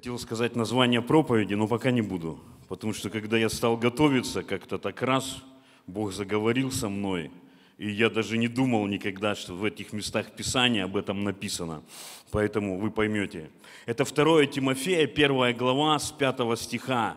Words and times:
Хотел 0.00 0.18
сказать 0.18 0.56
название 0.56 1.02
проповеди, 1.02 1.52
но 1.52 1.68
пока 1.68 1.90
не 1.90 2.00
буду. 2.00 2.40
Потому 2.68 2.94
что 2.94 3.10
когда 3.10 3.36
я 3.36 3.50
стал 3.50 3.76
готовиться, 3.76 4.42
как-то 4.42 4.78
так 4.78 5.02
раз 5.02 5.42
Бог 5.86 6.12
заговорил 6.12 6.72
со 6.72 6.88
мной, 6.88 7.30
и 7.76 7.90
я 7.90 8.08
даже 8.08 8.38
не 8.38 8.48
думал 8.48 8.86
никогда, 8.86 9.34
что 9.34 9.54
в 9.54 9.62
этих 9.62 9.92
местах 9.92 10.30
Писания 10.36 10.84
об 10.84 10.96
этом 10.96 11.22
написано. 11.22 11.82
Поэтому 12.30 12.78
вы 12.78 12.90
поймете. 12.90 13.50
Это 13.84 14.04
2 14.04 14.46
Тимофея, 14.46 15.06
1 15.06 15.56
глава 15.56 15.98
с 15.98 16.10
5 16.12 16.58
стиха. 16.58 17.16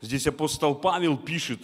Здесь 0.00 0.26
апостол 0.26 0.74
Павел 0.74 1.16
пишет 1.16 1.60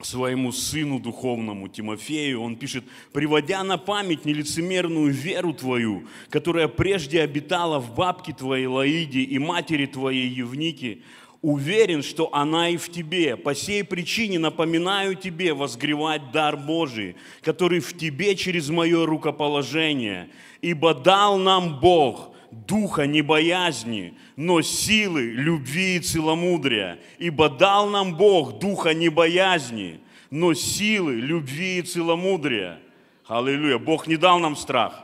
своему 0.00 0.52
сыну 0.52 1.00
духовному 1.00 1.66
Тимофею, 1.66 2.40
он 2.40 2.54
пишет, 2.54 2.84
«Приводя 3.12 3.64
на 3.64 3.78
память 3.78 4.24
нелицемерную 4.24 5.12
веру 5.12 5.52
твою, 5.52 6.06
которая 6.30 6.68
прежде 6.68 7.20
обитала 7.20 7.80
в 7.80 7.96
бабке 7.96 8.32
твоей 8.32 8.66
Лаиде 8.66 9.22
и 9.22 9.40
матери 9.40 9.86
твоей 9.86 10.28
Евнике, 10.28 10.98
уверен, 11.42 12.04
что 12.04 12.32
она 12.32 12.68
и 12.68 12.76
в 12.76 12.92
тебе. 12.92 13.36
По 13.36 13.56
сей 13.56 13.82
причине 13.82 14.38
напоминаю 14.38 15.16
тебе 15.16 15.52
возгревать 15.52 16.30
дар 16.30 16.56
Божий, 16.56 17.16
который 17.42 17.80
в 17.80 17.96
тебе 17.96 18.36
через 18.36 18.68
мое 18.68 19.04
рукоположение. 19.04 20.28
Ибо 20.62 20.94
дал 20.94 21.38
нам 21.38 21.80
Бог 21.80 22.30
духа 22.52 23.08
не 23.08 23.22
боязни, 23.22 24.14
но 24.38 24.62
силы, 24.62 25.22
любви 25.32 25.96
и 25.96 25.98
целомудрия. 25.98 27.00
Ибо 27.18 27.48
дал 27.48 27.90
нам 27.90 28.14
Бог 28.14 28.60
духа 28.60 28.94
не 28.94 29.08
боязни, 29.08 29.98
но 30.30 30.54
силы, 30.54 31.14
любви 31.14 31.78
и 31.78 31.82
целомудрия. 31.82 32.78
Аллилуйя. 33.26 33.78
Бог 33.78 34.06
не 34.06 34.16
дал 34.16 34.38
нам 34.38 34.54
страх. 34.54 35.02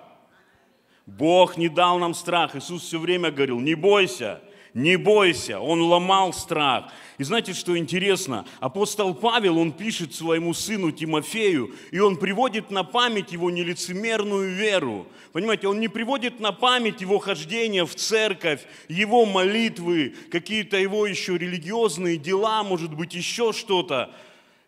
Бог 1.05 1.56
не 1.56 1.68
дал 1.68 1.98
нам 1.98 2.14
страх. 2.14 2.55
Иисус 2.55 2.84
все 2.84 3.00
время 3.00 3.32
говорил, 3.32 3.58
не 3.58 3.74
бойся, 3.74 4.40
не 4.75 4.97
бойся, 4.97 5.61
он 5.61 5.80
ломал 5.83 6.33
страх. 6.33 6.92
И 7.17 7.22
знаете, 7.22 7.53
что 7.55 7.78
интересно? 7.78 8.44
Апостол 8.58 9.14
Павел, 9.14 9.58
он 9.58 9.70
пишет 9.70 10.14
своему 10.14 10.53
сыну 10.53 10.91
Тимофею, 10.91 11.72
и 11.92 12.00
он 12.00 12.17
приводит 12.17 12.72
на 12.72 12.83
память 12.83 13.30
его 13.30 13.50
нелицемерную 13.50 14.52
веру. 14.52 15.06
Понимаете, 15.33 15.69
он 15.69 15.78
не 15.78 15.86
приводит 15.86 16.41
на 16.41 16.50
память 16.50 17.00
его 17.00 17.20
хождение 17.20 17.86
в 17.86 17.95
церковь, 17.95 18.62
его 18.89 19.25
молитвы, 19.27 20.14
какие-то 20.33 20.77
его 20.77 21.06
еще 21.06 21.39
религиозные 21.39 22.17
дела, 22.17 22.64
может 22.64 22.92
быть, 22.95 23.14
еще 23.14 23.52
что-то. 23.52 24.12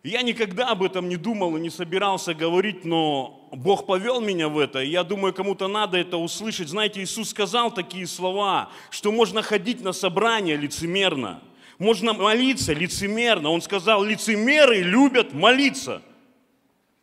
Я 0.07 0.23
никогда 0.23 0.69
об 0.69 0.85
этом 0.85 1.09
не 1.09 1.17
думал 1.17 1.57
и 1.57 1.61
не 1.61 1.69
собирался 1.69 2.33
говорить, 2.33 2.85
но 2.85 3.49
Бог 3.51 3.87
повел 3.87 4.21
меня 4.21 4.49
в 4.49 4.57
это, 4.57 4.81
и 4.81 4.89
я 4.89 5.03
думаю, 5.03 5.35
кому-то 5.35 5.67
надо 5.67 5.99
это 5.99 6.17
услышать. 6.17 6.69
Знаете, 6.69 7.03
Иисус 7.03 7.31
сказал 7.31 7.75
такие 7.75 8.07
слова, 8.07 8.71
что 8.91 9.11
можно 9.11 9.43
ходить 9.43 9.81
на 9.81 9.91
собрание 9.93 10.55
лицемерно, 10.55 11.43
можно 11.81 12.13
молиться 12.13 12.73
лицемерно. 12.73 13.51
Он 13.51 13.61
сказал, 13.61 14.05
лицемеры 14.05 14.77
любят 14.83 15.35
молиться. 15.35 16.03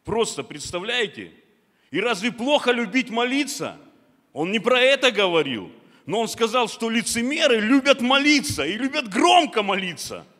Просто 0.05 0.41
представляете? 0.41 1.33
И 1.91 1.99
разве 1.99 2.31
плохо 2.31 2.71
любить 2.71 3.09
молиться? 3.09 3.75
Он 4.31 4.49
не 4.49 4.59
про 4.59 4.79
это 4.79 5.11
говорил, 5.11 5.73
но 6.05 6.21
он 6.21 6.29
сказал, 6.29 6.69
что 6.69 6.89
лицемеры 6.89 7.59
любят 7.59 7.99
молиться 7.99 8.65
и 8.65 8.77
любят 8.77 9.09
громко 9.09 9.61
молиться– 9.61 10.25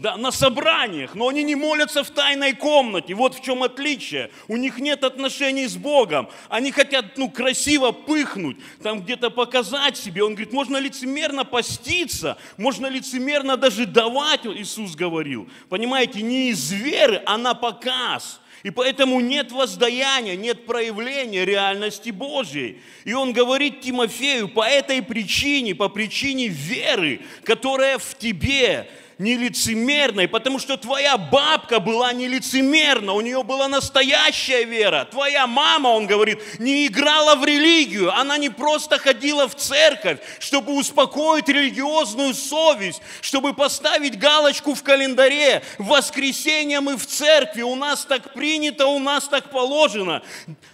да, 0.00 0.16
на 0.16 0.30
собраниях, 0.32 1.14
но 1.14 1.28
они 1.28 1.42
не 1.42 1.54
молятся 1.54 2.02
в 2.02 2.08
тайной 2.08 2.54
комнате. 2.54 3.12
Вот 3.12 3.34
в 3.34 3.42
чем 3.42 3.62
отличие. 3.62 4.30
У 4.48 4.56
них 4.56 4.78
нет 4.78 5.04
отношений 5.04 5.66
с 5.66 5.76
Богом. 5.76 6.30
Они 6.48 6.72
хотят, 6.72 7.18
ну, 7.18 7.30
красиво 7.30 7.92
пыхнуть, 7.92 8.56
там 8.82 9.02
где-то 9.02 9.28
показать 9.28 9.98
себе. 9.98 10.24
Он 10.24 10.34
говорит, 10.34 10.54
можно 10.54 10.78
лицемерно 10.78 11.44
поститься, 11.44 12.38
можно 12.56 12.86
лицемерно 12.86 13.58
даже 13.58 13.84
давать, 13.84 14.46
Иисус 14.46 14.96
говорил. 14.96 15.46
Понимаете, 15.68 16.22
не 16.22 16.48
из 16.48 16.72
веры, 16.72 17.22
а 17.26 17.36
на 17.36 17.52
показ. 17.52 18.40
И 18.62 18.70
поэтому 18.70 19.20
нет 19.20 19.52
воздаяния, 19.52 20.36
нет 20.36 20.64
проявления 20.64 21.44
реальности 21.44 22.08
Божьей. 22.08 22.80
И 23.04 23.12
он 23.12 23.34
говорит 23.34 23.82
Тимофею, 23.82 24.48
по 24.48 24.66
этой 24.66 25.02
причине, 25.02 25.74
по 25.74 25.90
причине 25.90 26.48
веры, 26.48 27.20
которая 27.44 27.98
в 27.98 28.16
тебе, 28.18 28.88
нелицемерной, 29.20 30.28
потому 30.28 30.58
что 30.58 30.78
твоя 30.78 31.18
бабка 31.18 31.78
была 31.78 32.12
нелицемерна, 32.14 33.12
у 33.12 33.20
нее 33.20 33.42
была 33.42 33.68
настоящая 33.68 34.64
вера. 34.64 35.06
Твоя 35.10 35.46
мама, 35.46 35.88
он 35.88 36.06
говорит, 36.06 36.40
не 36.58 36.86
играла 36.86 37.36
в 37.36 37.44
религию, 37.44 38.12
она 38.12 38.38
не 38.38 38.48
просто 38.48 38.98
ходила 38.98 39.46
в 39.46 39.54
церковь, 39.54 40.18
чтобы 40.38 40.72
успокоить 40.72 41.48
религиозную 41.48 42.32
совесть, 42.32 43.02
чтобы 43.20 43.52
поставить 43.52 44.18
галочку 44.18 44.74
в 44.74 44.82
календаре. 44.82 45.62
В 45.76 45.88
воскресенье 45.88 46.80
мы 46.80 46.96
в 46.96 47.06
церкви, 47.06 47.60
у 47.60 47.74
нас 47.74 48.06
так 48.06 48.32
принято, 48.32 48.86
у 48.86 48.98
нас 48.98 49.28
так 49.28 49.50
положено. 49.50 50.22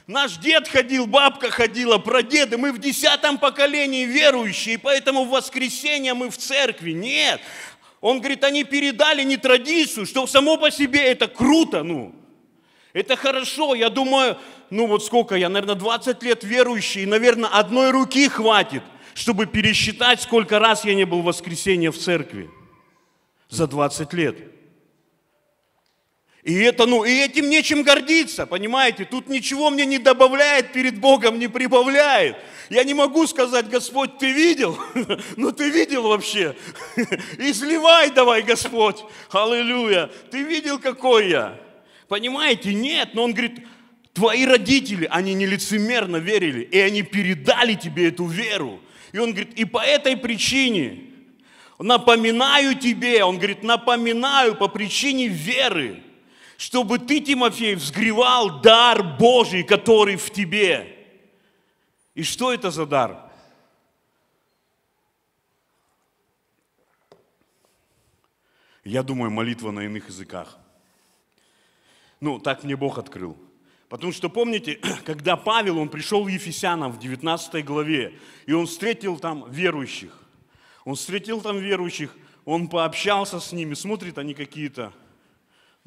Наш 0.07 0.37
дед 0.37 0.69
ходил, 0.69 1.09
бабка 1.09 1.51
ходила, 1.51 1.99
прадеды, 1.99 2.57
мы 2.57 2.71
в 2.71 2.79
десятом 2.79 3.39
поколении 3.39 4.05
верующие, 4.05 4.79
поэтому 4.79 5.25
в 5.25 5.31
воскресенье 5.31 6.15
мы 6.15 6.31
в 6.31 6.37
церкви. 6.37 6.93
Нет, 6.93 7.41
он 8.07 8.21
говорит, 8.21 8.45
они 8.45 8.63
передали 8.63 9.25
не 9.25 9.37
традицию, 9.37 10.07
что 10.07 10.29
само 10.29 10.59
по 10.59 10.71
себе 10.71 11.01
это 11.01 11.27
круто, 11.27 11.83
ну. 11.83 12.15
Это 12.93 13.17
хорошо, 13.17 13.75
я 13.75 13.91
думаю, 13.91 14.39
ну 14.71 14.87
вот 14.87 15.05
сколько 15.05 15.35
я, 15.35 15.49
наверное, 15.49 15.75
20 15.75 16.23
лет 16.23 16.45
верующий, 16.45 17.03
и, 17.03 17.07
наверное, 17.07 17.51
одной 17.51 17.91
руки 17.91 18.29
хватит, 18.29 18.85
чтобы 19.13 19.47
пересчитать, 19.47 20.23
сколько 20.23 20.61
раз 20.61 20.85
я 20.85 20.95
не 20.95 21.05
был 21.05 21.23
в 21.23 21.25
воскресенье 21.25 21.91
в 21.91 21.99
церкви 21.99 22.49
за 23.49 23.67
20 23.67 24.13
лет. 24.13 24.37
И 26.47 26.55
это, 26.61 26.87
ну, 26.87 27.03
и 27.03 27.11
этим 27.11 27.51
нечем 27.51 27.83
гордиться, 27.83 28.47
понимаете? 28.47 29.05
Тут 29.05 29.29
ничего 29.29 29.69
мне 29.69 29.85
не 29.85 29.99
добавляет 29.99 30.73
перед 30.73 31.01
Богом, 31.01 31.41
не 31.41 31.49
прибавляет. 31.49 32.37
Я 32.71 32.85
не 32.85 32.95
могу 32.95 33.27
сказать, 33.27 33.69
Господь, 33.69 34.19
ты 34.19 34.31
видел? 34.31 34.79
Ну, 35.37 35.51
ты 35.51 35.71
видел 35.71 36.05
вообще? 36.05 36.55
Изливай 37.39 38.13
давай, 38.13 38.43
Господь. 38.43 39.03
Аллилуйя. 39.33 40.09
Ты 40.31 40.43
видел, 40.43 40.79
какой 40.79 41.31
я? 41.31 41.61
Понимаете? 42.07 42.73
Нет. 42.75 43.09
Но 43.15 43.25
он 43.25 43.33
говорит, 43.33 43.67
твои 44.13 44.47
родители, 44.47 45.09
они 45.11 45.35
нелицемерно 45.35 46.19
верили, 46.19 46.61
и 46.63 46.79
они 46.79 47.03
передали 47.03 47.75
тебе 47.75 48.07
эту 48.07 48.25
веру. 48.25 48.81
И 49.11 49.19
он 49.19 49.33
говорит, 49.33 49.59
и 49.59 49.65
по 49.65 49.85
этой 49.85 50.17
причине 50.17 51.01
напоминаю 51.81 52.77
тебе, 52.77 53.25
он 53.25 53.39
говорит, 53.39 53.65
напоминаю 53.65 54.55
по 54.55 54.69
причине 54.69 55.27
веры, 55.27 56.05
чтобы 56.57 56.99
ты, 56.99 57.21
Тимофей, 57.21 57.75
взгревал 57.75 58.61
дар 58.61 59.03
Божий, 59.19 59.63
который 59.63 60.17
в 60.17 60.31
тебе. 60.31 60.93
И 62.15 62.23
что 62.23 62.53
это 62.53 62.71
за 62.71 62.87
дар? 62.87 63.31
Я 68.85 69.03
думаю, 69.03 69.31
молитва 69.31 69.71
на 69.71 69.81
иных 69.81 70.09
языках. 70.09 70.59
Ну, 72.21 72.39
так 72.39 72.65
мне 72.65 72.77
Бог 72.77 72.99
открыл. 72.99 73.37
Потому 73.89 74.13
что 74.13 74.29
помните, 74.31 74.81
когда 75.05 75.37
Павел, 75.37 75.79
он 75.79 75.89
пришел 75.89 76.25
в 76.25 76.29
Ефесянам 76.29 76.93
в 76.93 76.99
19 76.99 77.65
главе, 77.65 78.19
и 78.47 78.53
он 78.53 78.67
встретил 78.67 79.19
там 79.19 79.51
верующих. 79.51 80.23
Он 80.85 80.95
встретил 80.95 81.41
там 81.41 81.59
верующих, 81.59 82.17
он 82.45 82.69
пообщался 82.69 83.41
с 83.41 83.51
ними, 83.53 83.75
смотрит, 83.75 84.19
они 84.19 84.35
какие-то 84.35 84.93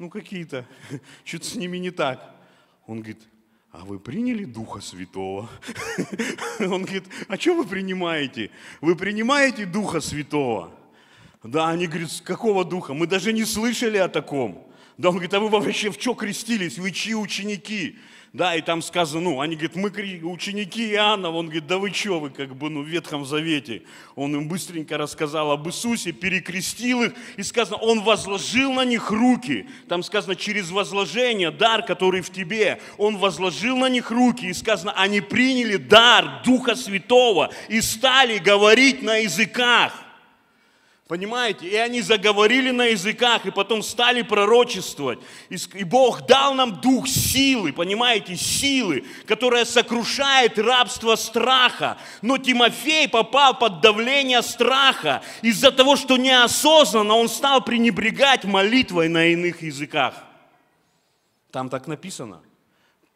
ну 0.00 0.08
какие-то, 0.08 0.66
что-то 1.24 1.44
с 1.44 1.54
ними 1.54 1.76
не 1.76 1.90
так. 1.90 2.34
Он 2.86 3.00
говорит, 3.00 3.20
а 3.70 3.84
вы 3.84 4.00
приняли 4.00 4.44
Духа 4.44 4.80
Святого? 4.80 5.48
Он 6.58 6.82
говорит, 6.82 7.04
а 7.28 7.36
что 7.36 7.54
вы 7.54 7.66
принимаете? 7.66 8.50
Вы 8.80 8.96
принимаете 8.96 9.66
Духа 9.66 10.00
Святого? 10.00 10.72
Да, 11.44 11.68
они 11.68 11.86
говорят, 11.86 12.10
с 12.10 12.20
какого 12.20 12.64
Духа? 12.64 12.94
Мы 12.94 13.06
даже 13.06 13.32
не 13.32 13.44
слышали 13.44 13.98
о 13.98 14.08
таком. 14.08 14.66
Да, 14.98 15.08
он 15.08 15.14
говорит, 15.14 15.32
а 15.32 15.40
вы 15.40 15.48
вообще 15.48 15.90
в 15.90 15.94
что 15.94 16.14
крестились? 16.14 16.78
Вы 16.78 16.90
чьи 16.90 17.14
ученики? 17.14 17.98
Да, 18.32 18.54
и 18.54 18.60
там 18.60 18.80
сказано, 18.80 19.22
ну, 19.22 19.40
они 19.40 19.56
говорят, 19.56 19.74
мы 19.74 19.90
ученики 20.22 20.92
Иоанна, 20.92 21.30
он 21.30 21.46
говорит, 21.46 21.66
да 21.66 21.78
вы 21.78 21.90
что, 21.90 22.20
вы 22.20 22.30
как 22.30 22.54
бы, 22.54 22.70
ну, 22.70 22.82
в 22.82 22.86
Ветхом 22.86 23.24
Завете. 23.24 23.82
Он 24.14 24.32
им 24.36 24.46
быстренько 24.46 24.96
рассказал 24.96 25.50
об 25.50 25.66
Иисусе, 25.66 26.12
перекрестил 26.12 27.02
их, 27.02 27.14
и 27.36 27.42
сказано, 27.42 27.78
он 27.78 28.02
возложил 28.02 28.72
на 28.72 28.84
них 28.84 29.10
руки. 29.10 29.68
Там 29.88 30.04
сказано, 30.04 30.36
через 30.36 30.70
возложение, 30.70 31.50
дар, 31.50 31.84
который 31.84 32.20
в 32.20 32.30
тебе, 32.30 32.80
он 32.98 33.16
возложил 33.16 33.76
на 33.76 33.88
них 33.88 34.12
руки, 34.12 34.46
и 34.46 34.52
сказано, 34.52 34.92
они 34.92 35.20
приняли 35.20 35.76
дар 35.76 36.42
Духа 36.44 36.76
Святого 36.76 37.50
и 37.68 37.80
стали 37.80 38.38
говорить 38.38 39.02
на 39.02 39.16
языках. 39.16 39.92
Понимаете? 41.10 41.66
И 41.66 41.74
они 41.74 42.02
заговорили 42.02 42.70
на 42.70 42.84
языках, 42.84 43.44
и 43.44 43.50
потом 43.50 43.82
стали 43.82 44.22
пророчествовать. 44.22 45.18
И 45.48 45.82
Бог 45.82 46.24
дал 46.24 46.54
нам 46.54 46.80
дух 46.80 47.08
силы, 47.08 47.72
понимаете, 47.72 48.36
силы, 48.36 49.04
которая 49.26 49.64
сокрушает 49.64 50.56
рабство 50.56 51.16
страха. 51.16 51.98
Но 52.22 52.38
Тимофей 52.38 53.08
попал 53.08 53.58
под 53.58 53.80
давление 53.80 54.40
страха. 54.40 55.20
Из-за 55.42 55.72
того, 55.72 55.96
что 55.96 56.16
неосознанно 56.16 57.16
он 57.16 57.28
стал 57.28 57.60
пренебрегать 57.60 58.44
молитвой 58.44 59.08
на 59.08 59.32
иных 59.32 59.62
языках. 59.62 60.14
Там 61.50 61.70
так 61.70 61.88
написано. 61.88 62.40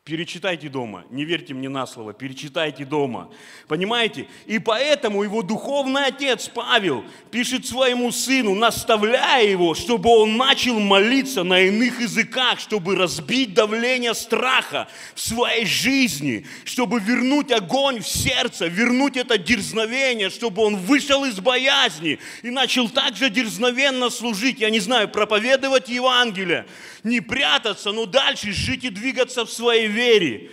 Перечитайте 0.04 0.68
дома, 0.68 1.06
не 1.08 1.24
верьте 1.24 1.54
мне 1.54 1.70
на 1.70 1.86
слово, 1.86 2.12
перечитайте 2.12 2.84
дома. 2.84 3.30
Понимаете? 3.68 4.28
И 4.44 4.58
поэтому 4.58 5.22
его 5.22 5.40
духовный 5.40 6.04
отец 6.04 6.46
Павел 6.46 7.02
пишет 7.30 7.66
своему 7.66 8.12
сыну, 8.12 8.54
наставляя 8.54 9.46
его, 9.46 9.74
чтобы 9.74 10.10
он 10.10 10.36
начал 10.36 10.78
молиться 10.78 11.42
на 11.42 11.58
иных 11.58 12.02
языках, 12.02 12.60
чтобы 12.60 12.96
разбить 12.96 13.54
давление 13.54 14.12
страха 14.12 14.88
в 15.14 15.20
своей 15.22 15.64
жизни, 15.64 16.44
чтобы 16.66 17.00
вернуть 17.00 17.50
огонь 17.50 18.02
в 18.02 18.06
сердце, 18.06 18.66
вернуть 18.66 19.16
это 19.16 19.38
дерзновение, 19.38 20.28
чтобы 20.28 20.64
он 20.64 20.76
вышел 20.76 21.24
из 21.24 21.40
боязни 21.40 22.18
и 22.42 22.50
начал 22.50 22.90
также 22.90 23.30
дерзновенно 23.30 24.10
служить, 24.10 24.60
я 24.60 24.68
не 24.68 24.80
знаю, 24.80 25.08
проповедовать 25.08 25.88
Евангелие, 25.88 26.66
не 27.04 27.20
прятаться, 27.20 27.92
но 27.92 28.06
дальше 28.06 28.52
жить 28.52 28.84
и 28.84 28.90
двигаться 28.90 29.44
в 29.44 29.50
своей 29.50 29.86
вере. 29.86 30.50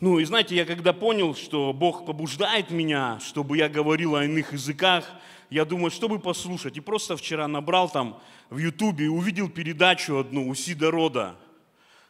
Ну 0.00 0.18
и 0.18 0.24
знаете, 0.24 0.54
я 0.54 0.64
когда 0.64 0.92
понял, 0.92 1.34
что 1.34 1.72
Бог 1.72 2.04
побуждает 2.04 2.70
меня, 2.70 3.18
чтобы 3.20 3.56
я 3.56 3.68
говорил 3.68 4.14
о 4.16 4.24
иных 4.24 4.52
языках, 4.52 5.10
я 5.50 5.64
думаю, 5.64 5.90
чтобы 5.90 6.18
послушать. 6.18 6.76
И 6.76 6.80
просто 6.80 7.16
вчера 7.16 7.48
набрал 7.48 7.88
там 7.88 8.20
в 8.50 8.58
Ютубе 8.58 9.06
и 9.06 9.08
увидел 9.08 9.48
передачу 9.48 10.18
одну 10.18 10.48
у 10.48 10.54
Сида 10.54 10.90
Рода. 10.90 11.36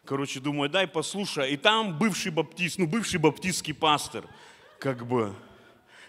Короче, 0.05 0.41
думаю, 0.41 0.71
дай 0.71 0.87
послушай. 0.87 1.53
И 1.53 1.57
там 1.57 1.99
бывший 1.99 2.33
баптист, 2.33 2.79
ну 2.79 2.87
бывший 2.87 3.21
баптистский 3.21 3.75
пастор, 3.75 4.25
как 4.79 5.07
бы. 5.07 5.35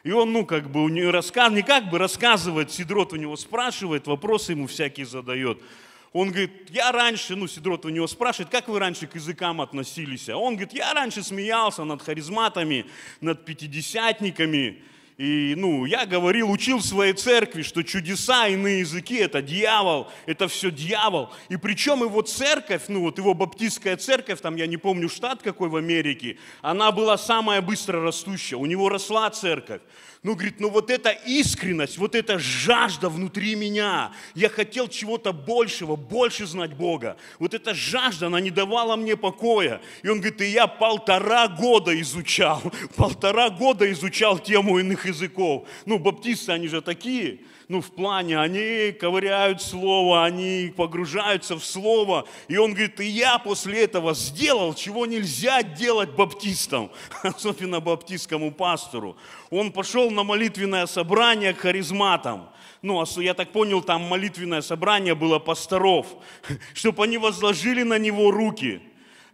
И 0.03 0.11
он, 0.11 0.31
ну, 0.31 0.45
как 0.45 0.71
бы, 0.71 0.83
у 0.83 0.87
него 0.87 1.11
рассказ, 1.11 1.51
не 1.51 1.61
как 1.61 1.89
бы 1.89 1.97
рассказывает, 1.97 2.71
Сидрот 2.71 3.11
у 3.11 3.17
него 3.17 3.35
спрашивает, 3.35 4.07
вопросы 4.07 4.53
ему 4.53 4.67
всякие 4.67 5.05
задает. 5.05 5.61
Он 6.11 6.29
говорит, 6.29 6.69
я 6.69 6.91
раньше, 6.91 7.35
ну, 7.35 7.47
Сидрот 7.47 7.85
у 7.85 7.89
него 7.89 8.07
спрашивает, 8.07 8.49
как 8.49 8.67
вы 8.67 8.79
раньше 8.79 9.05
к 9.05 9.15
языкам 9.15 9.61
относились? 9.61 10.27
А 10.29 10.37
он 10.37 10.55
говорит, 10.55 10.73
я 10.73 10.93
раньше 10.93 11.21
смеялся 11.23 11.83
над 11.83 12.01
харизматами, 12.01 12.85
над 13.21 13.45
пятидесятниками. 13.45 14.81
И, 15.19 15.53
ну, 15.57 15.83
я 15.85 16.05
говорил, 16.05 16.49
учил 16.49 16.77
в 16.77 16.85
своей 16.85 17.11
церкви, 17.11 17.61
что 17.61 17.83
чудеса, 17.83 18.47
иные 18.47 18.79
языки– 18.79 19.15
это 19.17 19.41
дьявол, 19.41 20.07
это 20.25 20.47
все 20.47 20.71
дьявол. 20.71 21.29
И 21.49 21.57
причем 21.57 22.03
его 22.03 22.21
церковь, 22.21 22.83
ну, 22.87 23.01
вот 23.01 23.17
его 23.17 23.33
баптистская 23.33 23.97
церковь, 23.97 24.39
там, 24.39 24.55
я 24.55 24.65
не 24.65 24.77
помню 24.77 25.09
штат 25.09 25.43
какой 25.43 25.67
в 25.67 25.75
Америке, 25.75 26.37
она 26.61 26.93
была 26.93 27.17
самая 27.17 27.61
быстро 27.61 28.01
растущая, 28.01 28.55
у 28.55 28.65
него 28.65 28.87
росла 28.87 29.29
церковь. 29.29 29.81
Ну, 30.21 30.33
говорит, 30.33 30.59
ну 30.59 30.69
вот 30.69 30.89
эта 30.89 31.11
искренность, 31.11 31.97
вот 31.97 32.13
эта 32.13 32.39
жажда 32.39 33.07
внутри 33.07 33.55
меня. 33.55 34.11
Я 34.35 34.49
хотел 34.49 34.89
чего-то 34.89 35.31
большего, 35.31 35.95
больше 35.95 36.45
знать 36.45 36.73
Бога. 36.73 37.15
Вот 37.39 37.53
эта 37.53 37.73
жажда, 37.73 38.27
она 38.27 38.41
не 38.41 38.51
давала 38.51 38.97
мне 38.97 39.15
покоя. 39.15 39.81
И 40.03 40.09
он 40.09 40.19
говорит, 40.19 40.41
и 40.41 40.47
я 40.47 40.67
полтора 40.67 41.47
года 41.47 41.97
изучал, 42.01 42.61
полтора 42.97 43.49
года 43.49 43.89
изучал 43.91 44.37
тему 44.39 44.79
иных 44.79 45.05
языков. 45.05 45.65
Ну, 45.85 45.99
баптисты, 45.99 46.51
они 46.51 46.67
же 46.67 46.81
такие 46.81 47.39
ну, 47.69 47.81
в 47.81 47.91
плане, 47.91 48.39
они 48.39 48.91
ковыряют 48.91 49.61
слово, 49.61 50.25
они 50.25 50.73
погружаются 50.75 51.55
в 51.55 51.63
слово. 51.63 52.27
И 52.47 52.57
он 52.57 52.73
говорит, 52.73 52.99
и 52.99 53.05
я 53.05 53.37
после 53.37 53.83
этого 53.83 54.15
сделал, 54.15 54.73
чего 54.73 55.05
нельзя 55.05 55.61
делать 55.61 56.09
баптистам, 56.09 56.91
особенно 57.23 57.79
баптистскому 57.79 58.51
пастору. 58.51 59.15
Он 59.49 59.71
пошел 59.71 60.11
на 60.11 60.23
молитвенное 60.23 60.85
собрание 60.85 61.53
к 61.53 61.59
харизматам. 61.59 62.49
Ну, 62.81 63.01
а 63.01 63.21
я 63.21 63.33
так 63.33 63.51
понял, 63.51 63.81
там 63.81 64.03
молитвенное 64.03 64.61
собрание 64.61 65.15
было 65.15 65.39
пасторов, 65.39 66.07
чтобы 66.73 67.03
они 67.03 67.17
возложили 67.17 67.83
на 67.83 67.97
него 67.97 68.31
руки. 68.31 68.81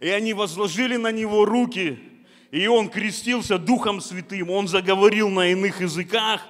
И 0.00 0.08
они 0.08 0.34
возложили 0.34 0.96
на 0.96 1.12
него 1.12 1.44
руки, 1.44 1.98
и 2.50 2.66
он 2.66 2.88
крестился 2.88 3.58
Духом 3.58 4.00
Святым, 4.00 4.50
он 4.50 4.68
заговорил 4.68 5.30
на 5.30 5.48
иных 5.48 5.80
языках, 5.80 6.42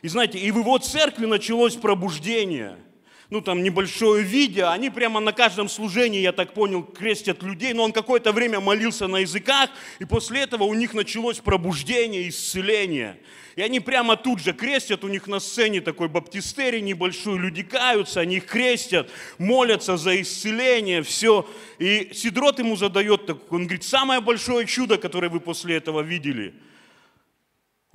и 0.00 0.08
знаете, 0.08 0.38
и 0.38 0.50
в 0.50 0.58
его 0.58 0.78
церкви 0.78 1.26
началось 1.26 1.76
пробуждение. 1.76 2.78
Ну, 3.30 3.40
там 3.40 3.62
небольшое 3.62 4.22
видео, 4.22 4.68
они 4.68 4.90
прямо 4.90 5.20
на 5.20 5.32
каждом 5.32 5.68
служении, 5.68 6.20
я 6.20 6.32
так 6.32 6.52
понял, 6.52 6.82
крестят 6.82 7.42
людей, 7.42 7.72
но 7.72 7.84
он 7.84 7.92
какое-то 7.92 8.32
время 8.32 8.60
молился 8.60 9.06
на 9.06 9.18
языках, 9.18 9.70
и 9.98 10.04
после 10.04 10.42
этого 10.42 10.64
у 10.64 10.74
них 10.74 10.94
началось 10.94 11.38
пробуждение, 11.38 12.28
исцеление. 12.28 13.18
И 13.56 13.62
они 13.62 13.80
прямо 13.80 14.16
тут 14.16 14.40
же 14.40 14.52
крестят, 14.52 15.04
у 15.04 15.08
них 15.08 15.26
на 15.26 15.40
сцене 15.40 15.80
такой 15.80 16.08
баптистерий 16.08 16.80
небольшой, 16.80 17.38
люди 17.38 17.62
каются, 17.62 18.20
они 18.20 18.40
крестят, 18.40 19.10
молятся 19.38 19.96
за 19.96 20.20
исцеление, 20.20 21.02
все. 21.02 21.48
И 21.78 22.10
Сидрот 22.12 22.58
ему 22.58 22.76
задает, 22.76 23.30
он 23.50 23.64
говорит, 23.64 23.84
самое 23.84 24.20
большое 24.20 24.66
чудо, 24.66 24.98
которое 24.98 25.28
вы 25.28 25.40
после 25.40 25.76
этого 25.76 26.00
видели– 26.00 26.54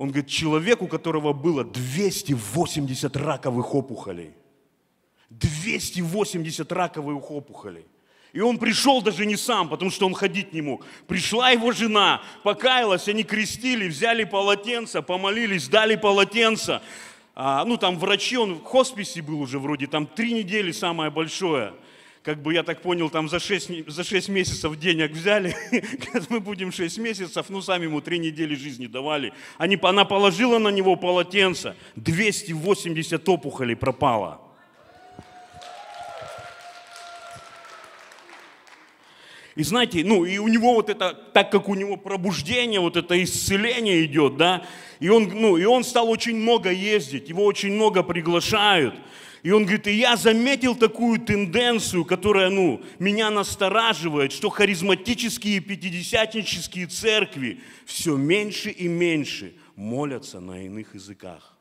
он 0.00 0.08
говорит, 0.08 0.30
человек, 0.30 0.80
у 0.80 0.88
которого 0.88 1.34
было 1.34 1.62
280 1.62 3.14
раковых 3.18 3.74
опухолей. 3.74 4.32
280 5.30 6.70
раковых 6.72 7.30
опухолей. 7.30 7.86
И 8.32 8.40
он 8.40 8.58
пришел 8.58 9.02
даже 9.02 9.26
не 9.26 9.36
сам, 9.36 9.68
потому 9.68 9.90
что 9.90 10.06
он 10.06 10.14
ходить 10.14 10.52
не 10.52 10.62
мог. 10.62 10.86
Пришла 11.08 11.50
его 11.50 11.72
жена, 11.72 12.22
покаялась, 12.44 13.08
они 13.08 13.24
крестили, 13.24 13.88
взяли 13.88 14.24
полотенце, 14.24 15.02
помолились, 15.02 15.68
дали 15.68 15.96
полотенце. 15.96 16.80
А, 17.34 17.64
ну, 17.64 17.76
там 17.76 17.98
врачи, 17.98 18.36
он 18.36 18.54
в 18.54 18.62
хосписе 18.62 19.22
был 19.22 19.40
уже 19.40 19.58
вроде, 19.58 19.86
там 19.86 20.06
три 20.06 20.32
недели 20.32 20.72
самое 20.72 21.10
большое 21.10 21.74
как 22.22 22.42
бы 22.42 22.52
я 22.52 22.62
так 22.62 22.82
понял, 22.82 23.08
там 23.08 23.28
за 23.28 23.40
6, 23.40 23.88
за 23.88 24.04
6 24.04 24.28
месяцев 24.28 24.78
денег 24.78 25.12
взяли, 25.12 25.56
мы 26.28 26.40
будем 26.40 26.70
6 26.70 26.98
месяцев, 26.98 27.46
ну 27.48 27.62
сами 27.62 27.84
ему 27.84 28.00
3 28.00 28.18
недели 28.18 28.54
жизни 28.54 28.86
давали. 28.86 29.32
Они, 29.56 29.78
она 29.82 30.04
положила 30.04 30.58
на 30.58 30.68
него 30.68 30.96
полотенце, 30.96 31.76
280 31.96 33.26
опухолей 33.28 33.74
пропало. 33.74 34.40
И 39.56 39.62
знаете, 39.62 40.04
ну 40.04 40.24
и 40.24 40.38
у 40.38 40.48
него 40.48 40.74
вот 40.74 40.90
это, 40.90 41.12
так 41.12 41.50
как 41.50 41.68
у 41.68 41.74
него 41.74 41.96
пробуждение, 41.96 42.80
вот 42.80 42.96
это 42.96 43.22
исцеление 43.22 44.04
идет, 44.04 44.36
да, 44.36 44.64
и 45.00 45.08
он, 45.08 45.28
ну, 45.34 45.56
и 45.56 45.64
он 45.64 45.82
стал 45.82 46.08
очень 46.08 46.36
много 46.36 46.70
ездить, 46.70 47.28
его 47.28 47.44
очень 47.44 47.72
много 47.72 48.02
приглашают. 48.02 48.94
И 49.42 49.50
он 49.52 49.62
говорит, 49.62 49.86
и 49.86 49.92
я 49.92 50.16
заметил 50.16 50.74
такую 50.74 51.18
тенденцию, 51.18 52.04
которая, 52.04 52.50
ну, 52.50 52.82
меня 52.98 53.30
настораживает, 53.30 54.32
что 54.32 54.50
харизматические 54.50 55.60
пятидесятнические 55.60 56.86
церкви 56.86 57.60
все 57.86 58.16
меньше 58.16 58.70
и 58.70 58.86
меньше 58.86 59.54
молятся 59.76 60.40
на 60.40 60.66
иных 60.66 60.94
языках. 60.94 61.56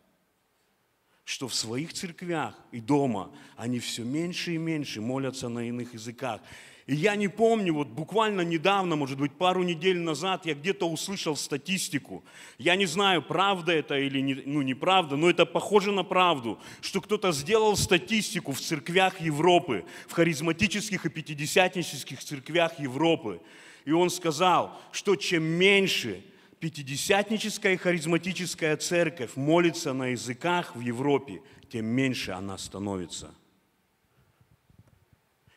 Что 1.24 1.48
в 1.48 1.56
своих 1.56 1.94
церквях 1.94 2.54
и 2.74 2.82
дома 2.82 3.32
они 3.56 3.80
все 3.80 4.04
меньше 4.04 4.56
и 4.56 4.58
меньше 4.58 5.00
молятся 5.00 5.48
на 5.48 5.66
иных 5.66 5.94
языках. 5.94 6.42
И 6.90 6.96
я 6.96 7.16
не 7.16 7.28
помню, 7.28 7.76
вот 7.76 7.88
буквально 7.90 8.42
недавно, 8.42 8.96
может 8.96 9.20
быть, 9.20 9.34
пару 9.34 9.62
недель 9.62 10.00
назад 10.00 10.48
я 10.48 10.56
где-то 10.56 10.90
услышал 10.90 11.36
статистику. 11.36 12.24
Я 12.58 12.76
не 12.76 12.88
знаю, 12.88 13.22
правда 13.22 13.74
это 13.74 13.96
или 13.96 14.20
не, 14.22 14.34
ну, 14.34 14.64
неправда, 14.64 15.16
но 15.16 15.30
это 15.30 15.46
похоже 15.46 15.92
на 15.92 16.04
правду, 16.04 16.58
что 16.82 17.00
кто-то 17.00 17.32
сделал 17.32 17.78
статистику 17.78 18.54
в 18.54 18.60
церквях 18.60 19.22
Европы, 19.22 19.86
в 20.08 20.14
харизматических 20.14 21.06
и 21.06 21.10
пятидесятнических 21.10 22.24
церквях 22.24 22.80
Европы. 22.80 23.40
И 23.86 23.92
он 23.92 24.10
сказал, 24.10 24.76
что 24.92 25.16
чем 25.16 25.44
меньше 25.44 26.24
пятидесятническая 26.60 27.74
и 27.74 27.78
харизматическая 27.78 28.76
церковь 28.78 29.36
молится 29.36 29.94
на 29.94 30.08
языках 30.08 30.76
в 30.76 30.80
Европе, 30.80 31.44
тем 31.72 31.86
меньше 31.86 32.32
она 32.32 32.58
становится. 32.58 33.30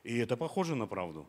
И 0.04 0.18
это 0.18 0.36
похоже 0.36 0.74
на 0.74 0.86
правду. 0.86 1.26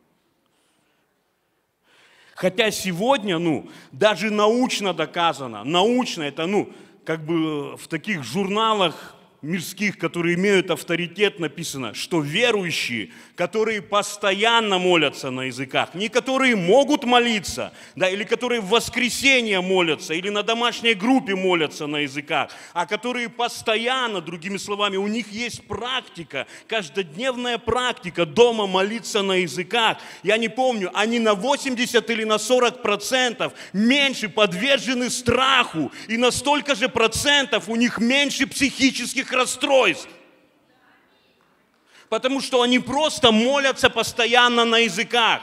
Хотя 2.34 2.70
сегодня, 2.70 3.38
ну, 3.38 3.68
даже 3.92 4.30
научно 4.30 4.92
доказано, 4.92 5.62
научно 5.62 6.24
это, 6.24 6.46
ну, 6.46 6.72
как 7.04 7.24
бы 7.24 7.76
в 7.76 7.86
таких 7.86 8.24
журналах 8.24 9.14
мирских, 9.44 9.98
которые 9.98 10.34
имеют 10.34 10.70
авторитет, 10.70 11.38
написано, 11.38 11.94
что 11.94 12.20
верующие, 12.20 13.10
которые 13.36 13.82
постоянно 13.82 14.78
молятся 14.78 15.30
на 15.30 15.42
языках, 15.42 15.94
не 15.94 16.08
которые 16.08 16.56
могут 16.56 17.04
молиться, 17.04 17.72
да, 17.94 18.08
или 18.08 18.24
которые 18.24 18.60
в 18.60 18.68
воскресенье 18.68 19.60
молятся, 19.60 20.14
или 20.14 20.30
на 20.30 20.42
домашней 20.42 20.94
группе 20.94 21.34
молятся 21.34 21.86
на 21.86 21.98
языках, 21.98 22.50
а 22.72 22.86
которые 22.86 23.28
постоянно, 23.28 24.20
другими 24.20 24.56
словами, 24.56 24.96
у 24.96 25.06
них 25.06 25.30
есть 25.30 25.66
практика, 25.66 26.46
каждодневная 26.66 27.58
практика 27.58 28.24
дома 28.24 28.66
молиться 28.66 29.22
на 29.22 29.34
языках. 29.34 29.98
Я 30.22 30.38
не 30.38 30.48
помню, 30.48 30.90
они 30.94 31.18
на 31.18 31.34
80 31.34 32.08
или 32.10 32.24
на 32.24 32.38
40 32.38 32.82
процентов 32.82 33.52
меньше 33.72 34.28
подвержены 34.28 35.10
страху, 35.10 35.92
и 36.08 36.16
на 36.16 36.30
столько 36.30 36.74
же 36.74 36.88
процентов 36.88 37.68
у 37.68 37.76
них 37.76 37.98
меньше 37.98 38.46
психических 38.46 39.33
расстройств. 39.34 40.08
Потому 42.08 42.40
что 42.40 42.62
они 42.62 42.78
просто 42.78 43.32
молятся 43.32 43.90
постоянно 43.90 44.64
на 44.64 44.78
языках. 44.78 45.42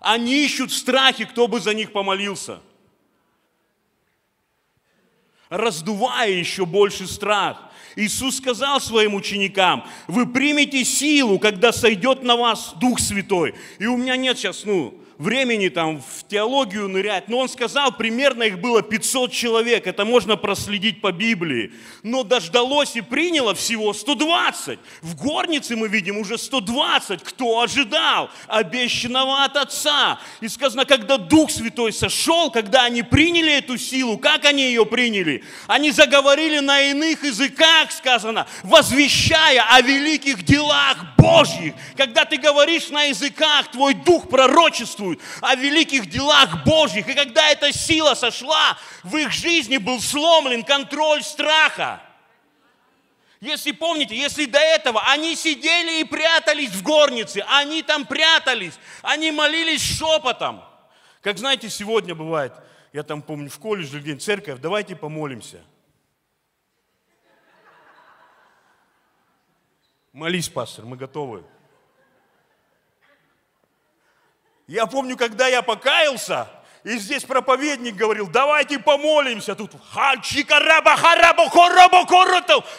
Они 0.00 0.44
ищут 0.44 0.70
в 0.70 0.76
страхе, 0.76 1.26
кто 1.26 1.46
бы 1.46 1.60
за 1.60 1.74
них 1.74 1.92
помолился. 1.92 2.60
Раздувая 5.48 6.30
еще 6.30 6.64
больше 6.64 7.06
страх. 7.06 7.70
Иисус 7.96 8.36
сказал 8.36 8.80
своим 8.80 9.14
ученикам, 9.14 9.84
вы 10.06 10.26
примете 10.26 10.84
силу, 10.84 11.38
когда 11.38 11.72
сойдет 11.72 12.22
на 12.22 12.36
вас 12.36 12.74
Дух 12.80 13.00
Святой. 13.00 13.54
И 13.78 13.86
у 13.86 13.96
меня 13.96 14.16
нет 14.16 14.38
сейчас, 14.38 14.64
ну, 14.64 14.94
времени 15.20 15.68
там 15.68 16.00
в 16.00 16.26
теологию 16.26 16.88
нырять, 16.88 17.28
но 17.28 17.38
он 17.38 17.48
сказал, 17.48 17.92
примерно 17.92 18.44
их 18.44 18.58
было 18.58 18.82
500 18.82 19.30
человек, 19.32 19.86
это 19.86 20.04
можно 20.04 20.36
проследить 20.36 21.00
по 21.00 21.12
Библии. 21.12 21.72
Но 22.02 22.22
дождалось 22.22 22.96
и 22.96 23.02
приняло 23.02 23.54
всего 23.54 23.92
120. 23.92 24.78
В 25.02 25.14
горнице 25.16 25.76
мы 25.76 25.88
видим 25.88 26.16
уже 26.16 26.38
120. 26.38 27.22
Кто 27.22 27.60
ожидал? 27.60 28.30
Обещанного 28.46 29.44
от 29.44 29.56
Отца. 29.56 30.18
И 30.40 30.48
сказано, 30.48 30.86
когда 30.86 31.18
Дух 31.18 31.50
Святой 31.50 31.92
сошел, 31.92 32.50
когда 32.50 32.84
они 32.84 33.02
приняли 33.02 33.52
эту 33.52 33.76
силу, 33.76 34.16
как 34.16 34.46
они 34.46 34.62
ее 34.62 34.86
приняли? 34.86 35.44
Они 35.66 35.90
заговорили 35.90 36.60
на 36.60 36.80
иных 36.80 37.24
языках, 37.24 37.92
сказано, 37.92 38.46
возвещая 38.62 39.62
о 39.68 39.82
великих 39.82 40.44
делах 40.44 40.96
Божьих. 41.18 41.74
Когда 41.96 42.24
ты 42.24 42.38
говоришь 42.38 42.88
на 42.88 43.04
языках, 43.04 43.70
твой 43.70 43.92
дух 43.92 44.28
пророчествует, 44.28 45.09
свидетельствуют 45.10 45.20
о 45.40 45.54
великих 45.54 46.06
делах 46.06 46.64
Божьих. 46.64 47.08
И 47.08 47.14
когда 47.14 47.48
эта 47.48 47.72
сила 47.72 48.14
сошла, 48.14 48.76
в 49.02 49.16
их 49.16 49.30
жизни 49.30 49.76
был 49.78 50.00
сломлен 50.00 50.62
контроль 50.62 51.22
страха. 51.22 52.02
Если 53.40 53.72
помните, 53.72 54.14
если 54.14 54.44
до 54.44 54.58
этого 54.58 55.02
они 55.06 55.34
сидели 55.34 56.00
и 56.00 56.04
прятались 56.04 56.70
в 56.70 56.82
горнице, 56.82 57.42
они 57.48 57.82
там 57.82 58.04
прятались, 58.04 58.78
они 59.02 59.30
молились 59.30 59.82
шепотом. 59.82 60.62
Как 61.22 61.38
знаете, 61.38 61.70
сегодня 61.70 62.14
бывает, 62.14 62.52
я 62.92 63.02
там 63.02 63.22
помню 63.22 63.48
в 63.48 63.58
колледже 63.58 64.00
где 64.00 64.14
церковь, 64.16 64.60
давайте 64.60 64.94
помолимся. 64.94 65.62
Молись, 70.12 70.48
пастор, 70.48 70.84
мы 70.84 70.96
готовы. 70.96 71.44
Я 74.70 74.86
помню, 74.86 75.16
когда 75.16 75.48
я 75.48 75.62
покаялся, 75.62 76.48
и 76.84 76.96
здесь 76.96 77.24
проповедник 77.24 77.96
говорил, 77.96 78.28
давайте 78.28 78.78
помолимся. 78.78 79.56
Тут 79.56 79.72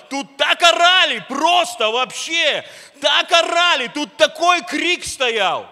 Тут 0.09 0.37
так 0.37 0.63
орали, 0.63 1.21
просто 1.27 1.89
вообще. 1.89 2.63
Так 3.01 3.29
орали, 3.33 3.87
тут 3.87 4.15
такой 4.15 4.61
крик 4.63 5.03
стоял. 5.03 5.69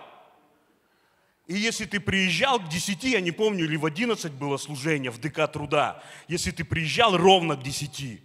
И 1.47 1.55
если 1.55 1.85
ты 1.85 2.01
приезжал 2.01 2.59
к 2.59 2.67
10, 2.67 3.01
я 3.05 3.21
не 3.21 3.31
помню, 3.31 3.63
или 3.63 3.77
в 3.77 3.85
11 3.85 4.33
было 4.33 4.57
служение 4.57 5.11
в 5.11 5.21
ДК 5.21 5.49
труда, 5.49 6.03
если 6.27 6.51
ты 6.51 6.65
приезжал 6.65 7.15
ровно 7.15 7.55
к 7.55 7.63
10, 7.63 8.21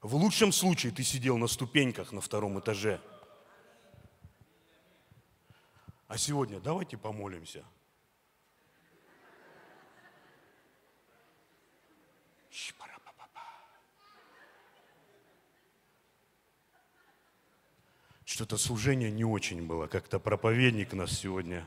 в 0.00 0.14
лучшем 0.14 0.52
случае 0.52 0.92
ты 0.92 1.02
сидел 1.02 1.38
на 1.38 1.48
ступеньках 1.48 2.12
на 2.12 2.20
втором 2.20 2.60
этаже– 2.60 3.00
а 6.10 6.18
сегодня 6.18 6.58
давайте 6.58 6.98
помолимся. 6.98 7.64
Что-то 18.24 18.58
служение 18.58 19.10
не 19.12 19.24
очень 19.24 19.62
было, 19.66 19.86
как-то 19.86 20.18
проповедник 20.18 20.94
нас 20.94 21.16
сегодня 21.16 21.64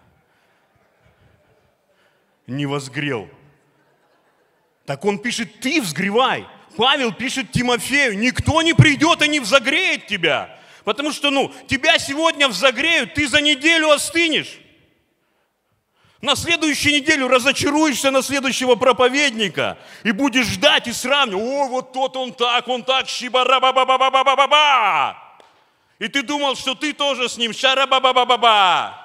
не 2.45 2.65
возгрел. 2.65 3.29
Так 4.85 5.05
он 5.05 5.19
пишет, 5.19 5.61
ты 5.61 5.81
взгревай. 5.81 6.45
Павел 6.75 7.13
пишет 7.13 7.53
Тимофею, 7.53 8.17
никто 8.19 8.61
не 8.61 8.73
придет 8.73 9.21
и 9.21 9.29
не 9.29 9.39
взогреет 9.39 10.07
тебя. 10.07 10.59
Потому 10.83 11.11
что, 11.11 11.31
ну, 11.31 11.51
тебя 11.67 11.97
сегодня 11.97 12.47
взогреют, 12.47 13.13
ты 13.13 13.27
за 13.27 13.41
неделю 13.41 13.91
остынешь. 13.91 14.59
На 16.21 16.35
следующую 16.35 16.95
неделю 16.95 17.27
разочаруешься 17.27 18.09
на 18.09 18.21
следующего 18.21 18.75
проповедника 18.75 19.77
и 20.03 20.11
будешь 20.11 20.45
ждать 20.45 20.87
и 20.87 20.93
сравнивать. 20.93 21.43
О, 21.43 21.67
вот 21.67 21.91
тот 21.91 22.15
он 22.15 22.33
так, 22.33 22.67
он 22.69 22.83
так, 22.83 23.09
щибара 23.09 23.59
ба 23.59 23.73
ба 23.73 23.85
ба 23.85 23.97
ба 23.97 24.09
ба 24.09 24.23
ба 24.23 24.35
ба 24.35 24.47
ба 24.47 25.17
И 25.99 26.07
ты 26.07 26.23
думал, 26.23 26.55
что 26.55 26.75
ты 26.75 26.93
тоже 26.93 27.27
с 27.27 27.37
ним 27.37 27.53
шара 27.53 27.85
ба 27.87 27.99
ба 27.99 28.13
ба 28.13 28.25
ба 28.25 28.37
ба 28.37 28.99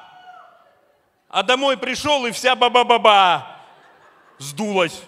А 1.28 1.42
домой 1.42 1.76
пришел 1.76 2.24
и 2.26 2.30
вся 2.30 2.54
ба 2.54 2.70
ба 2.70 2.84
ба 2.84 2.98
ба 3.00 3.58
сдулась. 4.38 5.02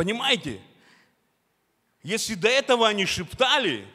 Понимаете? 0.00 0.58
Если 2.02 2.32
до 2.32 2.48
этого 2.48 2.88
они 2.88 3.04
шептали, 3.04 3.86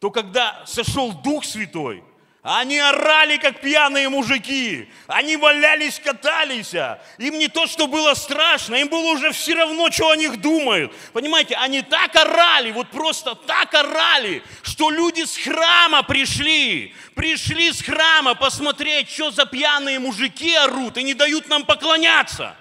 то 0.00 0.10
когда 0.10 0.66
сошел 0.66 1.12
Дух 1.12 1.44
Святой, 1.44 2.02
они 2.42 2.76
орали, 2.80 3.36
как 3.36 3.60
пьяные 3.60 4.08
мужики. 4.08 4.90
Они 5.06 5.36
валялись, 5.36 6.00
катались. 6.00 6.74
Им 7.18 7.38
не 7.38 7.46
то, 7.46 7.68
что 7.68 7.86
было 7.86 8.14
страшно, 8.14 8.74
им 8.74 8.88
было 8.88 9.12
уже 9.12 9.30
все 9.30 9.54
равно, 9.54 9.92
что 9.92 10.10
о 10.10 10.16
них 10.16 10.40
думают. 10.40 10.92
Понимаете, 11.12 11.54
они 11.54 11.82
так 11.82 12.16
орали, 12.16 12.72
вот 12.72 12.88
просто 12.88 13.36
так 13.36 13.72
орали, 13.74 14.42
что 14.62 14.90
люди 14.90 15.24
с 15.24 15.36
храма 15.36 16.02
пришли. 16.02 16.96
Пришли 17.14 17.70
с 17.70 17.80
храма 17.80 18.34
посмотреть, 18.34 19.08
что 19.08 19.30
за 19.30 19.46
пьяные 19.46 20.00
мужики 20.00 20.52
орут 20.56 20.96
и 20.96 21.04
не 21.04 21.14
дают 21.14 21.48
нам 21.48 21.64
поклоняться. 21.64 22.56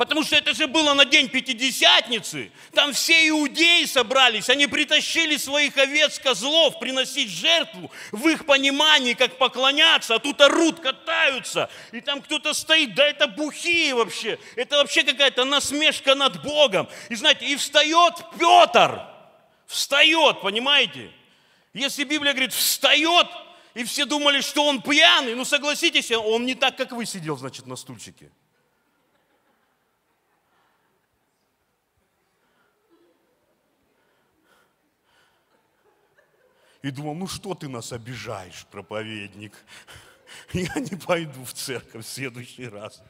Потому 0.00 0.22
что 0.22 0.34
это 0.34 0.54
же 0.54 0.66
было 0.66 0.94
на 0.94 1.04
день 1.04 1.28
Пятидесятницы. 1.28 2.50
Там 2.72 2.94
все 2.94 3.28
иудеи 3.28 3.84
собрались, 3.84 4.48
они 4.48 4.66
притащили 4.66 5.36
своих 5.36 5.76
овец, 5.76 6.18
козлов, 6.18 6.78
приносить 6.78 7.28
жертву 7.28 7.90
в 8.10 8.26
их 8.26 8.46
понимании, 8.46 9.12
как 9.12 9.36
поклоняться, 9.36 10.14
а 10.14 10.18
тут 10.18 10.40
орут, 10.40 10.80
катаются, 10.80 11.68
и 11.92 12.00
там 12.00 12.22
кто-то 12.22 12.54
стоит, 12.54 12.94
да 12.94 13.06
это 13.06 13.26
бухие 13.26 13.94
вообще, 13.94 14.38
это 14.56 14.78
вообще 14.78 15.02
какая-то 15.02 15.44
насмешка 15.44 16.14
над 16.14 16.42
Богом. 16.42 16.88
И 17.10 17.14
знаете, 17.14 17.44
и 17.44 17.56
встает 17.56 18.14
Петр, 18.38 19.02
встает, 19.66 20.40
понимаете? 20.40 21.10
Если 21.74 22.04
Библия 22.04 22.32
говорит, 22.32 22.54
встает, 22.54 23.26
и 23.74 23.84
все 23.84 24.06
думали, 24.06 24.40
что 24.40 24.64
он 24.64 24.80
пьяный, 24.80 25.34
ну 25.34 25.44
согласитесь, 25.44 26.10
он 26.10 26.46
не 26.46 26.54
так, 26.54 26.78
как 26.78 26.92
вы 26.92 27.04
сидел, 27.04 27.36
значит, 27.36 27.66
на 27.66 27.76
стульчике. 27.76 28.30
И 36.82 36.90
думал, 36.90 37.14
ну 37.14 37.26
что 37.26 37.54
ты 37.54 37.68
нас 37.68 37.92
обижаешь, 37.92 38.66
проповедник? 38.70 39.52
Я 40.52 40.74
не 40.76 40.96
пойду 40.96 41.44
в 41.44 41.52
церковь 41.52 42.04
в 42.04 42.08
следующий 42.08 42.68
раз. 42.68 43.02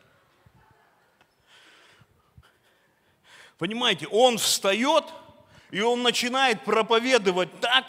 Понимаете, 3.58 4.06
он 4.08 4.38
встает, 4.38 5.04
и 5.70 5.80
он 5.80 6.02
начинает 6.02 6.64
проповедовать 6.64 7.60
так, 7.60 7.86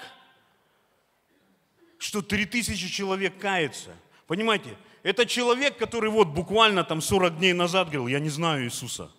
что 1.97 2.21
три 2.21 2.45
тысячи 2.45 2.89
человек 2.89 3.39
кается. 3.39 3.95
Понимаете, 4.27 4.77
это 5.03 5.25
человек, 5.25 5.77
который 5.77 6.09
вот 6.09 6.27
буквально 6.27 6.83
там 6.83 7.01
40 7.01 7.37
дней 7.37 7.53
назад 7.53 7.87
говорил, 7.87 8.07
я 8.07 8.19
не 8.19 8.29
знаю 8.29 8.65
Иисуса. 8.65 9.09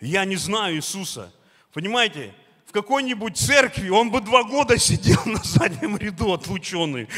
Я 0.00 0.24
не 0.24 0.36
знаю 0.36 0.76
Иисуса. 0.76 1.32
Понимаете, 1.72 2.34
какой-нибудь 2.76 3.38
церкви, 3.38 3.88
он 3.88 4.10
бы 4.10 4.20
два 4.20 4.42
года 4.42 4.78
сидел 4.78 5.20
на 5.24 5.42
заднем 5.42 5.96
ряду 5.96 6.34
отлученный 6.34 7.08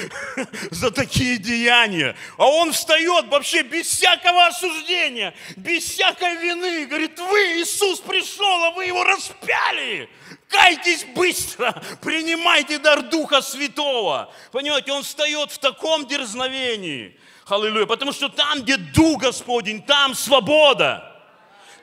за 0.70 0.92
такие 0.92 1.38
деяния. 1.38 2.14
А 2.38 2.46
он 2.46 2.70
встает 2.70 3.26
вообще 3.26 3.62
без 3.62 3.86
всякого 3.86 4.46
осуждения, 4.46 5.34
без 5.56 5.82
всякой 5.82 6.36
вины. 6.36 6.86
Говорит, 6.86 7.18
вы, 7.18 7.60
Иисус 7.60 7.98
пришел, 7.98 8.64
а 8.64 8.70
вы 8.70 8.84
его 8.84 9.02
распяли. 9.02 10.08
Кайтесь 10.48 11.04
быстро, 11.16 11.82
принимайте 12.00 12.78
дар 12.78 13.02
Духа 13.02 13.42
Святого. 13.42 14.32
Понимаете, 14.52 14.92
он 14.92 15.02
встает 15.02 15.50
в 15.50 15.58
таком 15.58 16.06
дерзновении. 16.06 17.18
Аллилуйя. 17.48 17.86
Потому 17.86 18.12
что 18.12 18.28
там, 18.28 18.62
где 18.62 18.76
Дух 18.76 19.22
Господень, 19.22 19.82
там 19.82 20.14
свобода. 20.14 21.11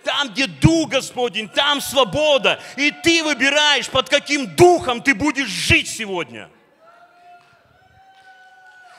Там, 0.04 0.30
где 0.30 0.48
Дух 0.48 0.90
Господень, 0.90 1.50
там 1.50 1.82
свобода. 1.82 2.60
И 2.78 2.92
ты 2.92 3.24
выбираешь, 3.24 3.90
под 3.90 4.10
каким 4.10 4.48
духом 4.56 5.02
ты 5.02 5.14
будешь 5.14 5.48
жить 5.48 5.88
сегодня. 5.90 6.50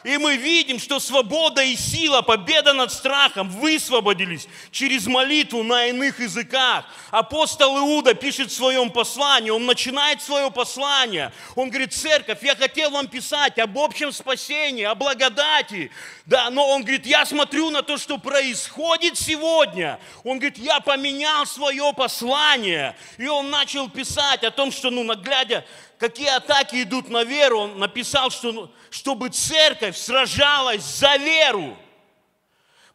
И 0.02 0.16
мы 0.16 0.37
видим, 0.37 0.78
что 0.78 0.99
свобода 0.99 1.62
и 1.62 1.76
сила, 1.76 2.23
победа 2.23 2.73
над 2.73 2.90
страхом 2.90 3.50
высвободились 3.50 4.49
через 4.71 5.07
молитву 5.07 5.62
на 5.62 5.88
иных 5.88 6.21
языках. 6.21 6.87
Апостол 7.11 7.76
Иуда 7.78 8.14
пишет 8.14 8.50
в 8.50 8.54
своем 8.54 8.90
послании, 8.90 9.50
он 9.50 9.66
начинает 9.66 10.23
свое 10.23 10.50
послание. 10.50 11.33
Он 11.54 11.69
говорит, 11.69 11.92
церковь, 11.92 12.42
я 12.42 12.57
хотел 12.57 12.90
вам 12.90 13.09
писать 13.09 13.59
об 13.59 13.76
общем 13.76 14.11
спасении, 14.11 14.85
о 14.85 14.95
благодати. 14.95 15.90
Да, 16.25 16.49
но 16.49 16.66
он 16.69 16.83
говорит, 16.83 17.04
я 17.04 17.26
смотрю 17.26 17.69
на 17.69 17.83
то, 17.83 17.99
что 17.99 18.16
происходит 18.16 19.19
сегодня. 19.19 20.00
Он 20.25 20.38
говорит, 20.38 20.57
я 20.57 20.80
поменял 20.80 21.45
свое 21.45 21.92
послание. 21.92 22.97
И 23.19 23.26
он 23.26 23.50
начал 23.50 23.90
писать 23.90 24.45
о 24.45 24.50
том, 24.50 24.73
что, 24.73 24.90
ну, 24.90 25.04
наглядя 25.04 25.66
какие 26.00 26.35
атаки 26.35 26.83
идут 26.83 27.11
на 27.11 27.23
веру, 27.23 27.61
он 27.61 27.78
написал, 27.78 28.30
что, 28.30 28.73
чтобы 28.88 29.28
церковь 29.28 29.97
сражалась 29.97 30.83
за 30.83 31.16
веру. 31.16 31.76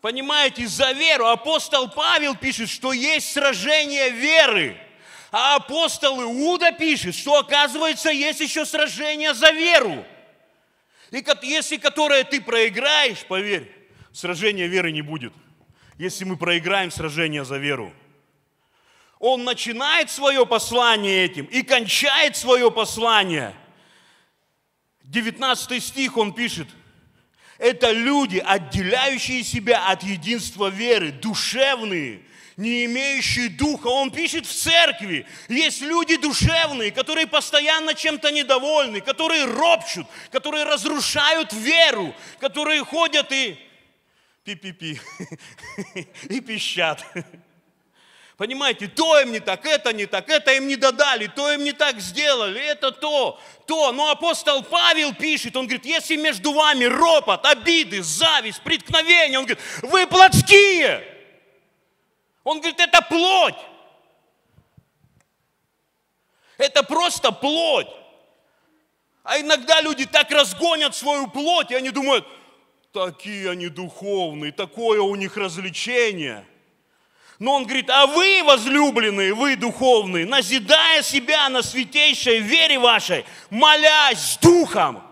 Понимаете, 0.02 0.68
за 0.68 0.92
веру. 0.92 1.28
Апостол 1.28 1.90
Павел 1.90 2.36
пишет, 2.36 2.70
что 2.70 2.94
есть 2.94 3.32
сражение 3.32 4.10
веры. 4.10 4.78
А 5.32 5.56
апостол 5.56 6.22
Иуда 6.22 6.72
пишет, 6.72 7.16
что 7.16 7.40
оказывается 7.40 8.10
есть 8.10 8.40
еще 8.40 8.66
сражение 8.66 9.34
за 9.34 9.52
веру. 9.52 10.04
И 11.12 11.24
если 11.44 11.78
которое 11.78 12.24
ты 12.24 12.42
проиграешь, 12.42 13.24
поверь, 13.26 13.72
сражения 14.12 14.68
веры 14.68 14.92
не 14.92 15.02
будет. 15.02 15.34
Если 15.98 16.24
мы 16.24 16.38
проиграем 16.38 16.92
сражение 16.92 17.46
за 17.46 17.58
веру 17.58 17.94
он 19.26 19.44
начинает 19.44 20.12
свое 20.12 20.46
послание 20.46 21.26
этим 21.26 21.46
и 21.46 21.64
кончает 21.64 22.38
свое 22.38 22.70
послание. 22.70 23.56
19 25.04 25.84
стих 25.84 26.18
он 26.18 26.32
пишет. 26.32 26.68
Это 27.58 27.92
люди, 27.92 28.38
отделяющие 28.38 29.44
себя 29.44 29.88
от 29.88 30.04
единства 30.04 30.68
веры, 30.68 31.12
душевные, 31.12 32.22
не 32.56 32.86
имеющие 32.86 33.50
духа. 33.50 33.88
Он 33.88 34.12
пишет 34.12 34.46
в 34.46 34.54
церкви. 34.54 35.26
Есть 35.50 35.82
люди 35.82 36.18
душевные, 36.18 36.92
которые 36.92 37.26
постоянно 37.26 37.96
чем-то 37.96 38.32
недовольны, 38.32 39.02
которые 39.02 39.46
ропчут, 39.46 40.06
которые 40.32 40.66
разрушают 40.66 41.52
веру, 41.52 42.14
которые 42.40 42.84
ходят 42.84 43.32
и 43.32 43.58
пи-пи-пи, 44.44 45.00
и 46.30 46.42
пищат. 46.42 47.04
Понимаете, 48.38 48.90
то 48.90 49.18
им 49.22 49.32
не 49.32 49.40
так, 49.40 49.66
это 49.66 49.94
не 49.94 50.08
так, 50.08 50.30
это 50.30 50.54
им 50.56 50.68
не 50.68 50.76
додали, 50.76 51.28
то 51.28 51.54
им 51.54 51.64
не 51.64 51.72
так 51.72 52.02
сделали, 52.02 52.62
это 52.62 52.92
то, 52.92 53.40
то. 53.66 53.94
Но 53.94 54.10
апостол 54.10 54.62
Павел 54.62 55.14
пишет, 55.14 55.56
он 55.56 55.68
говорит, 55.68 55.86
если 55.86 56.18
между 56.18 56.52
вами 56.52 56.84
ропот, 56.84 57.46
обиды, 57.46 58.04
зависть, 58.04 58.62
преткновение, 58.62 59.40
он 59.40 59.46
говорит, 59.46 59.64
вы 59.84 60.06
плотские. 60.06 61.08
Он 62.44 62.60
говорит, 62.60 62.80
это 62.82 63.02
плоть. 63.02 63.56
Это 66.58 66.84
просто 66.84 67.32
плоть. 67.32 67.88
А 69.24 69.40
иногда 69.40 69.80
люди 69.80 70.06
так 70.06 70.30
разгонят 70.30 70.94
свою 70.94 71.28
плоть, 71.28 71.72
и 71.72 71.76
они 71.76 71.90
думают, 71.90 72.28
такие 72.92 73.50
они 73.50 73.70
духовные, 73.70 74.52
такое 74.52 75.00
у 75.00 75.16
них 75.16 75.38
развлечение– 75.38 76.46
но 77.40 77.54
он 77.56 77.64
говорит, 77.66 77.90
а 77.90 78.08
вы, 78.08 78.44
возлюбленные, 78.44 79.34
вы 79.34 79.56
духовные, 79.56 80.26
назидая 80.26 81.02
себя 81.02 81.50
на 81.50 81.62
святейшей 81.62 82.40
вере 82.40 82.80
вашей, 82.80 83.26
молясь 83.50 84.20
с 84.20 84.38
духом. 84.38 85.04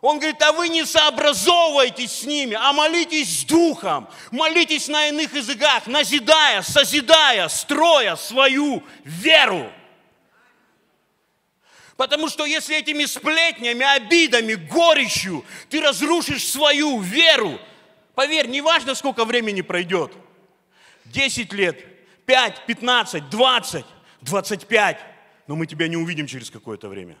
Он 0.00 0.18
говорит, 0.18 0.40
а 0.40 0.52
вы 0.52 0.70
не 0.70 0.86
сообразовывайтесь 0.86 2.20
с 2.20 2.24
ними, 2.24 2.56
а 2.58 2.72
молитесь 2.72 3.40
с 3.40 3.44
духом, 3.44 4.08
молитесь 4.30 4.88
на 4.88 5.08
иных 5.08 5.34
языках, 5.34 5.86
назидая, 5.86 6.62
созидая, 6.62 7.48
строя 7.48 8.16
свою 8.16 8.82
веру. 9.04 9.70
Потому 11.98 12.30
что 12.30 12.46
если 12.46 12.78
этими 12.78 13.04
сплетнями, 13.04 13.84
обидами, 13.84 14.54
горечью 14.54 15.44
ты 15.68 15.82
разрушишь 15.82 16.48
свою 16.48 17.00
веру, 17.00 17.60
поверь, 18.14 18.46
неважно, 18.46 18.94
сколько 18.94 19.26
времени 19.26 19.60
пройдет– 19.60 20.12
10 21.10 21.52
лет, 21.52 21.84
5, 22.26 22.66
15, 22.66 23.30
20, 23.30 23.84
25, 24.22 24.98
но 25.46 25.56
мы 25.56 25.66
тебя 25.66 25.88
не 25.88 25.96
увидим 25.96 26.26
через 26.26 26.50
какое-то 26.50 26.88
время. 26.88 27.16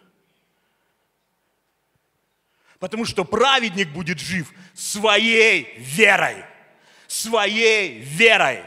Потому 2.78 3.04
что 3.04 3.24
праведник 3.24 3.88
будет 3.90 4.18
жив 4.18 4.52
своей 4.74 5.74
верой. 5.78 6.44
Своей 7.06 7.98
верой. 7.98 8.64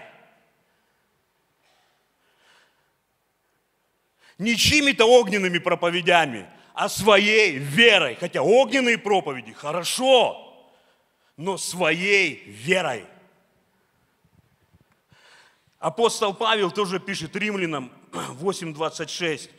Не 4.37 4.55
чьими-то 4.55 5.05
огненными 5.05 5.57
проповедями, 5.57 6.47
а 6.73 6.89
своей 6.89 7.57
верой. 7.57 8.15
Хотя 8.15 8.41
огненные 8.41 8.97
проповеди 8.97 9.53
хорошо, 9.53 10.69
но 11.37 11.57
своей 11.57 12.43
верой. 12.45 13.05
Апостол 15.83 16.33
Павел 16.33 16.71
тоже 16.71 16.97
пишет 16.97 17.35
римлянам 17.35 17.91
8.26. 18.13 19.49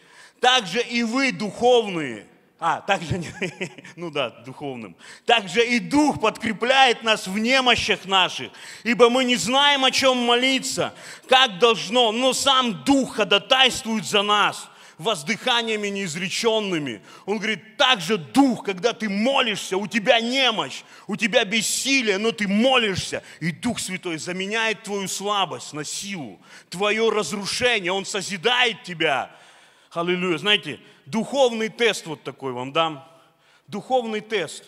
Также 0.40 0.80
и 0.80 1.02
вы 1.02 1.32
духовные, 1.32 2.26
а, 2.58 2.80
также, 2.80 3.22
ну 3.96 4.10
да, 4.10 4.30
духовным. 4.30 4.96
Также 5.26 5.62
и 5.66 5.78
Дух 5.78 6.22
подкрепляет 6.22 7.02
нас 7.02 7.26
в 7.26 7.38
немощах 7.38 8.06
наших, 8.06 8.50
ибо 8.84 9.10
мы 9.10 9.24
не 9.24 9.36
знаем, 9.36 9.84
о 9.84 9.90
чем 9.90 10.16
молиться, 10.16 10.94
как 11.28 11.58
должно, 11.58 12.10
но 12.10 12.32
сам 12.32 12.84
Дух 12.84 13.16
ходатайствует 13.16 14.06
за 14.06 14.22
нас 14.22 14.70
воздыханиями 14.98 15.88
неизреченными. 15.88 17.02
Он 17.26 17.38
говорит, 17.38 17.76
также 17.76 18.18
дух, 18.18 18.64
когда 18.64 18.92
ты 18.92 19.08
молишься, 19.08 19.76
у 19.76 19.86
тебя 19.86 20.20
немощь, 20.20 20.82
у 21.06 21.16
тебя 21.16 21.44
бессилие, 21.44 22.18
но 22.18 22.32
ты 22.32 22.46
молишься, 22.48 23.22
и 23.40 23.50
Дух 23.50 23.78
Святой 23.80 24.18
заменяет 24.18 24.82
твою 24.82 25.08
слабость 25.08 25.72
на 25.72 25.84
силу, 25.84 26.40
твое 26.68 27.08
разрушение, 27.10 27.92
Он 27.92 28.04
созидает 28.04 28.82
тебя. 28.82 29.34
Аллилуйя. 29.90 30.38
Знаете, 30.38 30.80
духовный 31.06 31.68
тест 31.68 32.06
вот 32.06 32.22
такой 32.22 32.52
вам 32.52 32.72
дам. 32.72 33.08
Духовный 33.66 34.20
тест. 34.20 34.64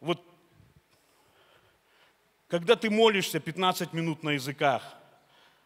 Вот 0.00 0.24
когда 2.48 2.76
ты 2.76 2.90
молишься 2.90 3.40
15 3.40 3.92
минут 3.92 4.22
на 4.22 4.30
языках, 4.30 4.82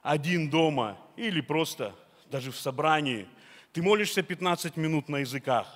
один 0.03 0.49
дома 0.49 0.97
или 1.17 1.41
просто 1.41 1.95
даже 2.31 2.51
в 2.51 2.57
собрании, 2.57 3.29
ты 3.73 3.83
молишься 3.83 4.23
15 4.23 4.77
минут 4.77 5.09
на 5.09 5.19
языках, 5.19 5.67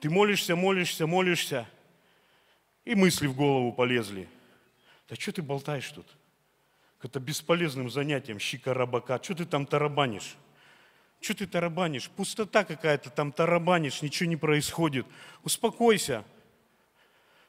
ты 0.00 0.10
молишься, 0.10 0.56
молишься, 0.56 1.06
молишься, 1.06 1.68
и 2.84 2.94
мысли 2.94 3.26
в 3.26 3.34
голову 3.34 3.72
полезли. 3.72 4.28
Да 5.08 5.16
что 5.16 5.32
ты 5.32 5.42
болтаешь 5.42 5.90
тут? 5.90 6.06
Это 7.02 7.20
бесполезным 7.20 7.90
занятием, 7.90 8.38
щика 8.38 8.74
рабака. 8.74 9.20
Что 9.22 9.34
ты 9.34 9.44
там 9.44 9.66
тарабанишь? 9.66 10.36
Что 11.20 11.34
ты 11.34 11.46
тарабанишь? 11.46 12.10
Пустота 12.10 12.64
какая-то, 12.64 13.10
там 13.10 13.32
тарабанишь, 13.32 14.02
ничего 14.02 14.28
не 14.28 14.36
происходит. 14.36 15.06
Успокойся. 15.42 16.24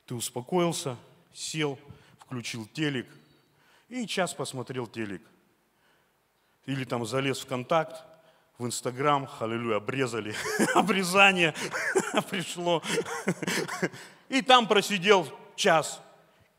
Ты 0.06 0.16
успокоился, 0.16 0.98
сел, 1.34 1.80
включил 2.20 2.68
телек 2.68 3.08
и 3.90 4.08
час 4.08 4.34
посмотрел 4.34 4.88
телек. 4.88 5.22
Или 6.66 6.84
там 6.84 7.06
залез 7.06 7.40
в 7.40 7.46
контакт, 7.46 8.04
в 8.58 8.66
Инстаграм, 8.66 9.30
аллилуйя, 9.40 9.78
обрезали, 9.78 10.36
обрезание 10.76 11.54
пришло. 12.30 12.82
И 14.30 14.42
там 14.42 14.68
просидел 14.68 15.32
час. 15.56 16.02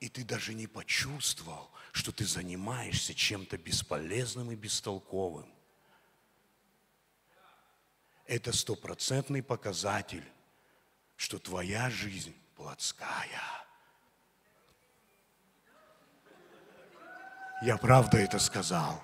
И 0.00 0.08
ты 0.08 0.24
даже 0.24 0.54
не 0.54 0.66
почувствовал, 0.66 1.70
что 1.92 2.12
ты 2.12 2.26
занимаешься 2.26 3.14
чем-то 3.14 3.56
бесполезным 3.58 4.50
и 4.50 4.54
бестолковым. 4.54 5.54
это 8.26 8.52
стопроцентный 8.52 9.42
показатель, 9.42 10.24
что 11.16 11.38
твоя 11.38 11.90
жизнь 11.90 12.34
плотская. 12.56 13.28
Я 17.62 17.76
правда 17.76 18.18
это 18.18 18.38
сказал. 18.38 19.02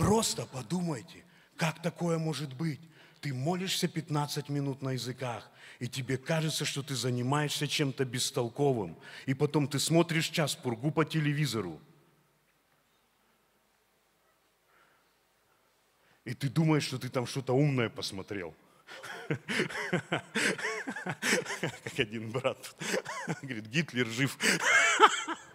Просто 0.00 0.46
подумайте, 0.46 1.22
как 1.56 1.82
такое 1.82 2.16
может 2.16 2.54
быть. 2.54 2.80
Ты 3.20 3.34
молишься 3.34 3.86
15 3.86 4.48
минут 4.48 4.80
на 4.80 4.92
языках, 4.92 5.50
и 5.78 5.88
тебе 5.88 6.16
кажется, 6.16 6.64
что 6.64 6.82
ты 6.82 6.94
занимаешься 6.94 7.68
чем-то 7.68 8.06
бестолковым. 8.06 8.98
И 9.26 9.34
потом 9.34 9.68
ты 9.68 9.78
смотришь 9.78 10.30
час 10.30 10.54
пургу 10.54 10.90
по 10.90 11.04
телевизору. 11.04 11.78
И 16.24 16.32
ты 16.32 16.48
думаешь, 16.48 16.84
что 16.84 16.98
ты 16.98 17.10
там 17.10 17.26
что-то 17.26 17.52
умное 17.52 17.90
посмотрел. 17.90 18.54
Как 19.28 19.44
один 21.98 22.30
брат 22.30 22.74
говорит, 23.42 23.66
Гитлер 23.66 24.06
жив. 24.06 24.38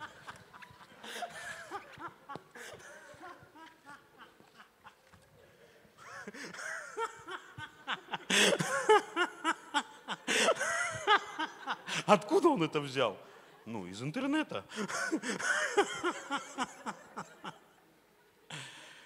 Откуда 12.06 12.50
он 12.50 12.62
это 12.64 12.82
взял? 12.82 13.18
Ну, 13.66 13.88
из 13.88 14.02
интернета. 14.02 14.66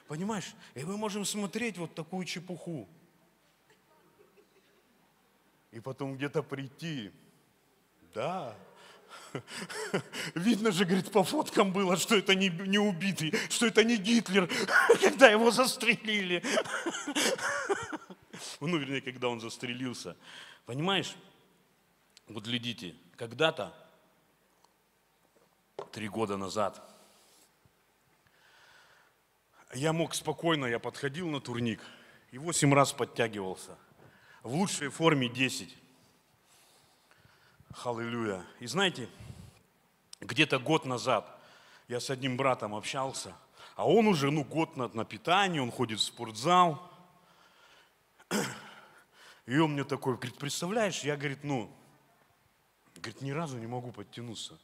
Понимаешь? 0.08 0.56
И 0.76 0.84
мы 0.84 0.98
можем 0.98 1.24
смотреть 1.24 1.78
вот 1.78 1.96
такую 1.96 2.26
чепуху. 2.26 2.90
И 5.72 5.80
потом 5.80 6.16
где-то 6.16 6.44
прийти. 6.44 7.14
Да. 8.14 8.54
Видно 10.36 10.72
же, 10.72 10.86
говорит, 10.86 11.12
по 11.12 11.24
фоткам 11.24 11.72
было, 11.72 11.98
что 11.98 12.16
это 12.16 12.36
не, 12.36 12.50
не 12.50 12.80
убитый, 12.80 13.34
что 13.50 13.68
это 13.68 13.84
не 13.84 13.98
Гитлер, 13.98 14.50
когда 15.02 15.30
его 15.30 15.52
застрелили. 15.52 16.44
Ну, 18.62 18.78
вернее, 18.78 19.02
когда 19.02 19.28
он 19.28 19.42
застрелился. 19.42 20.16
Понимаешь? 20.66 21.14
Вот 22.28 22.46
глядите, 22.46 22.96
когда-то, 23.18 23.74
три 25.92 26.08
года 26.08 26.38
назад, 26.38 26.82
я 29.74 29.94
мог 29.94 30.16
спокойно, 30.16 30.66
я 30.66 30.80
подходил 30.80 31.28
на 31.28 31.42
турник 31.42 31.82
и 32.32 32.38
восемь 32.38 32.74
раз 32.74 32.94
подтягивался. 32.94 33.78
В 34.44 34.54
лучшей 34.54 34.90
форме 34.90 35.28
10. 35.28 35.76
Халилюя. 37.72 38.46
И 38.60 38.68
знаете, 38.68 39.10
где-то 40.20 40.60
год 40.60 40.86
назад 40.86 41.30
я 41.88 42.00
с 42.00 42.10
одним 42.10 42.38
братом 42.38 42.76
общался, 42.76 43.34
а 43.76 43.88
он 43.88 44.08
уже, 44.08 44.32
ну, 44.32 44.44
год 44.44 44.76
на, 44.76 44.88
на 44.90 45.06
питании, 45.06 45.60
он 45.60 45.72
ходит 45.72 46.00
в 46.00 46.04
спортзал. 46.04 46.82
И 49.46 49.58
он 49.58 49.74
мне 49.74 49.84
такой, 49.84 50.16
говорит, 50.16 50.38
представляешь, 50.38 51.04
я, 51.04 51.16
говорит, 51.16 51.44
ну, 51.44 51.76
Говорит, 53.00 53.22
ни 53.22 53.32
разу 53.32 53.58
не 53.58 53.68
могу 53.68 53.92
подтянуться. 53.92 54.58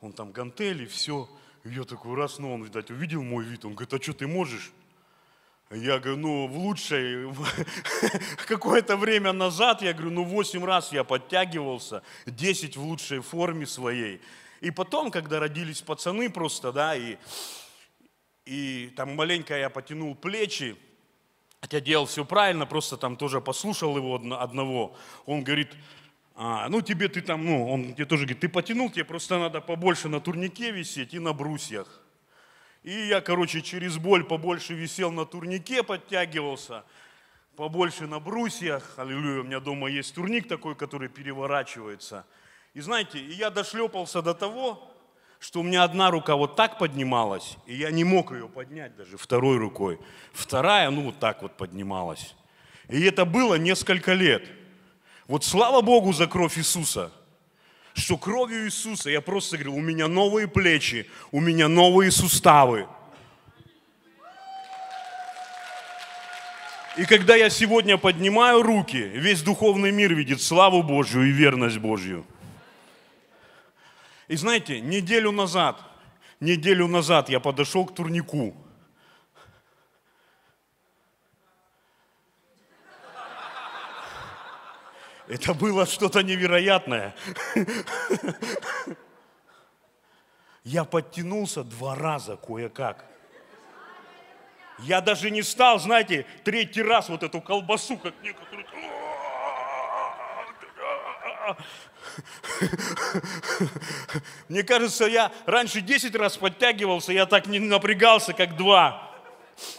Он 0.00 0.12
там 0.12 0.32
гантели, 0.32 0.86
все. 0.86 1.28
И 1.64 1.70
я 1.70 1.84
такой 1.84 2.16
раз, 2.16 2.38
ну 2.38 2.52
он, 2.52 2.62
видать, 2.62 2.90
увидел 2.90 3.22
мой 3.22 3.44
вид. 3.44 3.64
Он 3.64 3.74
говорит, 3.74 3.92
а 3.92 4.02
что 4.02 4.14
ты 4.14 4.26
можешь? 4.26 4.72
Я 5.74 5.98
говорю, 5.98 6.18
ну, 6.18 6.46
в 6.48 6.56
лучшей, 6.58 7.32
какое-то 8.46 8.98
время 8.98 9.32
назад, 9.32 9.80
я 9.80 9.94
говорю, 9.94 10.10
ну, 10.10 10.24
8 10.24 10.62
раз 10.64 10.92
я 10.92 11.02
подтягивался, 11.02 12.02
10 12.26 12.76
в 12.76 12.82
лучшей 12.82 13.20
форме 13.20 13.66
своей. 13.66 14.20
И 14.60 14.70
потом, 14.70 15.10
когда 15.10 15.40
родились 15.40 15.80
пацаны 15.80 16.28
просто, 16.28 16.72
да, 16.72 16.94
и, 16.94 17.16
и 18.44 18.92
там 18.96 19.16
маленько 19.16 19.56
я 19.56 19.70
потянул 19.70 20.14
плечи, 20.14 20.76
хотя 21.62 21.80
делал 21.80 22.04
все 22.04 22.26
правильно, 22.26 22.66
просто 22.66 22.98
там 22.98 23.16
тоже 23.16 23.40
послушал 23.40 23.96
его 23.96 24.16
одного. 24.38 24.94
Он 25.24 25.42
говорит, 25.42 25.70
а, 26.34 26.68
ну 26.68 26.82
тебе 26.82 27.08
ты 27.08 27.22
там, 27.22 27.46
ну, 27.46 27.66
он 27.70 27.94
тебе 27.94 28.04
тоже 28.04 28.24
говорит, 28.24 28.40
ты 28.40 28.50
потянул, 28.50 28.90
тебе 28.90 29.06
просто 29.06 29.38
надо 29.38 29.62
побольше 29.62 30.10
на 30.10 30.20
турнике 30.20 30.70
висеть 30.70 31.14
и 31.14 31.18
на 31.18 31.32
брусьях. 31.32 32.01
И 32.82 32.90
я, 32.90 33.20
короче, 33.20 33.62
через 33.62 33.98
боль 33.98 34.24
побольше 34.24 34.74
висел 34.74 35.12
на 35.12 35.24
турнике, 35.24 35.82
подтягивался, 35.82 36.84
побольше 37.56 38.06
на 38.06 38.18
брусьях. 38.18 38.94
Аллилуйя, 38.96 39.40
у 39.40 39.44
меня 39.44 39.60
дома 39.60 39.88
есть 39.88 40.14
турник 40.14 40.48
такой, 40.48 40.74
который 40.74 41.08
переворачивается. 41.08 42.26
И 42.74 42.80
знаете, 42.80 43.24
я 43.24 43.50
дошлепался 43.50 44.22
до 44.22 44.34
того, 44.34 44.90
что 45.38 45.60
у 45.60 45.62
меня 45.62 45.84
одна 45.84 46.10
рука 46.10 46.36
вот 46.36 46.56
так 46.56 46.78
поднималась, 46.78 47.56
и 47.66 47.74
я 47.74 47.90
не 47.90 48.04
мог 48.04 48.32
ее 48.32 48.48
поднять 48.48 48.96
даже 48.96 49.16
второй 49.16 49.58
рукой. 49.58 49.98
Вторая, 50.32 50.90
ну, 50.90 51.02
вот 51.02 51.18
так 51.18 51.42
вот 51.42 51.56
поднималась. 51.56 52.34
И 52.88 53.02
это 53.02 53.24
было 53.24 53.56
несколько 53.56 54.12
лет– 54.12 54.48
вот 55.32 55.44
слава 55.44 55.82
Богу 55.82 56.12
за 56.12 56.26
кровь 56.26 56.58
Иисуса, 56.58 57.10
что 57.94 58.16
кровью 58.16 58.66
Иисуса 58.66 59.10
я 59.10 59.20
просто 59.20 59.56
говорю, 59.56 59.76
у 59.76 59.80
меня 59.80 60.08
новые 60.08 60.48
плечи, 60.48 61.08
у 61.30 61.40
меня 61.40 61.68
новые 61.68 62.10
суставы. 62.10 62.86
И 66.96 67.04
когда 67.04 67.36
я 67.36 67.48
сегодня 67.48 67.96
поднимаю 67.96 68.62
руки, 68.62 68.98
весь 68.98 69.42
духовный 69.42 69.92
мир 69.92 70.14
видит 70.14 70.42
славу 70.42 70.82
Божью 70.82 71.22
и 71.22 71.30
верность 71.30 71.78
Божью. 71.78 72.26
И 74.28 74.36
знаете, 74.36 74.80
неделю 74.80 75.30
назад, 75.30 75.80
неделю 76.40 76.86
назад 76.86 77.28
я 77.28 77.40
подошел 77.40 77.86
к 77.86 77.94
турнику– 77.94 78.54
Это 85.28 85.54
было 85.54 85.86
что-то 85.86 86.22
невероятное. 86.22 87.14
Я 90.64 90.84
подтянулся 90.84 91.64
два 91.64 91.94
раза 91.94 92.36
кое-как. 92.36 93.04
Я 94.78 95.00
даже 95.00 95.30
не 95.30 95.42
стал, 95.42 95.78
знаете, 95.78 96.26
третий 96.44 96.82
раз 96.82 97.08
вот 97.08 97.22
эту 97.22 97.40
колбасу, 97.40 97.96
как 97.96 98.14
некоторые. 98.22 98.66
Мне 104.48 104.62
кажется, 104.62 105.06
я 105.06 105.32
раньше 105.46 105.80
10 105.80 106.14
раз 106.14 106.36
подтягивался, 106.36 107.12
я 107.12 107.26
так 107.26 107.46
не 107.46 107.58
напрягался, 107.58 108.32
как 108.32 108.56
два. 108.56 109.10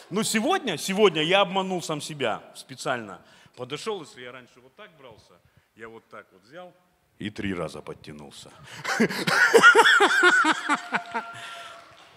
Но 0.10 0.23
сегодня, 0.23 0.77
сегодня 0.77 1.21
я 1.23 1.41
обманул 1.41 1.82
сам 1.82 2.01
себя 2.01 2.41
специально. 2.56 3.19
Подошел, 3.56 4.02
если 4.02 4.22
я 4.22 4.32
раньше 4.32 4.60
вот 4.62 4.76
так 4.76 4.89
брался, 4.98 5.34
я 5.76 5.88
вот 5.88 6.04
так 6.10 6.26
вот 6.32 6.44
взял 6.44 6.74
и 7.20 7.30
три 7.30 7.54
раза 7.54 7.82
подтянулся. 7.82 8.50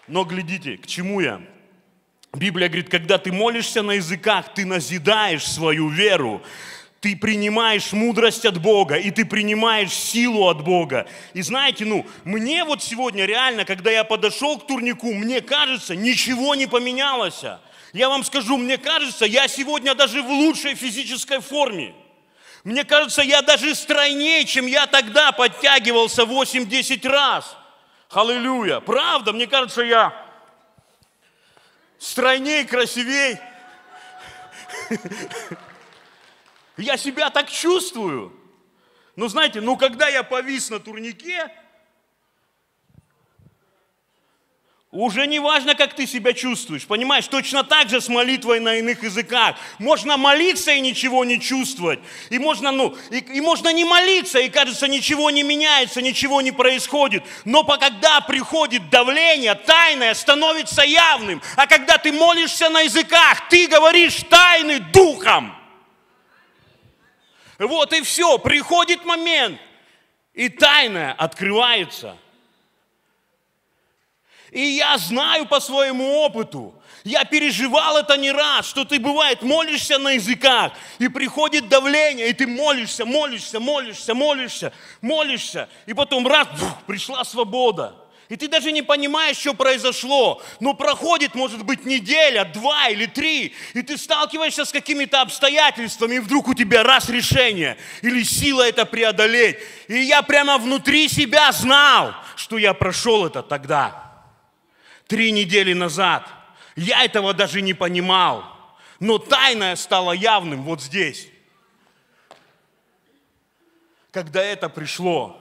Но 0.07 0.23
глядите, 0.23 0.77
к 0.77 0.87
чему 0.87 1.19
я? 1.21 1.41
Библия 2.33 2.67
говорит, 2.67 2.89
когда 2.89 3.17
ты 3.17 3.31
молишься 3.31 3.83
на 3.83 3.93
языках, 3.93 4.53
ты 4.53 4.65
назидаешь 4.65 5.45
свою 5.45 5.89
веру 5.89 6.41
ты 6.99 7.15
принимаешь 7.15 7.93
мудрость 7.93 8.45
от 8.45 8.59
Бога, 8.61 8.95
и 8.95 9.11
ты 9.11 9.23
принимаешь 9.25 9.93
силу 9.93 10.47
от 10.47 10.63
Бога. 10.63 11.07
И 11.33 11.41
знаете, 11.41 11.85
ну, 11.85 12.05
мне 12.23 12.63
вот 12.63 12.83
сегодня 12.83 13.25
реально, 13.25 13.65
когда 13.65 13.91
я 13.91 14.03
подошел 14.03 14.57
к 14.57 14.67
турнику, 14.67 15.13
мне 15.13 15.41
кажется, 15.41 15.95
ничего 15.95 16.55
не 16.55 16.67
поменялось. 16.67 17.43
Я 17.93 18.09
вам 18.09 18.23
скажу, 18.23 18.57
мне 18.57 18.77
кажется, 18.77 19.25
я 19.25 19.47
сегодня 19.47 19.95
даже 19.95 20.21
в 20.21 20.29
лучшей 20.29 20.75
физической 20.75 21.39
форме. 21.39 21.95
Мне 22.63 22.83
кажется, 22.83 23.21
я 23.21 23.41
даже 23.41 23.75
стройнее, 23.75 24.45
чем 24.45 24.65
я 24.65 24.87
тогда 24.87 25.31
подтягивался 25.31 26.23
8-10 26.23 27.07
раз. 27.07 27.57
Аллилуйя. 28.09 28.79
Правда, 28.81 29.31
мне 29.31 29.47
кажется, 29.47 29.81
я 29.81 30.13
стройнее, 31.97 32.65
красивей. 32.65 33.37
Я 36.77 36.95
себя 36.95 37.31
так 37.31 37.49
чувствую. 37.49 38.31
Но 39.15 39.27
знаете, 39.29 39.61
ну 39.61 39.77
когда 39.77 40.07
я 40.07 40.21
повис 40.21 40.69
на 40.69 40.79
турнике, 40.79 41.51
Уже 44.91 45.27
не 45.27 45.39
важно, 45.39 45.75
как 45.75 45.95
ты 45.95 46.07
себя 46.07 46.31
чувствуешь, 46.31 46.87
понимаешь? 46.87 47.27
Точно 47.27 47.65
так 47.65 47.89
же 47.89 47.99
с 47.99 48.07
молитвой 48.07 48.61
на 48.61 48.75
иных 48.75 49.03
языках. 49.03 49.57
Можно 49.79 50.15
молиться 50.15 50.71
и 50.71 50.79
ничего 50.79 51.25
не 51.25 51.41
чувствовать. 51.41 51.99
И 52.29 52.39
можно, 52.39 52.71
ну, 52.71 52.95
и, 53.11 53.17
и 53.17 53.41
можно 53.41 53.73
не 53.73 53.83
молиться, 53.83 54.39
и 54.39 54.47
кажется, 54.47 54.87
ничего 54.87 55.29
не 55.29 55.43
меняется, 55.43 56.01
ничего 56.01 56.39
не 56.39 56.53
происходит. 56.53 57.25
Но 57.43 57.65
когда 57.65 58.21
приходит 58.21 58.89
давление, 58.89 59.55
тайное 59.55 60.13
становится 60.13 60.83
явным. 60.83 61.41
А 61.57 61.67
когда 61.67 61.97
ты 61.97 62.13
молишься 62.13 62.69
на 62.69 62.79
языках, 62.79 63.49
ты 63.49 63.67
говоришь 63.67 64.23
тайны 64.29 64.79
духом. 64.79 65.53
Вот 67.59 67.91
и 67.91 68.01
все, 68.03 68.37
приходит 68.37 69.03
момент, 69.03 69.59
и 70.33 70.47
тайное 70.47 71.11
открывается– 71.11 72.15
и 74.51 74.61
я 74.61 74.97
знаю 74.97 75.45
по 75.45 75.59
своему 75.59 76.19
опыту, 76.19 76.73
я 77.03 77.23
переживал 77.23 77.97
это 77.97 78.17
не 78.17 78.31
раз, 78.31 78.67
что 78.67 78.83
ты 78.83 78.99
бывает 78.99 79.41
молишься 79.41 79.97
на 79.97 80.11
языках, 80.11 80.73
и 80.99 81.07
приходит 81.07 81.69
давление, 81.69 82.29
и 82.29 82.33
ты 82.33 82.47
молишься, 82.47 83.05
молишься, 83.05 83.59
молишься, 83.59 84.13
молишься, 84.13 84.73
молишься, 85.01 85.69
и 85.85 85.93
потом 85.93 86.27
раз, 86.27 86.47
бух, 86.59 86.83
пришла 86.85 87.23
свобода. 87.23 87.95
И 88.29 88.35
ты 88.35 88.49
даже 88.49 88.73
не 88.73 88.81
понимаешь, 88.81 89.37
что 89.37 89.53
произошло. 89.53 90.41
Но 90.59 90.73
проходит, 90.73 91.33
может 91.33 91.63
быть, 91.63 91.85
неделя, 91.85 92.43
два 92.43 92.89
или 92.89 93.05
три, 93.05 93.55
и 93.73 93.81
ты 93.81 93.97
сталкиваешься 93.97 94.65
с 94.65 94.71
какими-то 94.73 95.21
обстоятельствами, 95.21 96.15
и 96.15 96.19
вдруг 96.19 96.49
у 96.49 96.53
тебя 96.53 96.83
раз 96.83 97.07
решение, 97.07 97.77
или 98.01 98.23
сила 98.23 98.67
это 98.67 98.85
преодолеть. 98.85 99.59
И 99.87 99.99
я 99.99 100.23
прямо 100.23 100.57
внутри 100.57 101.07
себя 101.07 101.53
знал, 101.53 102.13
что 102.35 102.57
я 102.57 102.73
прошел 102.73 103.25
это 103.25 103.41
тогда 103.43 104.06
три 105.07 105.31
недели 105.31 105.73
назад. 105.73 106.27
Я 106.75 107.03
этого 107.03 107.33
даже 107.33 107.61
не 107.61 107.73
понимал. 107.73 108.43
Но 108.99 109.17
тайное 109.17 109.75
стало 109.75 110.11
явным 110.11 110.63
вот 110.63 110.81
здесь. 110.81 111.27
Когда 114.11 114.41
это 114.41 114.69
пришло, 114.69 115.39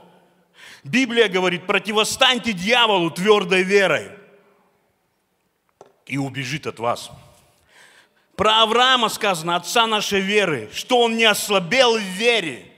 Библия 0.85 1.29
говорит, 1.29 1.66
противостаньте 1.66 2.52
дьяволу 2.52 3.11
твердой 3.11 3.62
верой 3.62 4.11
и 6.07 6.18
убежит 6.18 6.66
от 6.66 6.79
вас. 6.79 7.11
Про 8.37 8.62
Авраама 8.62 9.09
сказано, 9.09 9.57
отца 9.57 9.87
нашей 9.87 10.20
веры, 10.20 10.70
что 10.72 11.00
он 11.00 11.16
не 11.16 11.24
ослабел 11.24 11.96
в 11.96 12.02
вере, 12.02 12.70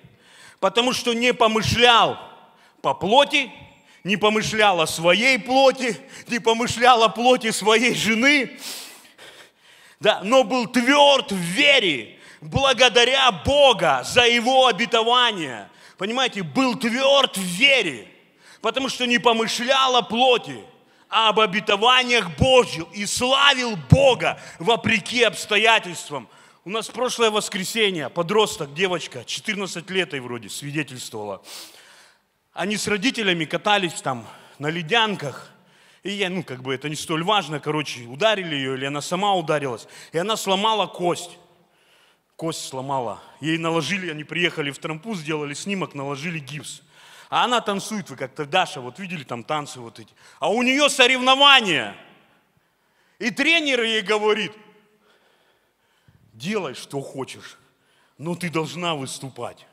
потому 0.61 0.92
что 0.92 1.12
не 1.12 1.35
помышлял 1.35 2.18
по 2.81 2.94
плоти 2.94 3.51
не 4.05 4.17
помышлял 4.17 4.81
о 4.81 4.87
своей 4.87 5.39
плоти, 5.39 5.97
не 6.29 6.39
помышлял 6.39 7.03
о 7.03 7.09
плоти 7.09 7.51
своей 7.51 7.95
жены, 7.95 8.59
да, 10.01 10.21
но 10.23 10.45
был 10.45 10.67
тверд 10.67 11.33
в 11.33 11.37
вере, 11.37 12.19
благодаря 12.41 13.33
Бога 13.33 14.03
за 14.05 14.27
его 14.27 14.67
обетование. 14.67 15.69
Понимаете, 15.97 16.43
был 16.43 16.77
тверд 16.77 17.37
в 17.37 17.43
вере, 17.43 18.07
потому 18.61 18.89
что 18.89 19.07
не 19.07 19.19
помышлял 19.19 19.97
о 19.97 20.03
плоти, 20.03 20.63
а 21.09 21.31
об 21.31 21.41
обетованиях 21.41 22.37
Божьих 22.37 22.85
и 22.93 23.07
славил 23.07 23.77
Бога 23.91 24.41
вопреки 24.59 25.25
обстоятельствам. 25.25 26.29
У 26.65 26.71
нас 26.71 26.89
прошлое 26.89 27.31
воскресенье 27.31 28.11
подросток, 28.11 28.75
девочка, 28.75 29.25
14 29.25 29.89
лет 29.91 30.13
ей 30.13 30.21
вроде 30.21 30.49
свидетельствовала 30.49 31.43
они 32.59 32.77
с 32.77 32.88
родителями 32.88 33.44
катались 33.44 34.01
там 34.03 34.27
на 34.59 34.66
ледянках, 34.66 35.53
и 36.03 36.11
я, 36.11 36.29
ну, 36.29 36.42
как 36.42 36.61
бы 36.61 36.75
это 36.75 36.88
не 36.88 36.97
столь 36.97 37.23
важно, 37.23 37.61
короче, 37.61 38.03
ударили 38.07 38.57
ее, 38.57 38.75
или 38.75 38.85
она 38.85 39.01
сама 39.01 39.33
ударилась, 39.35 39.87
и 40.11 40.18
она 40.18 40.37
сломала 40.37 40.88
кость. 40.88 41.38
Кость 42.35 42.66
сломала. 42.66 43.23
Ей 43.40 43.59
наложили, 43.59 44.11
они 44.11 44.25
приехали 44.25 44.73
в 44.73 44.79
трампу, 44.79 45.14
сделали 45.14 45.55
снимок, 45.55 45.94
наложили 45.94 46.40
гипс. 46.40 46.83
А 47.31 47.44
она 47.44 47.61
танцует, 47.61 48.11
вы 48.11 48.16
как-то, 48.16 48.44
Даша, 48.44 48.81
вот 48.81 48.99
видели 48.99 49.23
там 49.23 49.44
танцы 49.44 49.79
вот 49.79 50.01
эти. 50.01 50.12
А 50.40 50.51
у 50.51 50.61
нее 50.64 50.90
соревнования. 50.90 51.94
И 53.21 53.31
тренер 53.31 53.85
ей 53.85 54.03
говорит, 54.03 54.53
делай, 56.33 56.75
что 56.75 57.01
хочешь, 57.03 57.57
но 58.18 58.35
ты 58.35 58.51
должна 58.51 58.97
выступать. 58.97 59.64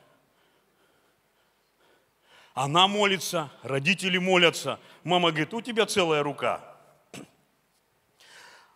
Она 2.56 2.88
молится, 2.88 3.50
родители 3.62 4.16
молятся. 4.16 4.80
Мама 5.04 5.28
говорит, 5.28 5.52
у 5.52 5.60
тебя 5.60 5.84
целая 5.84 6.22
рука. 6.22 6.64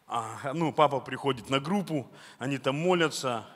А, 0.06 0.52
ну, 0.52 0.70
папа 0.70 1.00
приходит 1.00 1.48
на 1.48 1.60
группу, 1.60 2.06
они 2.38 2.58
там 2.58 2.76
молятся. 2.76 3.46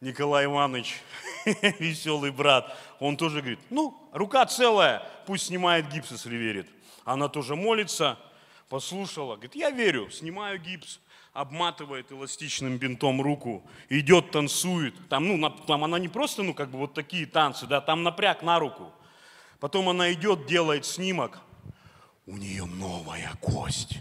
Николай 0.00 0.44
Иванович, 0.44 1.00
веселый 1.80 2.30
брат, 2.30 2.78
он 3.00 3.16
тоже 3.16 3.40
говорит, 3.40 3.58
ну, 3.68 4.08
рука 4.12 4.46
целая, 4.46 5.02
пусть 5.26 5.46
снимает 5.46 5.88
гипс, 5.88 6.12
если 6.12 6.36
верит. 6.36 6.68
Она 7.04 7.28
тоже 7.28 7.56
молится, 7.56 8.16
послушала, 8.68 9.34
говорит, 9.34 9.56
я 9.56 9.70
верю, 9.70 10.08
снимаю 10.08 10.60
гипс, 10.60 11.00
обматывает 11.32 12.12
эластичным 12.12 12.78
бинтом 12.78 13.20
руку, 13.20 13.68
идет, 13.88 14.30
танцует. 14.30 14.94
Там, 15.08 15.26
ну, 15.26 15.50
там 15.50 15.82
она 15.82 15.98
не 15.98 16.08
просто, 16.08 16.44
ну, 16.44 16.54
как 16.54 16.70
бы 16.70 16.78
вот 16.78 16.94
такие 16.94 17.26
танцы, 17.26 17.66
да, 17.66 17.80
там 17.80 18.04
напряг 18.04 18.42
на 18.44 18.60
руку. 18.60 18.92
Потом 19.60 19.88
она 19.88 20.12
идет, 20.12 20.46
делает 20.46 20.84
снимок. 20.84 21.38
У 22.26 22.36
нее 22.36 22.64
новая 22.64 23.32
кость. 23.40 23.98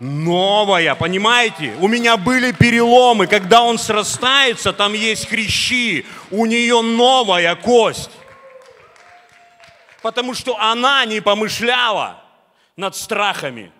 Новая, 0.00 0.96
понимаете? 0.96 1.76
У 1.80 1.86
меня 1.86 2.16
были 2.16 2.50
переломы. 2.50 3.28
Когда 3.28 3.62
он 3.62 3.78
срастается, 3.78 4.72
там 4.72 4.94
есть 4.94 5.28
хрящи. 5.28 6.04
У 6.30 6.46
нее 6.46 6.82
новая 6.82 7.54
кость. 7.54 8.10
Потому 10.02 10.34
что 10.34 10.58
она 10.58 11.04
не 11.04 11.20
помышляла 11.20 12.20
над 12.74 12.96
страхами. 12.96 13.70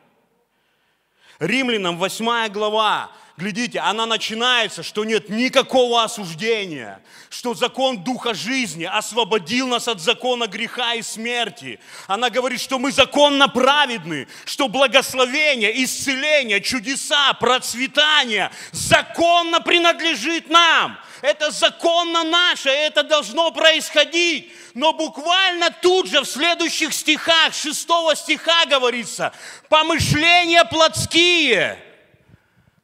Римлянам 1.40 1.98
8 1.98 2.48
глава 2.52 3.10
глядите, 3.42 3.80
она 3.80 4.06
начинается, 4.06 4.84
что 4.84 5.04
нет 5.04 5.28
никакого 5.28 6.04
осуждения, 6.04 7.02
что 7.28 7.54
закон 7.54 8.04
Духа 8.04 8.34
жизни 8.34 8.84
освободил 8.84 9.66
нас 9.66 9.88
от 9.88 10.00
закона 10.00 10.46
греха 10.46 10.94
и 10.94 11.02
смерти. 11.02 11.80
Она 12.06 12.30
говорит, 12.30 12.60
что 12.60 12.78
мы 12.78 12.92
законно 12.92 13.48
праведны, 13.48 14.28
что 14.44 14.68
благословение, 14.68 15.82
исцеление, 15.84 16.60
чудеса, 16.60 17.32
процветание 17.34 18.52
законно 18.70 19.60
принадлежит 19.60 20.48
нам. 20.48 20.96
Это 21.20 21.50
законно 21.50 22.22
наше, 22.22 22.68
это 22.68 23.02
должно 23.02 23.50
происходить. 23.50 24.52
Но 24.74 24.92
буквально 24.92 25.70
тут 25.82 26.06
же 26.06 26.20
в 26.20 26.26
следующих 26.26 26.94
стихах, 26.94 27.54
шестого 27.54 28.14
стиха 28.14 28.66
говорится, 28.66 29.32
помышления 29.68 30.64
плотские– 30.64 31.76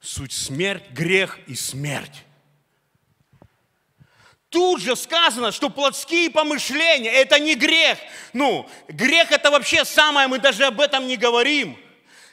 суть 0.08 0.32
смерть, 0.32 0.84
грех 0.90 1.38
и 1.46 1.54
смерть. 1.54 2.24
Тут 4.48 4.80
же 4.80 4.96
сказано, 4.96 5.52
что 5.52 5.68
плотские 5.68 6.30
помышления– 6.30 7.10
это 7.12 7.38
не 7.38 7.54
грех. 7.54 7.98
Ну, 8.32 8.66
грех– 8.88 9.30
это 9.30 9.50
вообще 9.50 9.84
самое, 9.84 10.26
мы 10.26 10.38
даже 10.38 10.64
об 10.64 10.80
этом 10.80 11.06
не 11.06 11.18
говорим. 11.18 11.78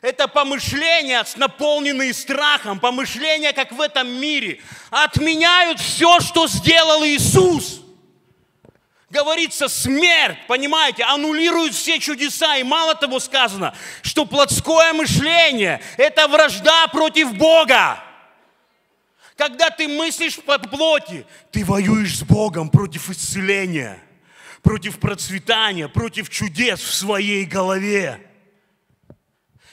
Это 0.02 0.30
помышления, 0.30 1.26
наполненные 1.36 2.14
страхом, 2.14 2.80
помышления, 2.80 3.52
как 3.52 3.74
в 3.74 3.82
этом 3.82 4.08
мире, 4.08 4.62
отменяют 4.90 5.80
все, 5.80 6.22
что 6.22 6.48
сделал 6.48 7.04
Иисус– 7.04 7.82
говорится 9.16 9.70
смерть, 9.70 10.38
понимаете, 10.48 11.04
аннулирует 11.06 11.74
все 11.74 12.00
чудеса. 12.00 12.58
И 12.58 12.64
мало 12.64 12.96
того 12.96 13.20
сказано, 13.20 13.74
что 14.02 14.26
плотское 14.26 14.92
мышление– 14.92 15.82
это 15.98 16.28
вражда 16.28 16.88
против 16.88 17.34
Бога. 17.34 18.04
Когда 19.38 19.70
ты 19.70 19.88
мыслишь 19.88 20.38
по 20.40 20.60
плоти, 20.60 21.26
ты 21.52 21.64
воюешь 21.64 22.18
с 22.18 22.24
Богом 22.24 22.70
против 22.70 23.10
исцеления, 23.10 24.00
против 24.62 25.00
процветания, 25.00 25.88
против 25.88 26.30
чудес 26.30 26.82
в 26.82 26.94
своей 26.94 27.46
голове. 27.46 28.20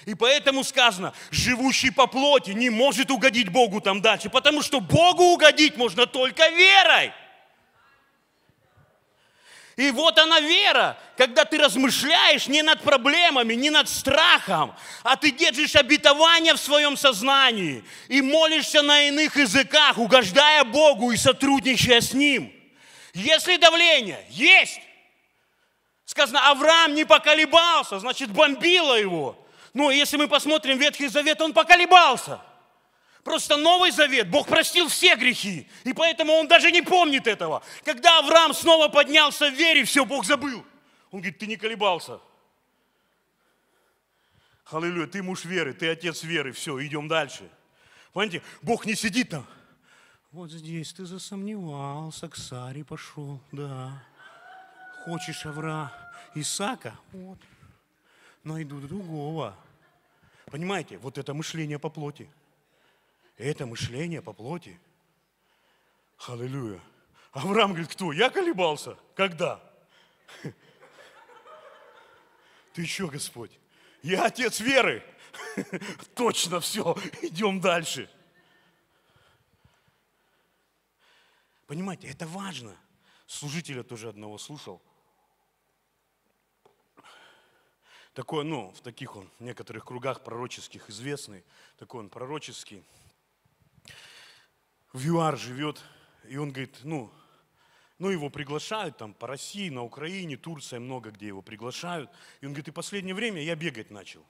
И 0.05 0.14
поэтому 0.14 0.64
сказано, 0.64 1.14
живущий 1.31 1.90
по 1.90 2.07
плоти 2.07 2.50
не 2.50 2.70
может 2.70 3.11
угодить 3.11 3.48
Богу 3.48 3.81
там 3.81 4.00
дальше, 4.00 4.31
потому 4.31 4.62
что 4.62 4.81
Богу 4.81 5.24
угодить 5.35 5.76
можно 5.76 6.07
только 6.07 6.48
верой. 6.48 7.12
И 9.77 9.91
вот 9.91 10.19
она 10.19 10.41
вера, 10.41 10.99
когда 11.17 11.45
ты 11.45 11.59
размышляешь 11.59 12.47
не 12.47 12.63
над 12.63 12.83
проблемами, 12.83 13.55
не 13.55 13.71
над 13.71 13.89
страхом, 13.89 14.75
а 15.03 15.17
ты 15.17 15.31
держишь 15.31 15.77
обетование 15.77 16.55
в 16.55 16.59
своем 16.59 16.97
сознании 16.97 17.83
и 18.09 18.21
молишься 18.21 18.83
на 18.83 19.09
иных 19.09 19.37
языках, 19.37 19.97
угождая 19.97 20.65
Богу 20.65 21.11
и 21.11 21.17
сотрудничая 21.17 22.03
с 22.03 22.13
Ним. 22.13 22.53
Если 23.15 23.57
давление 23.57 24.25
есть, 24.31 24.81
сказано, 26.05 26.51
Авраам 26.51 26.95
не 26.95 27.05
поколебался, 27.05 27.99
значит, 27.99 28.31
бомбило 28.31 28.95
его. 28.95 29.39
Ну, 29.73 29.91
если 29.91 30.19
мы 30.19 30.29
посмотрим 30.29 30.77
Ветхий 30.77 31.09
Завет, 31.09 31.41
он 31.41 31.55
поколебался. 31.55 32.41
Просто 33.25 33.57
Новый 33.57 33.93
Завет, 33.93 34.29
Бог 34.31 34.49
простил 34.49 34.89
все 34.89 35.15
грехи, 35.15 35.69
и 35.85 35.93
поэтому 35.93 36.33
он 36.33 36.49
даже 36.49 36.73
не 36.73 36.83
помнит 36.83 37.29
этого. 37.29 37.63
Когда 37.85 38.19
Авраам 38.19 38.53
снова 38.53 38.89
поднялся 38.89 39.49
в 39.49 39.55
вере, 39.55 39.85
все, 39.85 40.05
Бог 40.05 40.25
забыл. 40.25 40.65
Он 41.13 41.21
говорит, 41.21 41.39
ты 41.39 41.47
не 41.47 41.57
колебался. 41.57 42.19
Аллилуйя, 44.67 45.07
ты 45.07 45.23
муж 45.23 45.45
веры, 45.45 45.73
ты 45.73 45.89
отец 45.89 46.25
веры, 46.25 46.53
все, 46.53 46.85
идем 46.85 47.07
дальше. 47.07 47.49
Понимаете, 48.13 48.43
Бог 48.61 48.87
не 48.87 48.95
сидит 48.95 49.31
там. 49.31 49.47
Вот 50.33 50.51
здесь 50.51 50.93
ты 50.93 51.05
засомневался, 51.05 52.29
к 52.29 52.37
Саре 52.37 52.85
пошел, 52.85 53.41
да. 53.53 54.03
Хочешь 55.05 55.45
Авра 55.47 55.93
Исаака? 56.35 56.99
Вот. 57.13 57.39
Найду 58.43 58.81
другого. 58.81 59.55
Понимаете, 60.47 60.97
вот 60.99 61.19
это 61.19 61.35
мышление 61.35 61.79
по 61.79 61.91
плоти. 61.91 62.29
Это 63.42 63.66
мышление 63.66 64.22
по 64.22 64.33
плоти. 64.33 64.78
Аллилуйя. 66.28 66.81
Авраам 67.33 67.72
говорит, 67.72 67.90
кто? 67.90 68.12
Я 68.12 68.31
колебался? 68.31 68.96
Когда? 69.16 69.61
Ты 72.72 72.87
что, 72.87 73.09
Господь? 73.09 73.50
Я 74.00 74.26
отец 74.26 74.61
веры. 74.61 75.05
Точно 76.14 76.61
все, 76.61 76.96
идем 77.22 77.61
дальше. 77.61 78.09
Понимаете, 81.66 82.07
это 82.07 82.28
важно. 82.28 82.76
Служителя 83.26 83.83
тоже 83.83 84.09
одного 84.09 84.38
слушал. 84.38 84.81
Такой, 88.14 88.44
ну, 88.44 88.70
в 88.70 88.81
таких 88.83 89.16
он, 89.16 89.28
в 89.40 89.42
некоторых 89.42 89.85
кругах 89.85 90.22
пророческих 90.22 90.88
известный. 90.90 91.42
Такой 91.76 92.02
он 92.02 92.09
пророческий. 92.09 92.85
В 94.92 95.07
ЮАР 95.07 95.38
живет, 95.38 95.83
и 96.28 96.37
он 96.37 96.52
говорит, 96.52 96.78
ну, 96.85 97.11
ну, 97.98 98.11
его 98.11 98.28
приглашают 98.31 98.98
там 98.98 99.14
по 99.14 99.26
России, 99.26 99.70
на 99.70 99.83
Украине, 99.83 100.37
Турция, 100.37 100.81
много 100.81 101.11
где 101.11 101.28
его 101.28 101.40
приглашают. 101.40 102.11
И 102.40 102.46
он 102.46 102.52
говорит, 102.52 102.68
и 102.68 102.72
последнее 102.72 103.14
время 103.14 103.40
я 103.42 103.55
бегать 103.55 103.90
начал. 103.90 104.26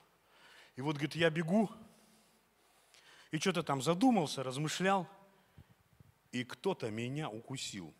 И 0.75 0.81
вот, 0.81 0.93
говорит, 0.93 1.15
я 1.15 1.29
бегу, 1.29 1.69
и 3.31 3.39
что-то 3.39 3.63
там 3.63 3.81
задумался, 3.81 4.43
размышлял, 4.43 5.09
и 6.31 6.43
кто-то 6.43 6.91
меня 6.91 7.29
укусил. 7.29 7.93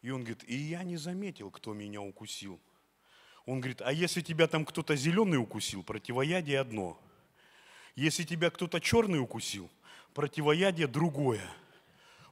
И 0.00 0.10
он 0.10 0.22
говорит, 0.22 0.42
и 0.48 0.56
я 0.56 0.82
не 0.82 0.96
заметил, 0.96 1.50
кто 1.50 1.72
меня 1.74 2.00
укусил. 2.00 2.58
Он 3.46 3.60
говорит, 3.60 3.80
а 3.82 3.92
если 3.92 4.22
тебя 4.22 4.48
там 4.48 4.64
кто-то 4.64 4.96
зеленый 4.96 5.36
укусил, 5.36 5.82
противоядие 5.82 6.58
одно. 6.58 6.98
Если 7.94 8.24
тебя 8.24 8.50
кто-то 8.50 8.80
черный 8.80 9.20
укусил, 9.20 9.70
противоядие 10.14 10.86
другое. 10.86 11.48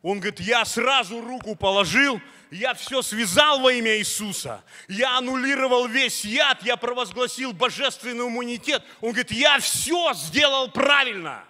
Он 0.02 0.18
говорит, 0.18 0.40
я 0.40 0.64
сразу 0.64 1.20
руку 1.20 1.54
положил, 1.54 2.20
я 2.50 2.72
все 2.72 3.02
связал 3.02 3.60
во 3.60 3.70
имя 3.72 3.98
Иисуса. 3.98 4.64
Я 4.88 5.18
аннулировал 5.18 5.86
весь 5.86 6.24
яд, 6.24 6.62
я 6.62 6.76
провозгласил 6.76 7.52
божественный 7.52 8.26
иммунитет. 8.26 8.82
Он 9.02 9.10
говорит, 9.10 9.30
я 9.30 9.58
все 9.58 10.14
сделал 10.14 10.70
правильно. 10.70 11.44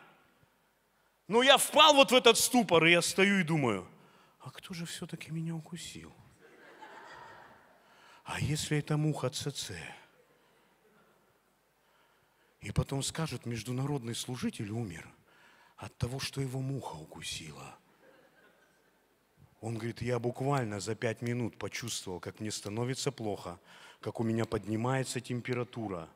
Но 1.29 1.45
я 1.45 1.59
впал 1.59 1.95
вот 1.95 2.11
в 2.11 2.14
этот 2.14 2.38
ступор, 2.38 2.85
и 2.87 2.90
я 2.90 3.03
стою 3.03 3.38
и 3.38 3.45
думаю, 3.45 3.87
а 4.40 4.51
кто 4.51 4.75
же 4.75 4.85
все-таки 4.85 5.31
меня 5.31 5.55
укусил? 5.55 6.12
А 8.25 8.40
если 8.40 8.79
это 8.79 8.97
муха 8.97 9.31
ЦЦ? 9.31 9.73
И 12.61 12.73
потом 12.73 13.05
скажут, 13.05 13.47
международный 13.47 14.14
служитель 14.16 14.71
умер 14.71 15.09
от 15.81 15.97
того, 15.97 16.21
что 16.21 16.43
его 16.43 16.61
муха 16.61 16.95
укусила. 16.97 17.75
Он 19.62 19.75
говорит, 19.75 20.03
я 20.03 20.19
буквально 20.19 20.79
за 20.79 20.95
пять 20.95 21.23
минут 21.23 21.57
почувствовал, 21.57 22.21
как 22.21 22.38
мне 22.38 22.51
становится 22.51 23.11
плохо, 23.11 23.59
как 24.01 24.21
у 24.21 24.23
меня 24.23 24.45
поднимается 24.45 25.21
температура. 25.21 26.09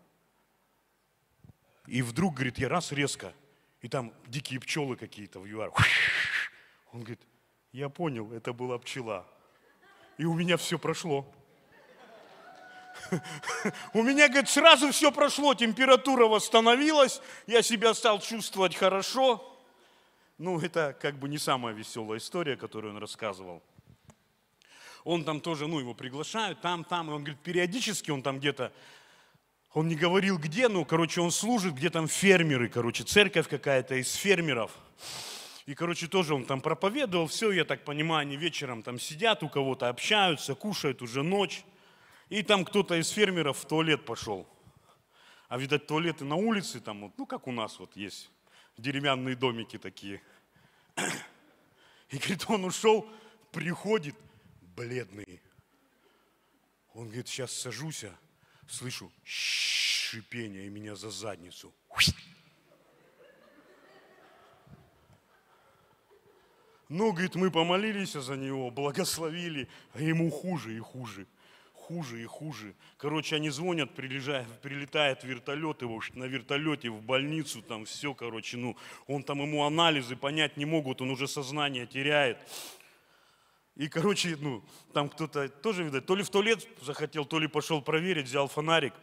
И 1.87 2.03
вдруг, 2.03 2.35
говорит, 2.35 2.59
я 2.59 2.69
раз 2.69 2.93
резко, 2.93 3.33
и 3.81 3.89
там 3.89 4.13
дикие 4.27 4.61
пчелы 4.61 4.97
какие-то 4.97 5.41
в 5.41 5.47
ЮАР. 5.47 5.73
Он 6.93 7.01
говорит, 7.01 7.21
я 7.73 7.89
понял, 7.89 8.33
это 8.33 8.53
была 8.53 8.79
пчела. 8.79 9.27
И 10.19 10.27
у 10.27 10.35
меня 10.35 10.59
все 10.59 10.79
прошло. 10.79 11.27
У 13.95 14.03
меня, 14.03 14.29
говорит, 14.29 14.49
сразу 14.49 14.93
все 14.93 15.11
прошло, 15.11 15.55
температура 15.55 16.27
восстановилась, 16.27 17.21
я 17.47 17.63
себя 17.63 17.95
стал 17.95 18.21
чувствовать 18.21 18.75
хорошо. 18.75 19.54
Ну, 20.39 20.59
это 20.59 20.97
как 21.01 21.19
бы 21.19 21.29
не 21.29 21.39
самая 21.39 21.75
веселая 21.75 22.19
история, 22.19 22.57
которую 22.57 22.95
он 22.95 23.01
рассказывал. 23.01 23.63
Он 25.05 25.23
там 25.23 25.41
тоже, 25.41 25.69
ну, 25.69 25.79
его 25.79 25.95
приглашают, 25.95 26.61
там, 26.61 26.83
там, 26.83 27.11
и 27.11 27.13
он 27.13 27.23
говорит, 27.23 27.41
периодически 27.43 28.11
он 28.11 28.23
там 28.23 28.41
где-то, 28.41 28.73
он 29.75 29.87
не 29.87 29.95
говорил 29.95 30.39
где, 30.39 30.69
ну, 30.69 30.85
короче, 30.85 31.21
он 31.21 31.31
служит, 31.31 31.75
где 31.75 31.89
там 31.89 32.09
фермеры, 32.09 32.69
короче, 32.69 33.05
церковь 33.05 33.49
какая-то 33.49 33.95
из 33.97 34.13
фермеров. 34.15 34.73
И, 35.67 35.75
короче, 35.75 36.09
тоже 36.09 36.35
он 36.35 36.45
там 36.45 36.61
проповедовал, 36.61 37.29
все, 37.29 37.53
я 37.53 37.65
так 37.65 37.85
понимаю, 37.85 38.23
они 38.23 38.37
вечером 38.37 38.83
там 38.83 38.99
сидят, 38.99 39.43
у 39.43 39.49
кого-то 39.49 39.89
общаются, 39.89 40.55
кушают 40.55 41.01
уже 41.01 41.23
ночь. 41.23 41.65
И 42.29 42.43
там 42.43 42.65
кто-то 42.65 42.97
из 42.97 43.09
фермеров 43.11 43.59
в 43.59 43.67
туалет 43.67 44.05
пошел. 44.05 44.49
А, 45.49 45.59
видать, 45.59 45.87
туалеты 45.87 46.25
на 46.25 46.35
улице, 46.35 46.81
там, 46.81 47.03
вот, 47.03 47.13
ну, 47.19 47.27
как 47.27 47.47
у 47.47 47.53
нас 47.53 47.79
вот 47.79 47.95
есть 47.97 48.31
деревянные 48.77 49.37
домики 49.37 49.79
такие. 49.79 50.23
И 52.11 52.19
говорит, 52.19 52.45
он 52.49 52.65
ушел, 52.65 53.09
приходит, 53.53 54.17
бледный. 54.77 55.41
Он 56.93 57.07
говорит, 57.07 57.29
сейчас 57.29 57.53
сажусь, 57.53 58.05
а 58.05 58.17
слышу 58.69 59.11
шипение 59.25 60.67
и 60.67 60.69
меня 60.69 60.95
за 60.95 61.11
задницу. 61.11 61.73
Ну, 66.89 67.13
говорит, 67.13 67.35
мы 67.35 67.51
помолились 67.51 68.13
за 68.13 68.37
него, 68.37 68.71
благословили, 68.71 69.69
а 69.95 70.01
ему 70.01 70.31
хуже 70.31 70.77
и 70.77 70.79
хуже 70.79 71.27
хуже 71.87 72.23
и 72.23 72.25
хуже. 72.25 72.75
Короче, 72.97 73.37
они 73.37 73.51
звонят, 73.51 73.95
прилежает, 73.95 74.49
прилетает 74.61 75.23
вертолет, 75.23 75.83
его 75.83 76.01
на 76.15 76.25
вертолете 76.25 76.89
в 76.89 77.03
больницу, 77.03 77.63
там 77.63 77.85
все, 77.85 78.15
короче, 78.15 78.57
ну, 78.57 78.77
он 79.07 79.23
там 79.23 79.43
ему 79.43 79.65
анализы 79.65 80.17
понять 80.17 80.57
не 80.57 80.65
могут, 80.65 81.03
он 81.03 81.11
уже 81.11 81.29
сознание 81.29 81.87
теряет. 81.87 82.39
И, 83.77 83.89
короче, 83.89 84.37
ну, 84.41 84.63
там 84.93 85.11
кто-то 85.11 85.49
тоже, 85.49 85.85
видать, 85.85 86.07
то 86.07 86.17
ли 86.17 86.23
в 86.23 86.31
туалет 86.31 86.67
захотел, 86.81 87.27
то 87.27 87.39
ли 87.39 87.49
пошел 87.49 87.83
проверить, 87.83 88.27
взял 88.27 88.49
фонарик. 88.49 88.95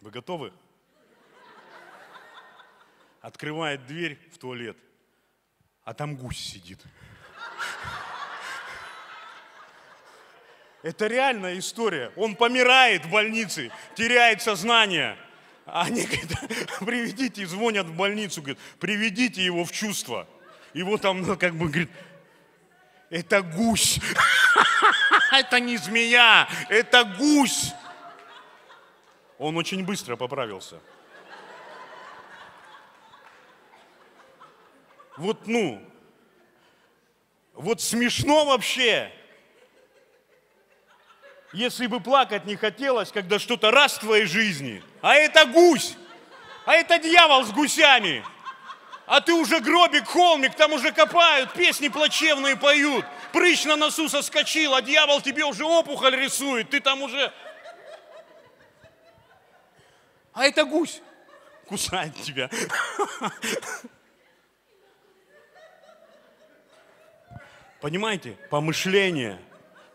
Вы 0.00 0.10
готовы? 0.10 0.52
Открывает 3.20 3.86
дверь 3.86 4.18
в 4.32 4.38
туалет, 4.38 4.78
а 5.84 5.92
там 5.92 6.16
гусь 6.16 6.38
сидит. 6.38 6.82
Это 10.82 11.06
реальная 11.06 11.58
история. 11.58 12.12
Он 12.16 12.36
помирает 12.36 13.04
в 13.04 13.10
больнице, 13.10 13.70
теряет 13.94 14.42
сознание. 14.42 15.16
А 15.66 15.82
они 15.82 16.04
говорят, 16.04 16.78
приведите, 16.80 17.46
звонят 17.46 17.86
в 17.86 17.94
больницу, 17.94 18.40
говорят, 18.40 18.58
приведите 18.78 19.44
его 19.44 19.64
в 19.64 19.72
чувство. 19.72 20.26
Его 20.72 20.96
там, 20.96 21.22
ну, 21.22 21.36
как 21.36 21.54
бы, 21.54 21.68
говорит, 21.68 21.90
это 23.10 23.42
гусь. 23.42 23.98
Это 25.30 25.60
не 25.60 25.76
змея, 25.76 26.48
это 26.70 27.04
гусь. 27.04 27.74
Он 29.36 29.58
очень 29.58 29.84
быстро 29.84 30.16
поправился. 30.16 30.80
Вот, 35.18 35.46
ну, 35.46 35.86
вот 37.52 37.82
смешно 37.82 38.46
вообще. 38.46 39.12
Если 41.52 41.86
бы 41.86 42.00
плакать 42.00 42.44
не 42.44 42.56
хотелось, 42.56 43.10
когда 43.10 43.38
что-то 43.38 43.70
раз 43.70 43.94
в 43.94 44.00
твоей 44.00 44.26
жизни, 44.26 44.82
а 45.00 45.14
это 45.14 45.46
гусь, 45.46 45.96
а 46.66 46.74
это 46.74 46.98
дьявол 46.98 47.44
с 47.44 47.50
гусями, 47.52 48.22
а 49.06 49.22
ты 49.22 49.32
уже 49.32 49.60
гробик, 49.60 50.06
холмик, 50.06 50.54
там 50.54 50.74
уже 50.74 50.92
копают, 50.92 51.54
песни 51.54 51.88
плачевные 51.88 52.56
поют, 52.56 53.06
прыщ 53.32 53.64
на 53.64 53.76
носу 53.76 54.10
соскочил, 54.10 54.74
а 54.74 54.82
дьявол 54.82 55.22
тебе 55.22 55.44
уже 55.44 55.64
опухоль 55.64 56.14
рисует, 56.16 56.68
ты 56.68 56.80
там 56.80 57.00
уже... 57.00 57.32
А 60.34 60.44
это 60.44 60.64
гусь 60.64 61.00
кусает 61.66 62.14
тебя. 62.22 62.50
Понимаете, 67.80 68.36
помышление– 68.50 69.40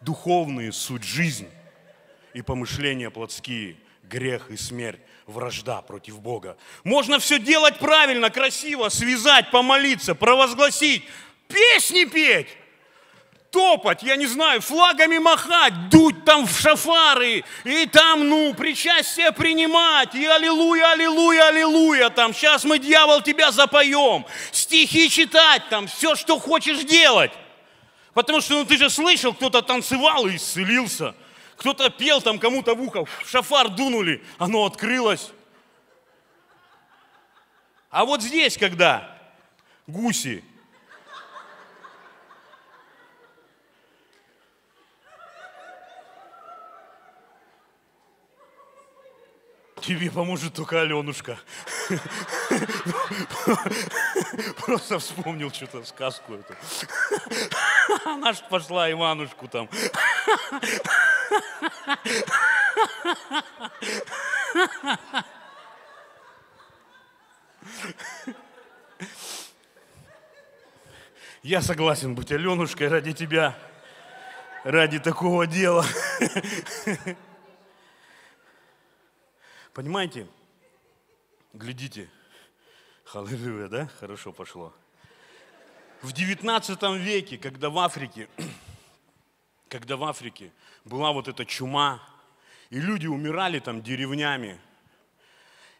духовные 0.04 0.72
суть 0.72 1.04
жизнь 1.04 1.50
и 2.34 2.42
помышления 2.42 3.10
плотские 3.10 3.78
грех 4.04 4.50
и 4.50 4.58
смерть, 4.58 5.00
вражда 5.26 5.82
против 5.82 6.20
Бога. 6.20 6.58
Можно 6.84 7.20
все 7.20 7.40
делать 7.40 7.80
правильно, 7.80 8.30
красиво, 8.30 8.90
связать, 8.90 9.52
помолиться, 9.52 10.16
провозгласить, 10.16 11.04
песни 11.48 12.06
петь 12.06 12.48
топать, 13.54 14.02
я 14.02 14.16
не 14.16 14.26
знаю, 14.26 14.62
флагами 14.62 15.20
махать, 15.20 15.90
дуть 15.90 16.26
там 16.26 16.48
в 16.48 16.60
шафары, 16.60 17.44
и 17.64 17.86
там, 17.86 18.28
ну, 18.28 18.54
причастие 18.56 19.32
принимать, 19.32 20.16
и 20.16 20.26
аллилуйя, 20.26 20.94
аллилуйя, 20.94 21.50
аллилуйя, 21.50 22.10
там, 22.10 22.34
сейчас 22.34 22.66
мы, 22.66 22.80
дьявол, 22.80 23.22
тебя 23.22 23.52
запоем, 23.52 24.26
стихи 24.52 25.08
читать, 25.08 25.62
там, 25.70 25.86
все, 25.86 26.16
что 26.16 26.40
хочешь 26.40 26.84
делать. 26.84 27.32
Потому 28.14 28.42
что, 28.42 28.60
ну, 28.60 28.66
ты 28.66 28.78
же 28.78 28.90
слышал, 28.90 29.34
кто-то 29.34 29.62
танцевал 29.62 30.28
и 30.28 30.36
исцелился, 30.36 31.16
кто-то 31.58 31.90
пел 31.90 32.22
там 32.22 32.40
кому-то 32.40 32.76
в 32.76 32.82
ухо, 32.82 33.06
шафар 33.26 33.70
дунули, 33.70 34.24
оно 34.38 34.66
открылось. 34.66 35.32
А 37.90 38.06
вот 38.06 38.22
здесь, 38.22 38.58
когда 38.58 39.18
гуси 39.88 40.44
Тебе 49.84 50.10
поможет 50.10 50.54
только 50.54 50.80
Аленушка. 50.80 51.38
Просто 54.66 54.98
вспомнил 54.98 55.52
что-то 55.52 55.84
сказку 55.84 56.36
эту. 56.36 56.56
Она 58.06 58.34
ж 58.34 58.44
пошла 58.50 58.92
Иванушку 58.92 59.48
там. 59.48 59.70
Я 71.42 71.62
согласен 71.62 72.16
быть 72.16 72.32
Аленушкой 72.32 72.88
ради 72.88 73.12
тебя, 73.14 73.58
ради 74.64 75.00
такого 75.00 75.46
дела. 75.46 75.86
Понимаете? 79.74 80.28
Глядите. 81.52 82.10
Халилюя, 83.04 83.68
да? 83.68 83.90
Хорошо 84.00 84.32
пошло. 84.32 84.74
В 86.04 86.12
19 86.12 86.84
веке, 87.00 87.38
когда 87.38 87.70
в 87.70 87.80
Африке, 87.80 88.28
когда 89.70 89.98
в 89.98 90.04
Африке 90.04 90.52
была 90.86 91.12
вот 91.14 91.28
эта 91.28 91.46
чума, 91.46 92.02
и 92.70 92.80
люди 92.80 93.08
умирали 93.08 93.60
там 93.60 93.82
деревнями, 93.82 94.60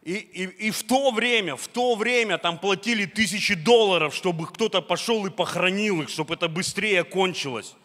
и, 0.02 0.14
и, 0.14 0.68
и 0.68 0.72
в 0.72 0.82
то 0.84 1.12
время, 1.12 1.56
в 1.56 1.68
то 1.68 1.96
время 1.96 2.38
там 2.38 2.58
платили 2.58 3.06
тысячи 3.06 3.54
долларов, 3.54 4.16
чтобы 4.16 4.48
кто-то 4.48 4.82
пошел 4.82 5.26
и 5.26 5.30
похоронил 5.30 6.02
их, 6.02 6.10
чтобы 6.10 6.34
это 6.34 6.48
быстрее 6.48 7.04
кончилось. 7.04 7.76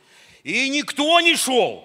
И 0.44 0.70
никто 0.70 1.20
не 1.20 1.36
шел. 1.36 1.84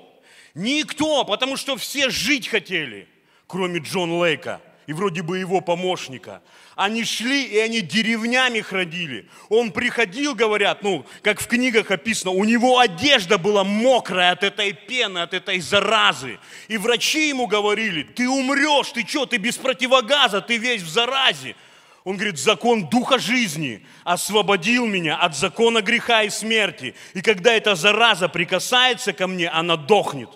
Никто, 0.54 1.26
потому 1.26 1.58
что 1.58 1.76
все 1.76 2.10
жить 2.10 2.48
хотели 2.48 3.10
кроме 3.54 3.80
Джон 3.80 4.14
Лейка 4.14 4.62
и 4.88 4.94
вроде 4.94 5.22
бы 5.22 5.38
его 5.38 5.62
помощника. 5.62 6.42
Они 6.76 7.04
шли, 7.04 7.44
и 7.44 7.58
они 7.60 7.82
деревнями 7.82 8.62
ходили. 8.62 9.30
Он 9.50 9.72
приходил, 9.72 10.36
говорят, 10.36 10.84
ну, 10.84 11.06
как 11.22 11.40
в 11.40 11.48
книгах 11.48 11.92
описано, 11.92 12.32
у 12.32 12.44
него 12.44 12.80
одежда 12.80 13.38
была 13.38 13.64
мокрая 13.64 14.32
от 14.32 14.44
этой 14.44 14.74
пены, 14.74 15.20
от 15.20 15.34
этой 15.34 15.60
заразы. 15.60 16.40
И 16.68 16.78
врачи 16.78 17.30
ему 17.30 17.48
говорили, 17.48 18.04
ты 18.04 18.28
умрешь, 18.28 18.92
ты 18.92 19.06
что, 19.08 19.26
ты 19.26 19.38
без 19.38 19.56
противогаза, 19.56 20.42
ты 20.42 20.58
весь 20.58 20.82
в 20.82 20.90
заразе. 20.90 21.56
Он 22.04 22.18
говорит, 22.18 22.38
закон 22.38 22.90
духа 22.90 23.18
жизни 23.18 23.86
освободил 24.04 24.86
меня 24.86 25.16
от 25.16 25.38
закона 25.38 25.82
греха 25.82 26.24
и 26.24 26.30
смерти. 26.30 26.96
И 27.14 27.22
когда 27.22 27.54
эта 27.54 27.76
зараза 27.76 28.28
прикасается 28.28 29.14
ко 29.14 29.28
мне, 29.28 29.48
она 29.48 29.78
дохнет. 29.78 30.30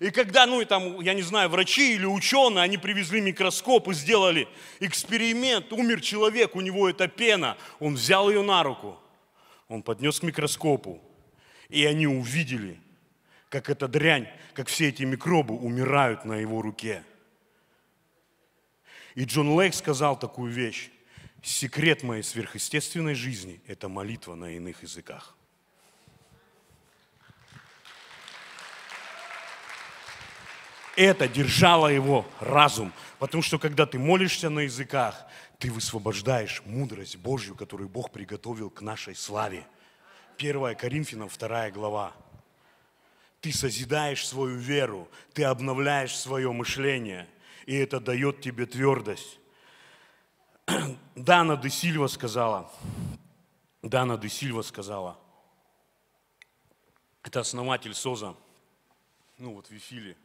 И 0.00 0.10
когда, 0.10 0.46
ну, 0.46 0.62
и 0.62 0.64
там, 0.64 0.98
я 1.02 1.12
не 1.12 1.20
знаю, 1.20 1.50
врачи 1.50 1.94
или 1.94 2.06
ученые, 2.06 2.62
они 2.62 2.78
привезли 2.78 3.20
микроскоп 3.20 3.88
и 3.88 3.92
сделали 3.92 4.48
эксперимент, 4.80 5.70
умер 5.74 6.00
человек, 6.00 6.56
у 6.56 6.62
него 6.62 6.88
эта 6.88 7.06
пена, 7.06 7.58
он 7.80 7.94
взял 7.94 8.30
ее 8.30 8.40
на 8.42 8.62
руку, 8.62 8.98
он 9.68 9.82
поднес 9.82 10.18
к 10.18 10.22
микроскопу, 10.22 11.02
и 11.68 11.84
они 11.84 12.06
увидели, 12.06 12.80
как 13.50 13.68
эта 13.68 13.88
дрянь, 13.88 14.26
как 14.54 14.68
все 14.68 14.88
эти 14.88 15.02
микробы 15.02 15.54
умирают 15.54 16.24
на 16.24 16.36
его 16.36 16.62
руке. 16.62 17.04
И 19.14 19.24
Джон 19.24 19.50
Лейк 19.50 19.74
сказал 19.74 20.18
такую 20.18 20.50
вещь. 20.50 20.88
Секрет 21.42 22.02
моей 22.02 22.22
сверхъестественной 22.22 23.14
жизни– 23.14 23.60
это 23.66 23.88
молитва 23.88 24.34
на 24.34 24.56
иных 24.56 24.82
языках. 24.82 25.36
Это 31.00 31.28
держало 31.28 31.86
его 31.86 32.26
разум. 32.40 32.92
Потому 33.18 33.42
что 33.42 33.58
когда 33.58 33.86
ты 33.86 33.98
молишься 33.98 34.50
на 34.50 34.60
языках, 34.60 35.26
ты 35.58 35.70
высвобождаешь 35.72 36.62
мудрость 36.66 37.16
Божью, 37.16 37.54
которую 37.54 37.88
Бог 37.88 38.10
приготовил 38.10 38.70
к 38.70 38.82
нашей 38.82 39.14
славе. 39.14 39.66
1 40.38 40.76
Коринфянам 40.76 41.28
2 41.28 41.70
глава. 41.70 42.12
Ты 43.40 43.52
созидаешь 43.52 44.26
свою 44.26 44.56
веру, 44.56 45.08
ты 45.32 45.44
обновляешь 45.44 46.14
свое 46.14 46.52
мышление, 46.52 47.26
и 47.64 47.74
это 47.74 47.98
дает 47.98 48.42
тебе 48.42 48.66
твердость. 48.66 49.38
Дана 51.14 51.56
де 51.56 51.70
Сильва 51.70 52.08
сказала, 52.08 52.70
Дана 53.82 54.18
де 54.18 54.28
Сильва 54.28 54.60
сказала, 54.60 55.18
это 57.22 57.40
основатель 57.40 57.94
СОЗа, 57.94 58.34
ну 59.38 59.54
вот 59.54 59.66
в 59.68 59.70
Вифиле, 59.70 60.16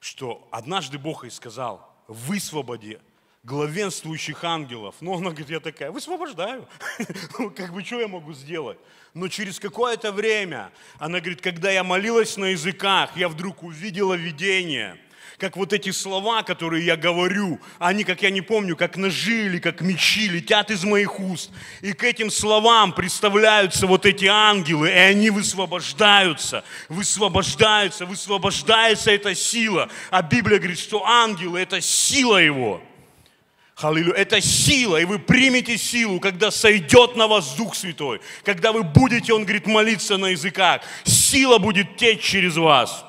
что 0.00 0.48
однажды 0.50 0.98
Бог 0.98 1.24
ей 1.24 1.30
сказал, 1.30 1.88
высвободи 2.06 2.98
главенствующих 3.44 4.44
ангелов. 4.44 4.96
Но 5.00 5.14
она 5.14 5.30
говорит, 5.30 5.50
я 5.50 5.60
такая, 5.60 5.90
высвобождаю. 5.90 6.66
Ну, 7.38 7.50
как 7.50 7.72
бы, 7.72 7.82
что 7.84 8.00
я 8.00 8.08
могу 8.08 8.32
сделать? 8.32 8.78
Но 9.14 9.28
через 9.28 9.58
какое-то 9.58 10.12
время, 10.12 10.70
она 10.98 11.20
говорит, 11.20 11.40
когда 11.40 11.70
я 11.70 11.84
молилась 11.84 12.36
на 12.36 12.46
языках, 12.46 13.16
я 13.16 13.28
вдруг 13.28 13.62
увидела 13.62 14.14
видение– 14.14 15.00
как 15.38 15.56
вот 15.56 15.72
эти 15.72 15.92
слова, 15.92 16.42
которые 16.42 16.84
я 16.84 16.96
говорю, 16.96 17.60
они, 17.78 18.02
как 18.02 18.22
я 18.22 18.30
не 18.30 18.40
помню, 18.40 18.76
как 18.76 18.96
ножи 18.96 19.46
или 19.46 19.58
как 19.60 19.80
мечи 19.80 20.28
летят 20.28 20.70
из 20.70 20.82
моих 20.82 21.20
уст. 21.20 21.50
И 21.80 21.92
к 21.92 22.02
этим 22.02 22.28
словам 22.30 22.92
представляются 22.92 23.86
вот 23.86 24.04
эти 24.04 24.26
ангелы, 24.26 24.88
и 24.88 24.92
они 24.92 25.30
высвобождаются, 25.30 26.64
высвобождаются, 26.88 28.04
высвобождается 28.04 29.12
эта 29.12 29.34
сила. 29.36 29.88
А 30.10 30.22
Библия 30.22 30.58
говорит, 30.58 30.78
что 30.78 31.06
ангелы– 31.06 31.60
это 31.60 31.80
сила 31.80 32.38
его. 32.38 32.82
Аллилуйя. 33.76 34.14
Это 34.14 34.40
сила, 34.40 34.96
и 34.96 35.04
вы 35.04 35.20
примете 35.20 35.78
силу, 35.78 36.18
когда 36.18 36.50
сойдет 36.50 37.14
на 37.14 37.28
вас 37.28 37.54
Дух 37.54 37.76
Святой. 37.76 38.20
Когда 38.42 38.72
вы 38.72 38.82
будете, 38.82 39.32
он 39.32 39.44
говорит, 39.44 39.68
молиться 39.68 40.16
на 40.16 40.26
языках. 40.26 40.82
Сила 41.04 41.58
будет 41.58 41.96
течь 41.96 42.22
через 42.22 42.56
вас 42.56 43.04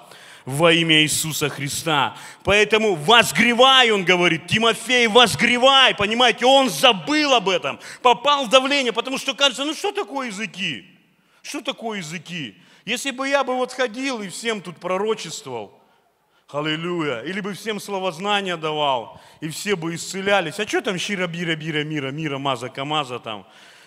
во 0.49 0.71
имя 0.73 1.01
Иисуса 1.03 1.49
Христа. 1.49 2.17
Поэтому 2.43 2.95
возгревай, 2.95 3.91
он 3.91 4.03
говорит, 4.03 4.47
Тимофей, 4.47 5.07
возгревай, 5.07 5.95
понимаете, 5.95 6.45
он 6.45 6.69
забыл 6.69 7.33
об 7.33 7.49
этом, 7.49 7.79
попал 8.01 8.45
в 8.45 8.49
давление, 8.49 8.91
потому 8.91 9.17
что 9.17 9.33
кажется, 9.33 9.65
ну 9.65 9.73
что 9.73 9.91
такое 9.91 10.27
языки? 10.27 10.85
Что 11.41 11.61
такое 11.61 11.99
языки? 11.99 12.55
Если 12.85 13.11
бы 13.11 13.27
я 13.27 13.43
бы 13.43 13.55
вот 13.55 13.71
ходил 13.73 14.21
и 14.21 14.29
всем 14.29 14.61
тут 14.61 14.77
пророчествовал, 14.77 15.79
Аллилуйя. 16.51 17.21
Или 17.21 17.41
бы 17.41 17.53
всем 17.53 17.79
словознание 17.79 18.57
давал, 18.57 19.21
и 19.39 19.49
все 19.49 19.75
бы 19.75 19.93
исцелялись. 19.93 20.59
А 20.59 20.67
что 20.67 20.81
там 20.81 20.97
щира 20.97 21.27
бира 21.27 21.55
бира 21.55 21.83
мира 21.83 22.09
мира 22.09 22.39
маза 22.39 22.69
камаза 22.69 23.19
там? 23.19 23.45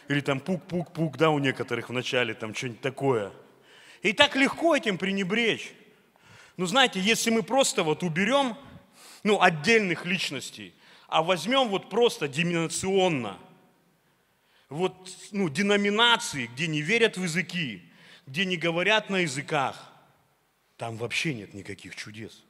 Или 0.09 0.21
там 0.21 0.39
пук-пук-пук, 0.39 1.17
да, 1.17 1.31
у 1.31 1.39
некоторых 1.41 1.89
в 1.89 1.93
начале 1.93 2.35
там 2.35 2.55
что-нибудь 2.55 2.81
такое. 2.81 3.33
И 4.03 4.13
так 4.13 4.37
легко 4.37 4.77
этим 4.77 4.97
пренебречь. 4.97 5.73
Ну, 6.57 6.67
знаете, 6.67 7.01
если 7.01 7.31
мы 7.31 7.43
просто 7.43 7.83
вот 7.83 8.03
уберем, 8.03 8.57
ну, 9.23 9.41
отдельных 9.41 10.05
личностей, 10.05 10.75
а 11.09 11.23
возьмем 11.23 11.69
вот 11.69 11.89
просто 11.91 12.29
деноминационно, 12.29 13.39
вот, 14.69 15.11
ну, 15.31 15.49
деноминации, 15.49 16.47
где 16.47 16.67
не 16.67 16.81
верят 16.81 17.17
в 17.17 17.23
языки, 17.23 17.83
где 18.27 18.45
не 18.45 18.57
говорят 18.57 19.11
на 19.11 19.19
языках, 19.19 19.91
там 20.77 20.97
вообще 20.97 21.35
нет 21.35 21.55
никаких 21.55 21.95
чудес. 21.95 22.43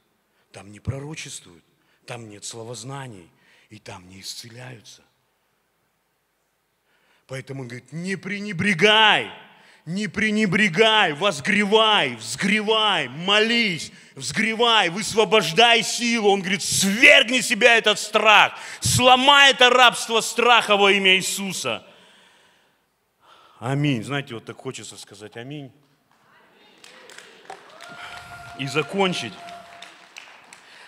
Там 0.51 0.71
не 0.71 0.79
пророчествуют, 0.79 1.63
там 2.05 2.29
нет 2.29 2.45
словознаний, 2.45 3.29
и 3.69 3.79
там 3.79 4.07
не 4.07 4.21
исцеляются. 4.21 5.03
Поэтому 7.27 7.61
он 7.61 7.67
говорит, 7.67 7.91
не 7.91 8.15
пренебрегай 8.15 9.31
Не 9.85 10.07
пренебрегай, 10.07 11.11
возгревай, 11.11 12.15
взгревай, 12.15 13.09
молись, 13.09 13.91
взгревай, 14.15 14.89
высвобождай 14.89 15.83
силу. 15.83 16.29
Он 16.29 16.39
говорит, 16.39 16.63
свергни 16.63 17.41
себя 17.41 17.75
этот 17.75 17.99
страх, 17.99 18.57
сломай 18.79 19.51
это 19.51 19.69
рабство 19.69 20.21
страха 20.21 20.77
во 20.77 20.89
имя 20.91 21.17
Иисуса. 21.17 21.85
Аминь. 23.59 24.03
Знаете, 24.03 24.35
вот 24.35 24.45
так 24.45 24.57
хочется 24.57 24.97
сказать 24.97 25.35
аминь. 25.35 25.71
И 28.59 28.67
закончить. 28.67 29.33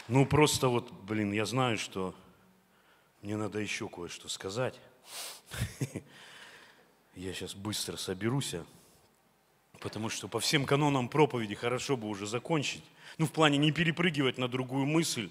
Ну, 0.08 0.26
просто 0.26 0.68
вот, 0.68 0.92
блин, 0.92 1.34
я 1.34 1.46
знаю, 1.46 1.78
что 1.78 2.16
мне 3.22 3.36
надо 3.38 3.60
еще 3.60 3.90
кое-что 3.90 4.30
сказать. 4.30 4.80
Я 7.16 7.34
сейчас 7.34 7.56
быстро 7.56 7.96
соберусь, 7.96 8.56
потому 9.86 10.10
что 10.10 10.28
по 10.28 10.40
всем 10.40 10.66
канонам 10.66 11.08
проповеди 11.08 11.54
хорошо 11.54 11.96
бы 11.96 12.08
уже 12.08 12.26
закончить. 12.26 12.82
Ну, 13.20 13.28
в 13.28 13.32
плане 13.32 13.60
не 13.60 13.72
перепрыгивать 13.72 14.40
на 14.40 14.48
другую 14.48 14.88
мысль. 14.88 15.30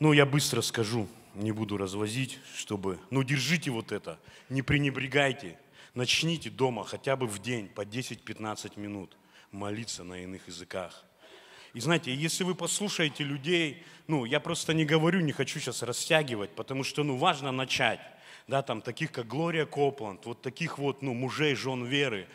Но 0.00 0.14
я 0.14 0.24
быстро 0.24 0.62
скажу, 0.62 1.06
не 1.34 1.52
буду 1.52 1.76
развозить, 1.76 2.38
чтобы... 2.56 2.98
Ну, 3.10 3.22
держите 3.22 3.70
вот 3.70 3.92
это, 3.92 4.18
не 4.48 4.62
пренебрегайте. 4.62 5.58
Начните 5.92 6.48
дома 6.48 6.82
хотя 6.82 7.14
бы 7.14 7.26
в 7.26 7.42
день 7.42 7.68
по 7.68 7.82
10-15 7.82 8.80
минут 8.80 9.18
молиться 9.52 10.02
на 10.02 10.14
иных 10.14 10.48
языках. 10.48 11.04
И 11.74 11.80
знаете, 11.80 12.14
если 12.14 12.44
вы 12.44 12.54
послушаете 12.54 13.22
людей, 13.22 13.82
ну, 14.06 14.24
я 14.24 14.40
просто 14.40 14.72
не 14.72 14.86
говорю, 14.86 15.20
не 15.20 15.32
хочу 15.32 15.60
сейчас 15.60 15.82
растягивать, 15.82 16.52
потому 16.52 16.84
что, 16.84 17.04
ну, 17.04 17.18
важно 17.18 17.52
начать. 17.52 18.00
Да, 18.46 18.62
там 18.62 18.80
таких, 18.80 19.12
как 19.12 19.26
Глория 19.26 19.66
Копланд, 19.66 20.24
вот 20.24 20.40
таких 20.40 20.78
вот, 20.78 21.02
ну, 21.02 21.12
мужей, 21.12 21.54
жен 21.54 21.84
веры. 21.84 22.28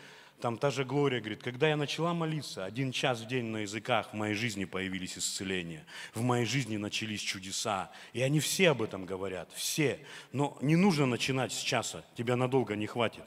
Там 0.44 0.58
та 0.58 0.70
же 0.70 0.84
Глория 0.84 1.20
говорит, 1.20 1.42
когда 1.42 1.68
я 1.68 1.74
начала 1.74 2.12
молиться, 2.12 2.66
один 2.66 2.92
час 2.92 3.22
в 3.22 3.26
день 3.26 3.46
на 3.46 3.62
языках 3.62 4.10
в 4.12 4.14
моей 4.14 4.34
жизни 4.34 4.66
появились 4.66 5.16
исцеления, 5.16 5.86
в 6.12 6.20
моей 6.20 6.44
жизни 6.44 6.76
начались 6.76 7.22
чудеса. 7.22 7.90
И 8.12 8.20
они 8.20 8.40
все 8.40 8.68
об 8.68 8.82
этом 8.82 9.06
говорят, 9.06 9.50
все. 9.54 10.00
Но 10.32 10.58
не 10.60 10.76
нужно 10.76 11.06
начинать 11.06 11.50
с 11.50 11.60
часа, 11.60 12.04
тебя 12.14 12.36
надолго 12.36 12.76
не 12.76 12.86
хватит. 12.86 13.24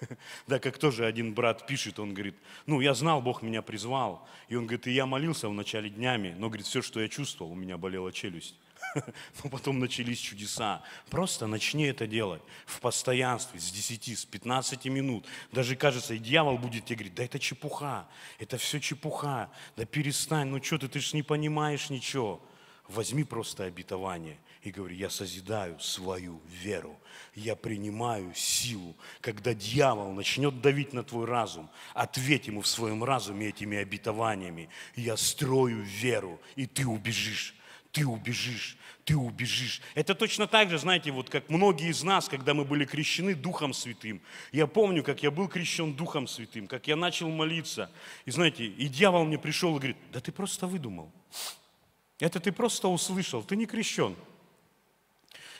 Да, 0.46 0.58
как 0.58 0.78
тоже 0.78 1.04
один 1.04 1.34
брат 1.34 1.66
пишет, 1.66 1.98
он 1.98 2.14
говорит, 2.14 2.36
ну, 2.64 2.80
я 2.80 2.94
знал, 2.94 3.20
Бог 3.20 3.42
меня 3.42 3.60
призвал. 3.60 4.26
И 4.48 4.56
он 4.56 4.64
говорит, 4.64 4.86
и 4.86 4.92
я 4.92 5.04
молился 5.04 5.50
в 5.50 5.52
начале 5.52 5.90
днями, 5.90 6.34
но, 6.38 6.48
говорит, 6.48 6.64
все, 6.64 6.80
что 6.80 6.98
я 6.98 7.08
чувствовал, 7.08 7.52
у 7.52 7.54
меня 7.54 7.76
болела 7.76 8.10
челюсть. 8.10 8.54
Но 9.42 9.50
потом 9.50 9.78
начались 9.78 10.18
чудеса. 10.18 10.82
Просто 11.10 11.46
начни 11.46 11.84
это 11.84 12.06
делать 12.06 12.42
в 12.66 12.80
постоянстве, 12.80 13.60
с 13.60 13.70
10, 13.70 14.18
с 14.18 14.24
15 14.24 14.84
минут. 14.86 15.26
Даже 15.52 15.76
кажется, 15.76 16.14
и 16.14 16.18
дьявол 16.18 16.58
будет 16.58 16.84
тебе 16.84 16.96
говорить, 16.96 17.14
да 17.14 17.24
это 17.24 17.38
чепуха, 17.38 18.06
это 18.38 18.58
все 18.58 18.80
чепуха, 18.80 19.50
да 19.76 19.84
перестань, 19.84 20.48
ну 20.48 20.62
что 20.62 20.78
ты, 20.78 20.88
ты 20.88 21.00
же 21.00 21.16
не 21.16 21.22
понимаешь 21.22 21.90
ничего. 21.90 22.40
Возьми 22.88 23.24
просто 23.24 23.64
обетование 23.64 24.38
и 24.64 24.70
говори, 24.70 24.96
я 24.96 25.10
созидаю 25.10 25.78
свою 25.78 26.40
веру, 26.48 26.98
я 27.34 27.54
принимаю 27.54 28.34
силу. 28.34 28.96
Когда 29.20 29.54
дьявол 29.54 30.12
начнет 30.12 30.60
давить 30.62 30.92
на 30.92 31.02
твой 31.02 31.26
разум, 31.26 31.70
ответь 31.92 32.46
ему 32.46 32.62
в 32.62 32.66
своем 32.66 33.04
разуме 33.04 33.48
этими 33.48 33.76
обетованиями. 33.76 34.70
Я 34.96 35.16
строю 35.16 35.82
веру, 35.82 36.40
и 36.56 36.66
ты 36.66 36.86
убежишь 36.86 37.54
ты 37.94 38.04
убежишь, 38.04 38.76
ты 39.04 39.16
убежишь. 39.16 39.80
Это 39.94 40.16
точно 40.16 40.48
так 40.48 40.68
же, 40.68 40.78
знаете, 40.78 41.12
вот 41.12 41.30
как 41.30 41.48
многие 41.48 41.90
из 41.90 42.02
нас, 42.02 42.28
когда 42.28 42.52
мы 42.52 42.64
были 42.64 42.84
крещены 42.84 43.36
Духом 43.36 43.72
Святым. 43.72 44.20
Я 44.50 44.66
помню, 44.66 45.04
как 45.04 45.22
я 45.22 45.30
был 45.30 45.46
крещен 45.46 45.94
Духом 45.94 46.26
Святым, 46.26 46.66
как 46.66 46.88
я 46.88 46.96
начал 46.96 47.30
молиться. 47.30 47.88
И 48.24 48.32
знаете, 48.32 48.66
и 48.66 48.88
дьявол 48.88 49.24
мне 49.24 49.38
пришел 49.38 49.76
и 49.76 49.78
говорит, 49.78 49.96
да 50.12 50.18
ты 50.18 50.32
просто 50.32 50.66
выдумал. 50.66 51.12
Это 52.18 52.40
ты 52.40 52.50
просто 52.50 52.88
услышал, 52.88 53.44
ты 53.44 53.54
не 53.54 53.66
крещен. 53.66 54.16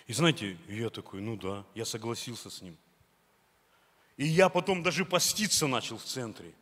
И 0.09 0.13
знаете, 0.13 0.57
я 0.69 0.91
такой, 0.91 1.21
ну 1.21 1.37
да, 1.37 1.65
я 1.77 1.85
согласился 1.85 2.51
с 2.51 2.63
ним. 2.63 2.77
И 4.17 4.27
я 4.27 4.49
потом 4.49 4.83
даже 4.83 5.05
поститься 5.05 5.69
начал 5.69 5.99
в 5.99 6.05
центре. 6.05 6.53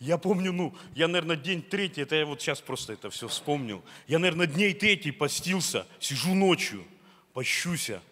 Я 0.00 0.16
помню, 0.16 0.50
ну, 0.50 0.74
я, 0.94 1.08
наверное, 1.08 1.36
день 1.36 1.62
третий, 1.62 2.00
это 2.00 2.16
я 2.16 2.24
вот 2.24 2.40
сейчас 2.40 2.62
просто 2.62 2.94
это 2.94 3.10
все 3.10 3.28
вспомнил. 3.28 3.84
Я, 4.08 4.18
наверное, 4.18 4.46
дней 4.46 4.72
третий 4.72 5.12
постился, 5.12 5.86
сижу 6.00 6.34
ночью, 6.34 6.86
пощуся. 7.34 8.02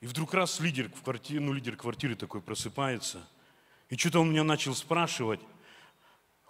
И 0.00 0.06
вдруг 0.06 0.32
раз 0.32 0.60
лидер, 0.60 0.90
в 0.94 1.02
квартире, 1.02 1.40
ну, 1.40 1.52
лидер 1.52 1.76
квартиры 1.76 2.14
такой 2.14 2.40
просыпается. 2.40 3.26
И 3.90 3.96
что-то 3.96 4.20
он 4.20 4.30
меня 4.30 4.44
начал 4.44 4.76
спрашивать. 4.76 5.40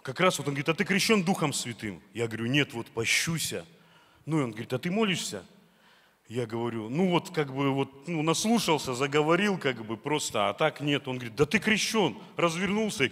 Как 0.03 0.19
раз 0.19 0.37
вот 0.37 0.47
он 0.47 0.53
говорит, 0.53 0.69
а 0.69 0.75
ты 0.75 0.85
крещен 0.85 1.23
Духом 1.23 1.51
Святым? 1.51 1.99
Я 2.13 2.27
говорю, 2.27 2.45
нет, 2.45 2.73
вот 2.73 2.85
пощуся. 2.87 3.65
Ну, 4.27 4.39
и 4.39 4.43
он 4.43 4.51
говорит, 4.51 4.71
а 4.71 4.77
ты 4.77 4.91
молишься? 4.91 5.43
Я 6.27 6.47
говорю, 6.47 6.89
ну 6.89 7.11
вот 7.11 7.29
как 7.29 7.53
бы 7.53 7.71
вот 7.71 8.07
ну, 8.07 8.23
наслушался, 8.23 8.95
заговорил 8.95 9.59
как 9.59 9.85
бы 9.85 9.95
просто, 9.95 10.49
а 10.49 10.55
так 10.55 10.81
нет. 10.81 11.07
Он 11.07 11.17
говорит, 11.17 11.35
да 11.35 11.45
ты 11.45 11.59
крещен. 11.59 12.17
Развернулся 12.35 13.11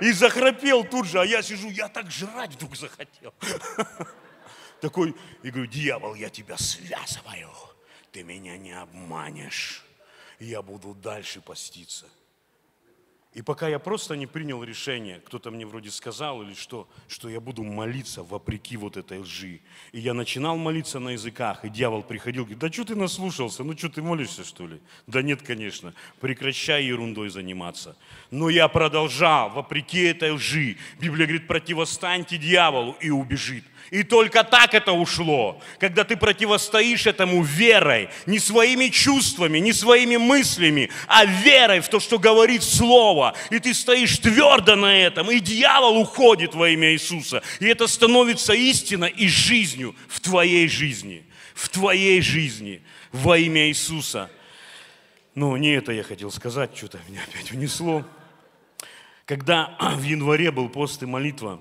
и, 0.00 0.12
захрапел 0.12 0.82
тут 0.82 1.06
же, 1.06 1.20
а 1.20 1.24
я 1.24 1.40
сижу, 1.42 1.70
я 1.70 1.88
так 1.88 2.10
жрать 2.10 2.54
вдруг 2.54 2.74
захотел. 2.74 3.32
Такой, 4.80 5.14
и 5.44 5.50
говорю, 5.50 5.70
дьявол, 5.70 6.16
я 6.16 6.30
тебя 6.30 6.58
связываю, 6.58 7.52
ты 8.10 8.24
меня 8.24 8.58
не 8.58 8.72
обманешь, 8.72 9.84
я 10.40 10.62
буду 10.62 10.94
дальше 10.94 11.40
поститься. 11.40 12.06
И 13.36 13.42
пока 13.42 13.68
я 13.68 13.78
просто 13.78 14.16
не 14.16 14.26
принял 14.26 14.64
решение, 14.64 15.20
кто-то 15.26 15.50
мне 15.50 15.66
вроде 15.66 15.90
сказал 15.90 16.40
или 16.40 16.54
что, 16.54 16.88
что 17.06 17.28
я 17.28 17.38
буду 17.38 17.62
молиться 17.64 18.22
вопреки 18.22 18.78
вот 18.78 18.96
этой 18.96 19.18
лжи. 19.18 19.60
И 19.92 20.00
я 20.00 20.14
начинал 20.14 20.56
молиться 20.56 21.00
на 21.00 21.10
языках, 21.10 21.62
и 21.62 21.68
дьявол 21.68 22.02
приходил, 22.02 22.44
говорит, 22.44 22.60
да 22.60 22.72
что 22.72 22.86
ты 22.86 22.96
наслушался, 22.96 23.62
ну 23.62 23.76
что 23.76 23.90
ты 23.90 24.00
молишься 24.00 24.42
что 24.42 24.66
ли? 24.66 24.80
Да 25.06 25.20
нет, 25.20 25.42
конечно, 25.42 25.92
прекращай 26.18 26.86
ерундой 26.86 27.28
заниматься. 27.28 27.94
Но 28.30 28.48
я 28.48 28.68
продолжал, 28.68 29.50
вопреки 29.50 30.00
этой 30.04 30.30
лжи. 30.30 30.78
Библия 30.98 31.26
говорит, 31.26 31.46
противостаньте 31.46 32.38
дьяволу 32.38 32.96
и 33.02 33.10
убежит. 33.10 33.64
И 33.90 34.02
только 34.02 34.42
так 34.42 34.74
это 34.74 34.92
ушло, 34.92 35.60
когда 35.78 36.02
ты 36.02 36.16
противостоишь 36.16 37.06
этому 37.06 37.42
верой, 37.42 38.08
не 38.26 38.40
своими 38.40 38.88
чувствами, 38.88 39.58
не 39.58 39.72
своими 39.72 40.16
мыслями, 40.16 40.90
а 41.06 41.24
верой 41.24 41.80
в 41.80 41.88
то, 41.88 42.00
что 42.00 42.18
говорит 42.18 42.64
Слово. 42.64 43.34
И 43.50 43.60
ты 43.60 43.72
стоишь 43.74 44.18
твердо 44.18 44.74
на 44.74 44.98
этом, 44.98 45.30
и 45.30 45.38
дьявол 45.38 45.98
уходит 45.98 46.54
во 46.54 46.68
имя 46.70 46.92
Иисуса. 46.92 47.42
И 47.60 47.66
это 47.66 47.86
становится 47.86 48.54
истиной 48.54 49.10
и 49.10 49.28
жизнью 49.28 49.94
в 50.08 50.20
твоей 50.20 50.66
жизни, 50.66 51.24
в 51.54 51.68
твоей 51.68 52.20
жизни 52.20 52.82
во 53.12 53.38
имя 53.38 53.68
Иисуса. 53.68 54.30
Но 55.36 55.56
не 55.56 55.74
это 55.74 55.92
я 55.92 56.02
хотел 56.02 56.32
сказать, 56.32 56.76
что-то 56.76 56.98
меня 57.08 57.20
опять 57.22 57.52
унесло. 57.52 58.04
Когда 59.26 59.76
в 59.96 60.02
январе 60.02 60.50
был 60.50 60.68
пост 60.68 61.02
и 61.04 61.06
молитва, 61.06 61.60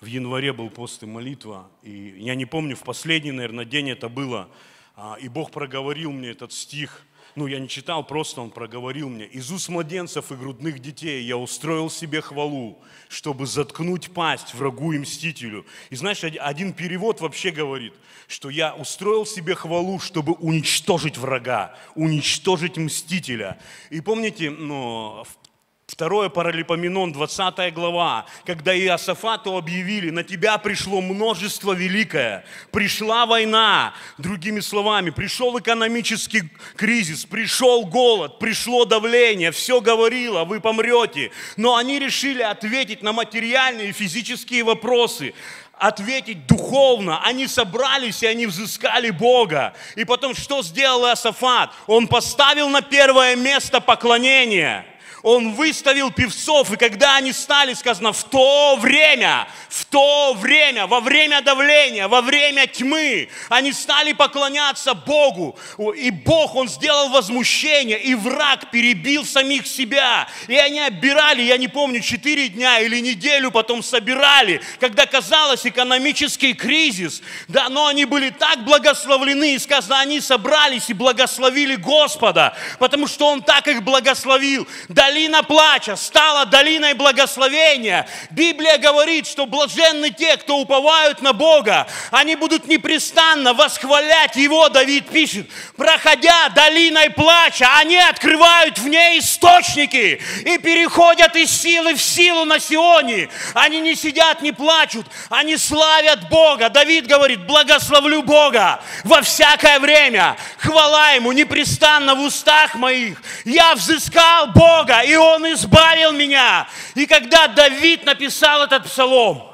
в 0.00 0.06
январе 0.06 0.52
был 0.52 0.70
пост 0.70 1.02
и 1.02 1.06
молитва, 1.06 1.70
и 1.82 2.16
я 2.18 2.34
не 2.34 2.44
помню, 2.44 2.76
в 2.76 2.82
последний, 2.82 3.32
наверное, 3.32 3.64
день 3.64 3.90
это 3.90 4.08
было, 4.08 4.48
а, 4.94 5.16
и 5.20 5.28
Бог 5.28 5.50
проговорил 5.50 6.12
мне 6.12 6.30
этот 6.30 6.52
стих, 6.52 7.06
ну, 7.36 7.46
я 7.46 7.58
не 7.58 7.68
читал, 7.68 8.02
просто 8.02 8.40
Он 8.40 8.50
проговорил 8.50 9.10
мне. 9.10 9.26
«Из 9.26 9.50
уст 9.52 9.68
младенцев 9.68 10.32
и 10.32 10.34
грудных 10.34 10.78
детей 10.78 11.22
я 11.22 11.36
устроил 11.36 11.90
себе 11.90 12.22
хвалу, 12.22 12.82
чтобы 13.08 13.46
заткнуть 13.46 14.10
пасть 14.10 14.54
врагу 14.54 14.92
и 14.92 14.98
мстителю». 14.98 15.66
И 15.90 15.96
знаешь, 15.96 16.24
один 16.24 16.72
перевод 16.72 17.20
вообще 17.20 17.50
говорит, 17.50 17.92
что 18.26 18.48
я 18.48 18.74
устроил 18.74 19.26
себе 19.26 19.54
хвалу, 19.54 20.00
чтобы 20.00 20.32
уничтожить 20.32 21.18
врага, 21.18 21.76
уничтожить 21.94 22.78
мстителя. 22.78 23.58
И 23.90 24.00
помните, 24.00 24.48
ну, 24.48 25.22
в 25.22 25.45
Второе 25.86 26.28
Паралипоменон, 26.30 27.12
20 27.12 27.72
глава, 27.72 28.26
когда 28.44 28.76
Иосафату 28.76 29.56
объявили, 29.56 30.10
на 30.10 30.24
тебя 30.24 30.58
пришло 30.58 31.00
множество 31.00 31.72
великое, 31.72 32.44
пришла 32.72 33.24
война, 33.24 33.94
другими 34.18 34.58
словами, 34.58 35.10
пришел 35.10 35.56
экономический 35.56 36.50
кризис, 36.74 37.24
пришел 37.24 37.86
голод, 37.86 38.40
пришло 38.40 38.84
давление, 38.84 39.52
все 39.52 39.80
говорило, 39.80 40.42
вы 40.42 40.60
помрете. 40.60 41.30
Но 41.56 41.76
они 41.76 42.00
решили 42.00 42.42
ответить 42.42 43.02
на 43.02 43.12
материальные 43.12 43.90
и 43.90 43.92
физические 43.92 44.64
вопросы 44.64 45.34
ответить 45.78 46.46
духовно. 46.46 47.22
Они 47.22 47.46
собрались 47.46 48.22
и 48.22 48.26
они 48.26 48.46
взыскали 48.46 49.10
Бога. 49.10 49.74
И 49.94 50.04
потом 50.04 50.34
что 50.34 50.62
сделал 50.62 51.06
Иосафат? 51.06 51.70
Он 51.86 52.08
поставил 52.08 52.70
на 52.70 52.82
первое 52.82 53.36
место 53.36 53.80
поклонение– 53.80 54.84
Он 55.26 55.54
выставил 55.54 56.12
певцов, 56.12 56.70
и 56.70 56.76
когда 56.76 57.16
они 57.16 57.32
стали, 57.32 57.74
сказано, 57.74 58.12
в 58.12 58.22
то 58.22 58.76
время, 58.76 59.48
в 59.68 59.84
то 59.86 60.34
время, 60.34 60.86
во 60.86 61.00
время 61.00 61.42
давления, 61.42 62.06
во 62.06 62.22
время 62.22 62.68
тьмы, 62.68 63.28
они 63.48 63.72
стали 63.72 64.12
поклоняться 64.12 64.94
Богу. 64.94 65.58
И 65.96 66.12
Бог, 66.12 66.54
Он 66.54 66.68
сделал 66.68 67.08
возмущение, 67.08 68.00
и 68.00 68.14
враг 68.14 68.70
перебил 68.70 69.24
самих 69.24 69.66
себя. 69.66 70.28
И 70.46 70.54
они 70.54 70.78
обирали, 70.78 71.42
я 71.42 71.56
не 71.56 71.66
помню, 71.66 72.02
четыре 72.02 72.48
дня 72.48 72.78
или 72.78 73.00
неделю 73.00 73.50
потом 73.50 73.82
собирали, 73.82 74.62
когда 74.78 75.06
казалось 75.06 75.66
экономический 75.66 76.54
кризис. 76.54 77.20
Да, 77.48 77.68
но 77.68 77.88
они 77.88 78.04
были 78.04 78.30
так 78.30 78.62
благословлены, 78.64 79.56
и 79.56 79.58
сказано, 79.58 79.98
они 79.98 80.20
собрались 80.20 80.88
и 80.88 80.94
благословили 80.94 81.74
Господа, 81.74 82.56
потому 82.78 83.08
что 83.08 83.26
Он 83.26 83.42
так 83.42 83.66
их 83.66 83.82
благословил. 83.82 84.68
Долина 85.16 85.42
плача 85.42 85.96
стала 85.96 86.44
долиной 86.44 86.92
благословения. 86.92 88.06
Библия 88.28 88.76
говорит, 88.76 89.26
что 89.26 89.46
блаженны 89.46 90.10
те, 90.10 90.36
кто 90.36 90.58
уповают 90.58 91.22
на 91.22 91.32
Бога. 91.32 91.86
Они 92.10 92.36
будут 92.36 92.68
непрестанно 92.68 93.54
восхвалять 93.54 94.36
Его, 94.36 94.68
Давид 94.68 95.08
пишет. 95.08 95.48
Проходя 95.74 96.50
долиной 96.50 97.08
плача, 97.08 97.66
они 97.78 97.96
открывают 97.96 98.76
в 98.78 98.86
ней 98.88 99.20
источники 99.20 100.20
и 100.44 100.58
переходят 100.58 101.34
из 101.34 101.50
силы 101.50 101.94
в 101.94 102.02
силу 102.02 102.44
на 102.44 102.60
Сионе. 102.60 103.30
Они 103.54 103.80
не 103.80 103.94
сидят, 103.94 104.42
не 104.42 104.52
плачут, 104.52 105.06
они 105.30 105.56
славят 105.56 106.28
Бога. 106.28 106.68
Давид 106.68 107.06
говорит, 107.06 107.46
благословлю 107.46 108.22
Бога 108.22 108.80
во 109.02 109.22
всякое 109.22 109.78
время. 109.78 110.36
Хвала 110.58 111.12
Ему 111.12 111.32
непрестанно 111.32 112.14
в 112.14 112.20
устах 112.20 112.74
моих. 112.74 113.22
Я 113.46 113.74
взыскал 113.76 114.48
Бога, 114.48 115.05
и 115.06 115.16
Он 115.16 115.52
избавил 115.52 116.12
меня. 116.12 116.68
И 116.94 117.06
когда 117.06 117.46
Давид 117.48 118.04
написал 118.04 118.62
этот 118.62 118.84
псалом, 118.84 119.52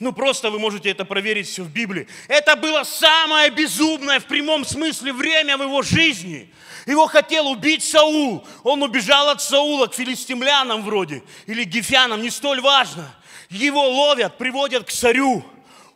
ну, 0.00 0.12
просто 0.14 0.50
вы 0.50 0.58
можете 0.58 0.90
это 0.90 1.04
проверить 1.04 1.46
все 1.46 1.62
в 1.62 1.70
Библии. 1.70 2.08
Это 2.26 2.56
было 2.56 2.84
самое 2.84 3.50
безумное 3.50 4.18
в 4.18 4.24
прямом 4.24 4.64
смысле 4.64 5.12
время 5.12 5.58
в 5.58 5.62
его 5.62 5.82
жизни. 5.82 6.50
Его 6.86 7.06
хотел 7.06 7.48
убить 7.48 7.84
Саул. 7.84 8.46
Он 8.64 8.82
убежал 8.82 9.28
от 9.28 9.42
Саула 9.42 9.88
к 9.88 9.94
филистимлянам 9.94 10.82
вроде, 10.82 11.22
или 11.46 11.64
гефянам, 11.64 12.22
не 12.22 12.30
столь 12.30 12.62
важно. 12.62 13.14
Его 13.50 13.86
ловят, 13.86 14.38
приводят 14.38 14.84
к 14.84 14.90
царю. 14.90 15.44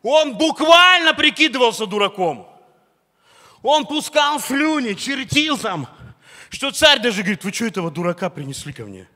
Он 0.03 0.35
буквально 0.35 1.15
прикидывался 1.15 1.87
дураком. 1.87 2.47
Он 3.63 3.87
пускал 3.87 4.39
слюни, 4.39 4.93
чертил 4.93 5.57
там, 5.57 5.89
что 6.55 6.71
царь 6.71 7.01
даже 7.01 7.23
говорит, 7.23 7.45
вы 7.45 7.53
что 7.53 7.67
этого 7.67 7.91
дурака 7.91 8.31
принесли 8.31 8.73
ко 8.73 8.85
мне? 8.85 9.09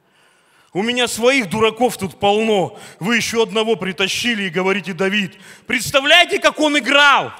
У 0.73 0.83
меня 0.83 1.09
своих 1.09 1.49
дураков 1.49 1.97
тут 1.97 2.21
полно. 2.21 2.79
Вы 3.01 3.17
еще 3.17 3.43
одного 3.43 3.77
притащили 3.77 4.45
и 4.45 4.51
говорите, 4.51 4.93
Давид. 4.93 5.35
Представляете, 5.67 6.39
как 6.39 6.61
он 6.61 6.79
играл? 6.79 7.33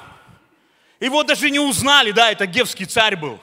Его 0.99 1.23
даже 1.23 1.51
не 1.51 1.61
узнали, 1.61 2.11
да, 2.11 2.33
это 2.33 2.47
гевский 2.47 2.87
царь 2.87 3.17
был. 3.17 3.39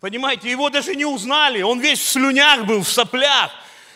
Понимаете, 0.00 0.50
его 0.50 0.70
даже 0.70 0.94
не 0.94 1.04
узнали. 1.04 1.62
Он 1.62 1.80
весь 1.80 1.98
в 1.98 2.06
слюнях 2.06 2.64
был, 2.66 2.82
в 2.82 2.88
соплях. 2.88 3.50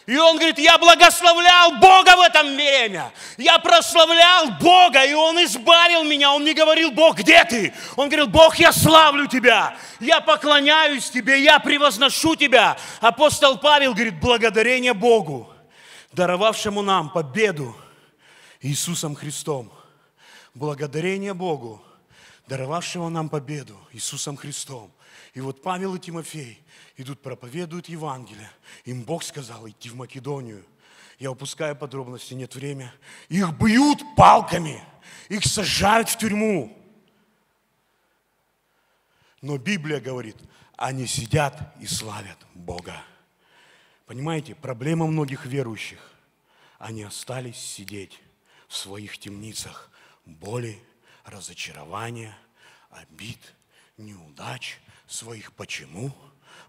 И 0.07 0.17
он 0.17 0.37
говорит, 0.37 0.59
я 0.59 0.79
благословлял 0.79 1.79
Бога 1.79 2.17
в 2.17 2.21
этом 2.23 2.55
время. 2.55 3.13
Я 3.37 3.59
прославлял 3.61 4.51
Бога, 4.61 5.05
и 5.05 5.15
Он 5.15 5.37
избавил 5.45 6.03
меня. 6.03 6.33
Он 6.33 6.45
не 6.45 6.55
говорил, 6.55 6.91
Бог, 6.91 7.19
где 7.19 7.45
ты? 7.45 7.73
Он 7.95 8.09
говорил, 8.09 8.27
Бог, 8.27 8.57
я 8.57 8.73
славлю 8.73 9.29
Тебя. 9.29 9.77
Я 10.01 10.21
поклоняюсь 10.21 11.09
Тебе, 11.09 11.43
я 11.43 11.61
превозношу 11.61 12.35
Тебя. 12.35 12.77
Апостол 13.01 13.59
Павел 13.59 13.95
говорит, 13.95 14.19
благодарение 14.19 14.93
Богу, 14.93 15.49
даровавшему 16.13 16.83
нам 16.83 17.09
победу 17.09 17.77
Иисусом 18.61 19.15
Христом. 19.15 19.73
Благодарение 20.53 21.33
Богу, 21.33 21.81
даровавшему 22.49 23.09
нам 23.09 23.29
победу 23.29 23.79
Иисусом 23.93 24.37
Христом. 24.37 24.93
И 25.35 25.41
вот 25.41 25.63
Павел 25.63 25.95
и 25.95 26.01
Тимофей 26.01 26.63
идут, 26.97 27.23
проповедуют 27.23 27.89
Евангелие. 27.89 28.51
Им 28.85 29.03
Бог 29.03 29.23
сказал 29.23 29.69
идти 29.69 29.89
в 29.89 29.97
Македонию. 29.97 30.65
Я 31.19 31.31
упускаю 31.31 31.77
подробности, 31.77 32.35
нет 32.35 32.55
времени. 32.55 32.91
Их 33.29 33.51
бьют 33.53 34.01
палками, 34.17 34.83
их 35.29 35.45
сажают 35.45 36.09
в 36.09 36.19
тюрьму. 36.19 36.77
Но 39.41 39.59
Библия 39.59 40.01
говорит, 40.01 40.37
они 40.77 41.07
сидят 41.07 41.75
и 41.81 41.87
славят 41.87 42.39
Бога. 42.55 43.03
Понимаете, 44.07 44.55
проблема 44.55 45.07
многих 45.07 45.47
верующих. 45.47 46.01
Они 46.79 47.03
остались 47.03 47.57
сидеть 47.57 48.21
в 48.69 48.77
своих 48.77 49.19
темницах 49.19 49.91
боли, 50.25 50.83
разочарования, 51.25 52.37
обид, 52.91 53.39
неудач 53.97 54.79
своих. 55.07 55.53
Почему? 55.53 56.13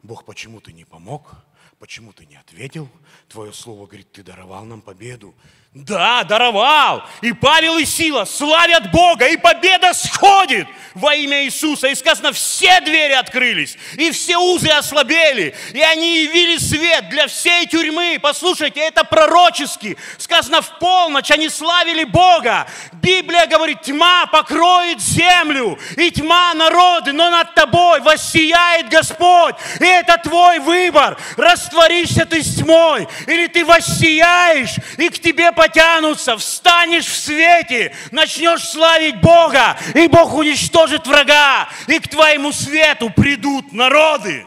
Бог, 0.04 0.26
почему 0.26 0.60
ты 0.60 0.74
не 0.74 0.84
помог? 0.84 1.34
Почему 1.80 2.12
ты 2.12 2.26
не 2.26 2.36
ответил? 2.36 2.90
Твое 3.30 3.54
слово 3.54 3.88
говорит, 3.88 4.12
ты 4.12 4.22
даровал 4.22 4.66
нам 4.66 4.82
победу. 4.82 5.34
Да, 5.74 6.24
даровал. 6.24 7.04
И 7.22 7.34
Павел 7.34 7.80
и 7.80 7.86
Сила 7.86 8.26
славят 8.26 8.92
Бога, 8.92 9.28
и 9.28 9.38
победа 9.38 9.92
сходит 9.94 10.68
во 10.94 11.16
имя 11.16 11.46
Иисуса. 11.46 11.88
И 11.88 11.96
сказано, 11.96 12.32
все 12.32 12.80
двери 12.82 13.14
открылись, 13.14 13.76
и 13.96 14.12
все 14.12 14.38
узы 14.38 14.70
ослабели, 14.70 15.56
и 15.74 15.82
они 15.82 16.26
явили 16.26 16.58
свет 16.58 17.10
для 17.10 17.26
всей 17.26 17.66
тюрьмы. 17.66 18.20
Послушайте, 18.22 18.82
это 18.82 19.04
пророчески. 19.04 19.98
Сказано, 20.20 20.62
в 20.62 20.78
полночь 20.78 21.32
они 21.32 21.50
славили 21.50 22.04
Бога. 22.04 22.68
Библия 22.92 23.48
говорит, 23.48 23.82
тьма 23.82 24.28
покроет 24.28 25.02
землю, 25.02 25.80
и 25.98 26.12
тьма 26.12 26.54
народы, 26.54 27.14
но 27.14 27.32
над 27.32 27.56
тобой 27.56 28.00
воссияет 28.02 28.90
Господь. 28.90 29.56
И 29.80 29.86
это 29.86 30.18
твой 30.20 30.60
выбор. 30.60 31.18
Растворишься 31.36 32.28
ты 32.28 32.44
с 32.44 32.58
тьмой, 32.58 33.08
или 33.26 33.48
ты 33.48 33.66
воссияешь, 33.66 34.76
и 34.98 35.10
к 35.10 35.20
тебе 35.20 35.52
потянутся, 35.64 36.36
встанешь 36.38 37.06
в 37.06 37.18
свете, 37.18 37.96
начнешь 38.12 38.64
славить 38.68 39.22
Бога, 39.22 39.78
и 39.96 40.08
Бог 40.08 40.34
уничтожит 40.34 41.08
врага, 41.08 41.70
и 41.88 42.00
к 42.00 42.10
твоему 42.10 42.52
свету 42.52 43.10
придут 43.10 43.72
народы. 43.72 44.46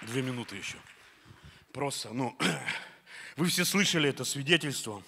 Две 0.00 0.22
минуты 0.22 0.56
еще. 0.56 0.76
Просто, 1.72 2.10
ну, 2.10 2.36
вы 3.36 3.48
все 3.48 3.64
слышали 3.64 4.08
это 4.08 4.24
свидетельство. 4.24 5.02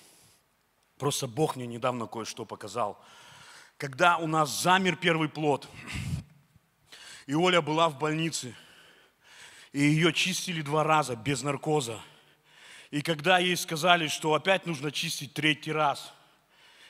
Просто 0.99 1.27
Бог 1.27 1.57
мне 1.57 1.67
недавно 1.67 2.07
кое-что 2.07 2.45
показал. 2.45 3.03
Когда 3.79 4.17
у 4.19 4.27
нас 4.27 4.51
замер 4.51 4.97
первый 4.97 5.29
плод, 5.29 5.69
и 7.27 7.35
Оля 7.35 7.63
была 7.63 7.89
в 7.89 7.99
больнице– 7.99 8.55
и 9.77 9.83
ее 9.83 10.11
чистили 10.11 10.63
два 10.63 10.85
раза 10.85 11.17
без 11.17 11.43
наркоза. 11.43 12.01
И 12.91 13.03
когда 13.03 13.39
ей 13.39 13.59
сказали, 13.59 14.09
что 14.09 14.33
опять 14.33 14.65
нужно 14.65 14.91
чистить 14.91 15.35
третий 15.35 15.71
раз, 15.71 16.15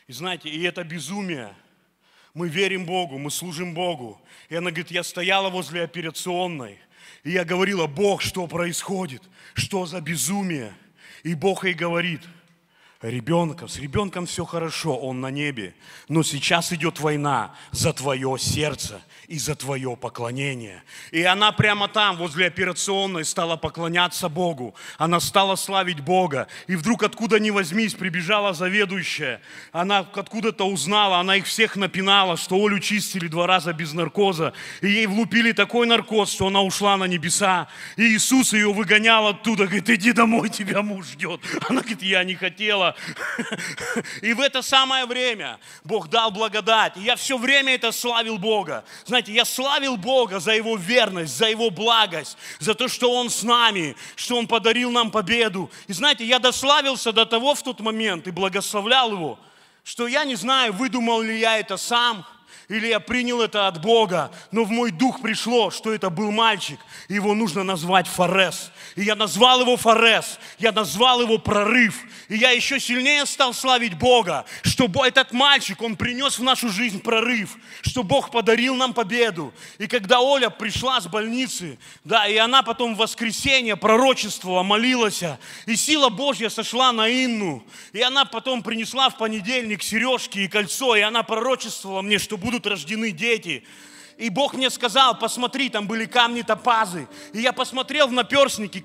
и 0.07 0.13
знаете, 0.13 0.49
и 0.49 0.63
это 0.63 0.85
безумие, 0.85 1.53
мы 2.33 2.49
верим 2.49 2.87
Богу, 2.87 3.19
мы 3.19 3.33
служим 3.33 3.75
Богу. 3.75 4.21
И 4.49 4.55
она 4.55 4.71
говорит, 4.71 4.93
я 4.93 5.03
стояла 5.03 5.51
возле 5.51 5.83
операционной, 5.83 6.79
и 7.25 7.33
я 7.33 7.45
говорила, 7.45 7.89
Бог, 7.89 8.23
что 8.23 8.47
происходит? 8.47 9.25
Что 9.55 9.85
за 9.85 10.01
безумие? 10.01 10.73
И 11.25 11.35
Бог 11.35 11.65
ей 11.65 11.75
говорит, 11.75 12.21
ребенком, 13.11 13.69
с 13.69 13.79
ребенком 13.79 14.27
все 14.27 14.45
хорошо, 14.45 14.97
он 14.97 15.21
на 15.21 15.31
небе, 15.31 15.75
но 16.09 16.23
сейчас 16.23 16.73
идет 16.73 17.01
война 17.01 17.55
за 17.71 17.93
твое 17.93 18.37
сердце 18.39 19.01
и 19.29 19.39
за 19.39 19.55
твое 19.55 19.97
поклонение. 19.97 20.83
И 21.11 21.23
она 21.23 21.53
прямо 21.53 21.89
там, 21.89 22.17
возле 22.17 22.47
операционной, 22.47 23.25
стала 23.25 23.57
поклоняться 23.57 24.29
Богу. 24.29 24.75
Она 24.99 25.21
стала 25.21 25.57
славить 25.57 26.01
Бога. 26.01 26.49
И 26.67 26.77
вдруг 26.77 27.03
откуда 27.03 27.39
ни 27.39 27.51
возьмись, 27.51 27.95
прибежала 27.95 28.55
заведующая. 28.55 29.41
Она 29.73 29.99
откуда-то 29.99 30.65
узнала, 30.69 31.19
она 31.19 31.37
их 31.37 31.47
всех 31.47 31.77
напинала, 31.77 32.37
что 32.37 32.57
Олю 32.65 32.79
чистили 32.79 33.29
два 33.29 33.47
раза 33.47 33.73
без 33.73 33.93
наркоза. 33.93 34.53
И 34.81 34.89
ей 34.89 35.07
влупили 35.07 35.53
такой 35.53 35.87
наркоз, 35.87 36.33
что 36.33 36.49
она 36.49 36.63
ушла 36.63 36.97
на 36.97 37.05
небеса. 37.05 37.69
И 37.97 38.03
Иисус 38.03 38.53
ее 38.53 38.73
выгонял 38.73 39.27
оттуда, 39.29 39.65
говорит, 39.65 39.91
иди 39.91 40.13
домой, 40.13 40.49
тебя 40.51 40.83
муж 40.83 41.07
ждет. 41.07 41.41
Она 41.69 41.81
говорит, 41.81 42.03
я 42.03 42.25
не 42.25 42.35
хотела. 42.35 42.96
И 44.23 44.33
в 44.33 44.41
это 44.41 44.63
самое 44.63 45.07
время 45.07 45.59
Бог 45.85 46.09
дал 46.09 46.31
благодать. 46.31 46.97
И 46.97 47.01
я 47.01 47.17
все 47.17 47.39
время 47.39 47.75
это 47.75 47.93
славил 47.93 48.39
Бога. 48.39 48.85
Знаете, 49.05 49.33
я 49.33 49.45
славил 49.45 49.97
Бога 49.97 50.41
за 50.41 50.53
Его 50.53 50.77
верность, 50.77 51.37
за 51.37 51.49
Его 51.49 51.71
благость, 51.71 52.37
за 52.59 52.75
то, 52.75 52.89
что 52.89 53.13
Он 53.13 53.31
с 53.31 53.43
нами, 53.43 53.97
что 54.15 54.37
Он 54.37 54.47
подарил 54.47 54.91
нам 54.91 55.11
победу. 55.11 55.71
И 55.87 55.93
знаете, 55.93 56.25
я 56.25 56.39
дославился 56.39 57.13
до 57.13 57.27
того 57.27 57.55
в 57.55 57.63
тот 57.63 57.81
момент 57.81 58.27
и 58.27 58.31
благословлял 58.31 59.13
Его, 59.13 59.39
что 59.85 60.07
я 60.07 60.25
не 60.25 60.35
знаю, 60.35 60.73
выдумал 60.73 61.21
ли 61.23 61.39
я 61.39 61.59
это 61.59 61.77
сам, 61.77 62.27
или 62.69 62.89
я 62.89 63.01
принял 63.01 63.41
это 63.41 63.69
от 63.69 63.81
Бога, 63.81 64.33
но 64.51 64.65
в 64.65 64.71
мой 64.71 64.91
дух 64.91 65.23
пришло, 65.23 65.71
что 65.71 65.93
это 65.93 66.11
был 66.11 66.33
мальчик, 66.33 66.81
и 67.09 67.15
его 67.15 67.35
нужно 67.35 67.63
назвать 67.63 68.09
Форес. 68.09 68.73
И 68.97 69.03
я 69.03 69.15
назвал 69.15 69.61
его 69.61 69.77
Форес, 69.77 70.39
я 70.59 70.73
назвал 70.73 71.21
его 71.21 71.39
прорыв, 71.39 72.03
и 72.29 72.37
я 72.37 72.51
еще 72.51 72.81
сильнее 72.81 73.25
стал 73.27 73.55
славить 73.55 73.97
Бога, 73.97 74.45
что 74.63 74.91
этот 75.05 75.33
мальчик, 75.33 75.81
он 75.83 75.97
принес 75.97 76.39
в 76.39 76.43
нашу 76.43 76.69
жизнь 76.69 77.01
прорыв, 77.01 77.57
что 77.83 78.03
Бог 78.03 78.31
подарил 78.31 78.75
нам 78.75 78.95
победу. 78.95 79.53
И 79.79 79.87
когда 79.87 80.21
Оля 80.21 80.51
пришла 80.51 81.01
с 81.01 81.07
больницы, 81.07 81.79
да, 82.05 82.27
и 82.27 82.37
она 82.37 82.63
потом 82.63 82.95
в 82.95 82.99
воскресенье 82.99 83.77
пророчествовала, 83.77 84.63
молилась, 84.63 85.23
и 85.67 85.77
сила 85.77 86.09
Божья 86.09 86.49
сошла 86.49 86.93
на 86.93 87.09
Инну, 87.09 87.65
и 87.93 88.03
она 88.03 88.25
потом 88.25 88.63
принесла 88.63 89.11
в 89.11 89.19
понедельник 89.19 89.83
сережки 89.83 90.41
и 90.41 90.49
кольцо, 90.49 90.97
и 90.97 91.01
она 91.01 91.23
пророчествовала 91.23 92.03
мне, 92.03 92.19
что 92.19 92.37
будут 92.57 92.67
рождены 92.67 93.13
дети. 93.13 93.63
И 94.17 94.31
Бог 94.31 94.55
мне 94.55 94.71
сказал, 94.71 95.19
посмотри, 95.19 95.69
там 95.69 95.87
были 95.87 96.07
камни 96.07 96.41
топазы. 96.41 97.07
И 97.35 97.41
я 97.43 97.53
посмотрел 97.53 98.09
в 98.09 98.13
наперстники 98.13 98.83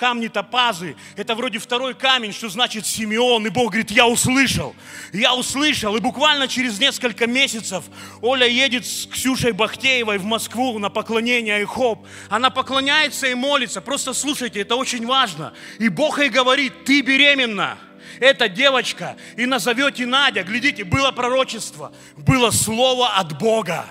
камни 0.00 0.26
топазы. 0.26 0.96
Это 1.14 1.36
вроде 1.36 1.60
второй 1.60 1.94
камень, 1.94 2.32
что 2.32 2.48
значит 2.48 2.84
Симеон. 2.84 3.46
И 3.46 3.50
Бог 3.50 3.70
говорит, 3.70 3.92
я 3.92 4.08
услышал. 4.08 4.74
Я 5.12 5.36
услышал. 5.36 5.94
И 5.94 6.00
буквально 6.00 6.48
через 6.48 6.80
несколько 6.80 7.28
месяцев 7.28 7.84
Оля 8.22 8.48
едет 8.48 8.84
с 8.84 9.06
Ксюшей 9.06 9.52
Бахтеевой 9.52 10.18
в 10.18 10.24
Москву 10.24 10.76
на 10.80 10.90
поклонение 10.90 11.58
Айхоп. 11.58 12.04
Она 12.28 12.50
поклоняется 12.50 13.28
и 13.28 13.34
молится. 13.34 13.80
Просто 13.80 14.14
слушайте, 14.14 14.62
это 14.62 14.74
очень 14.74 15.06
важно. 15.06 15.52
И 15.78 15.88
Бог 15.88 16.18
ей 16.18 16.28
говорит, 16.28 16.84
ты 16.84 17.02
беременна 17.02 17.78
эта 18.20 18.48
девочка 18.48 19.16
и 19.36 19.46
назовете 19.46 20.06
Надя. 20.06 20.42
Глядите, 20.42 20.84
было 20.84 21.10
пророчество, 21.10 21.92
было 22.16 22.50
слово 22.50 23.14
от 23.16 23.38
Бога. 23.38 23.86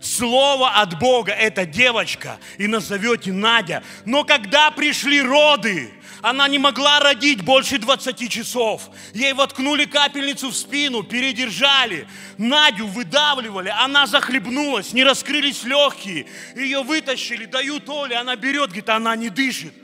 Слово 0.00 0.70
от 0.80 0.98
Бога, 0.98 1.32
эта 1.32 1.66
девочка, 1.66 2.38
и 2.56 2.66
назовете 2.66 3.32
Надя. 3.32 3.82
Но 4.06 4.24
когда 4.24 4.70
пришли 4.70 5.20
роды, 5.20 5.92
она 6.22 6.48
не 6.48 6.58
могла 6.58 7.00
родить 7.00 7.42
больше 7.42 7.78
20 7.78 8.30
часов. 8.30 8.90
Ей 9.12 9.32
воткнули 9.32 9.84
капельницу 9.84 10.50
в 10.50 10.56
спину, 10.56 11.02
передержали. 11.02 12.06
Надю 12.38 12.86
выдавливали, 12.86 13.72
она 13.76 14.06
захлебнулась, 14.06 14.92
не 14.92 15.04
раскрылись 15.04 15.64
легкие. 15.64 16.26
Ее 16.56 16.82
вытащили, 16.82 17.44
дают 17.44 17.88
Оле, 17.88 18.16
она 18.16 18.36
берет, 18.36 18.68
говорит, 18.68 18.88
она 18.88 19.16
не 19.16 19.28
дышит. 19.28 19.74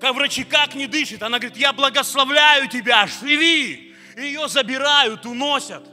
Как 0.00 0.14
врачи 0.14 0.44
как 0.44 0.74
не 0.74 0.86
дышит. 0.86 1.22
Она 1.22 1.38
говорит, 1.38 1.56
я 1.56 1.72
благословляю 1.72 2.68
тебя, 2.68 3.06
живи. 3.06 3.94
Ее 4.16 4.48
забирают, 4.48 5.26
уносят. 5.26 5.84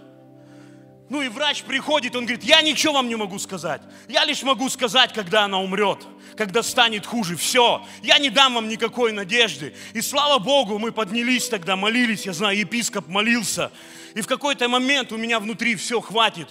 Ну 1.12 1.22
и 1.22 1.28
врач 1.28 1.64
приходит, 1.64 2.16
он 2.16 2.26
говорит, 2.26 2.46
я 2.46 2.62
ничего 2.62 2.94
вам 2.94 3.10
не 3.10 3.18
могу 3.18 3.38
сказать. 3.38 3.82
Я 4.08 4.24
лишь 4.24 4.44
могу 4.44 4.70
сказать, 4.70 5.12
когда 5.12 5.44
она 5.44 5.60
умрет, 5.60 6.08
когда 6.38 6.64
станет 6.64 7.06
хуже. 7.06 7.36
Все, 7.36 7.86
я 8.02 8.18
не 8.18 8.30
дам 8.30 8.54
вам 8.54 8.70
никакой 8.70 9.12
надежды. 9.12 9.76
И 9.94 10.00
слава 10.00 10.40
Богу, 10.40 10.80
мы 10.80 10.94
поднялись 10.94 11.50
тогда, 11.50 11.76
молились, 11.76 12.26
я 12.26 12.32
знаю, 12.32 12.58
епископ 12.58 13.10
молился. 13.10 13.74
И 14.16 14.22
в 14.22 14.28
какой-то 14.28 14.70
момент 14.70 15.12
у 15.12 15.18
меня 15.18 15.42
внутри 15.42 15.76
все 15.76 16.00
хватит. 16.00 16.48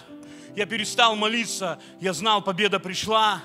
Я 0.55 0.67
перестал 0.67 1.17
молиться, 1.17 1.81
я 1.99 2.13
знал, 2.13 2.43
победа 2.43 2.79
пришла. 2.79 3.41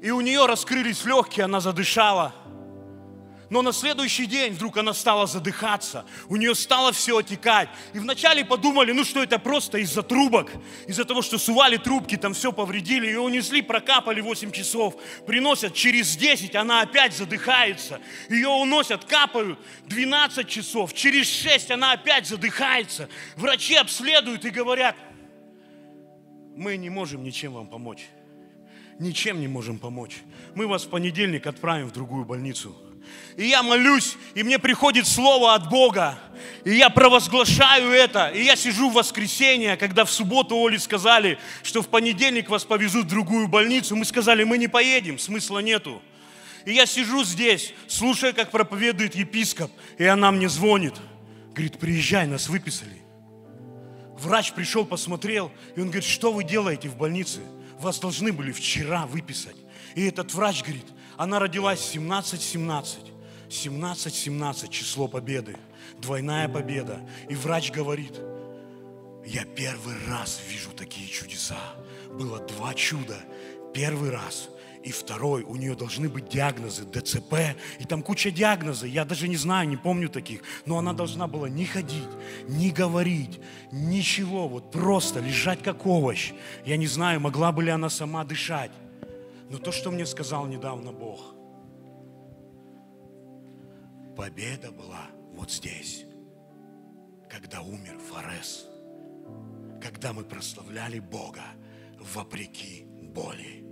И 0.00 0.12
у 0.12 0.20
нее 0.20 0.46
раскрылись 0.46 1.04
легкие, 1.04 1.46
она 1.46 1.58
задышала. 1.58 2.32
Но 3.50 3.62
на 3.62 3.72
следующий 3.72 4.26
день 4.26 4.52
вдруг 4.52 4.76
она 4.76 4.92
стала 4.92 5.26
задыхаться, 5.26 6.04
у 6.28 6.36
нее 6.36 6.54
стало 6.54 6.92
все 6.92 7.16
отекать. 7.16 7.70
И 7.94 7.98
вначале 7.98 8.44
подумали, 8.44 8.92
ну 8.92 9.04
что 9.04 9.22
это 9.22 9.38
просто 9.38 9.78
из-за 9.78 10.02
трубок, 10.02 10.50
из-за 10.86 11.06
того, 11.06 11.22
что 11.22 11.38
сували 11.38 11.78
трубки, 11.78 12.16
там 12.16 12.34
все 12.34 12.52
повредили, 12.52 13.06
ее 13.06 13.20
унесли, 13.20 13.62
прокапали 13.62 14.20
8 14.20 14.52
часов, 14.52 14.96
приносят 15.26 15.74
через 15.74 16.14
10, 16.16 16.54
она 16.56 16.82
опять 16.82 17.14
задыхается. 17.14 18.00
Ее 18.28 18.48
уносят, 18.48 19.06
капают 19.06 19.58
12 19.86 20.46
часов, 20.46 20.92
через 20.92 21.26
6 21.30 21.70
она 21.70 21.92
опять 21.92 22.26
задыхается. 22.26 23.08
Врачи 23.36 23.76
обследуют 23.76 24.44
и 24.44 24.50
говорят, 24.50 24.94
мы 26.54 26.76
не 26.76 26.90
можем 26.90 27.24
ничем 27.24 27.54
вам 27.54 27.68
помочь. 27.68 28.08
Ничем 28.98 29.40
не 29.40 29.48
можем 29.48 29.78
помочь. 29.78 30.18
Мы 30.54 30.66
вас 30.66 30.84
в 30.84 30.90
понедельник 30.90 31.46
отправим 31.46 31.86
в 31.86 31.92
другую 31.92 32.24
больницу 32.24 32.76
и 33.36 33.46
я 33.46 33.62
молюсь, 33.62 34.16
и 34.34 34.42
мне 34.42 34.58
приходит 34.58 35.06
слово 35.06 35.54
от 35.54 35.68
Бога, 35.68 36.18
и 36.64 36.74
я 36.74 36.90
провозглашаю 36.90 37.92
это, 37.92 38.28
и 38.28 38.42
я 38.42 38.56
сижу 38.56 38.90
в 38.90 38.94
воскресенье, 38.94 39.76
когда 39.76 40.04
в 40.04 40.10
субботу 40.10 40.56
Оле 40.56 40.78
сказали, 40.78 41.38
что 41.62 41.82
в 41.82 41.88
понедельник 41.88 42.48
вас 42.48 42.64
повезут 42.64 43.06
в 43.06 43.08
другую 43.08 43.48
больницу, 43.48 43.96
мы 43.96 44.04
сказали, 44.04 44.44
мы 44.44 44.58
не 44.58 44.68
поедем, 44.68 45.18
смысла 45.18 45.60
нету. 45.60 46.02
И 46.64 46.72
я 46.72 46.84
сижу 46.86 47.24
здесь, 47.24 47.72
слушаю, 47.86 48.34
как 48.34 48.50
проповедует 48.50 49.14
епископ, 49.14 49.70
и 49.96 50.04
она 50.04 50.30
мне 50.30 50.48
звонит, 50.48 50.94
говорит, 51.52 51.78
приезжай, 51.78 52.26
нас 52.26 52.48
выписали. 52.48 53.02
Врач 54.18 54.52
пришел, 54.52 54.84
посмотрел, 54.84 55.52
и 55.76 55.80
он 55.80 55.86
говорит, 55.86 56.04
что 56.04 56.32
вы 56.32 56.42
делаете 56.42 56.88
в 56.88 56.96
больнице? 56.96 57.40
Вас 57.78 58.00
должны 58.00 58.32
были 58.32 58.50
вчера 58.50 59.06
выписать. 59.06 59.56
И 59.94 60.04
этот 60.04 60.34
врач 60.34 60.62
говорит, 60.62 60.86
она 61.18 61.40
родилась 61.40 61.94
17-17. 61.94 63.10
17-17 63.50 64.68
число 64.70 65.08
победы. 65.08 65.56
Двойная 66.00 66.48
победа. 66.48 67.00
И 67.28 67.34
врач 67.34 67.72
говорит, 67.72 68.18
я 69.26 69.44
первый 69.44 69.96
раз 70.08 70.40
вижу 70.48 70.70
такие 70.70 71.08
чудеса. 71.08 71.58
Было 72.12 72.38
два 72.38 72.72
чуда. 72.72 73.16
Первый 73.74 74.10
раз 74.10 74.48
и 74.84 74.92
второй, 74.92 75.42
у 75.42 75.56
нее 75.56 75.74
должны 75.74 76.08
быть 76.08 76.28
диагнозы 76.28 76.84
ДЦП, 76.84 77.56
и 77.80 77.84
там 77.84 78.02
куча 78.02 78.30
диагнозов, 78.30 78.88
я 78.88 79.04
даже 79.04 79.26
не 79.26 79.36
знаю, 79.36 79.68
не 79.68 79.76
помню 79.76 80.08
таких, 80.08 80.40
но 80.66 80.78
она 80.78 80.92
должна 80.92 81.26
была 81.26 81.48
не 81.48 81.66
ходить, 81.66 82.08
не 82.46 82.70
говорить, 82.70 83.40
ничего, 83.72 84.48
вот 84.48 84.70
просто 84.70 85.18
лежать 85.18 85.62
как 85.62 85.84
овощ. 85.84 86.32
Я 86.64 86.76
не 86.76 86.86
знаю, 86.86 87.20
могла 87.20 87.50
бы 87.50 87.64
ли 87.64 87.70
она 87.70 87.90
сама 87.90 88.24
дышать. 88.24 88.70
Но 89.50 89.58
то, 89.58 89.72
что 89.72 89.90
мне 89.90 90.06
сказал 90.06 90.46
недавно 90.46 90.92
Бог, 90.92 91.34
победа 94.16 94.70
была 94.70 95.06
вот 95.32 95.50
здесь, 95.50 96.04
когда 97.28 97.62
умер 97.62 97.98
Форес, 97.98 98.66
когда 99.80 100.12
мы 100.12 100.24
прославляли 100.24 100.98
Бога 100.98 101.44
вопреки 101.98 102.84
боли, 102.84 103.64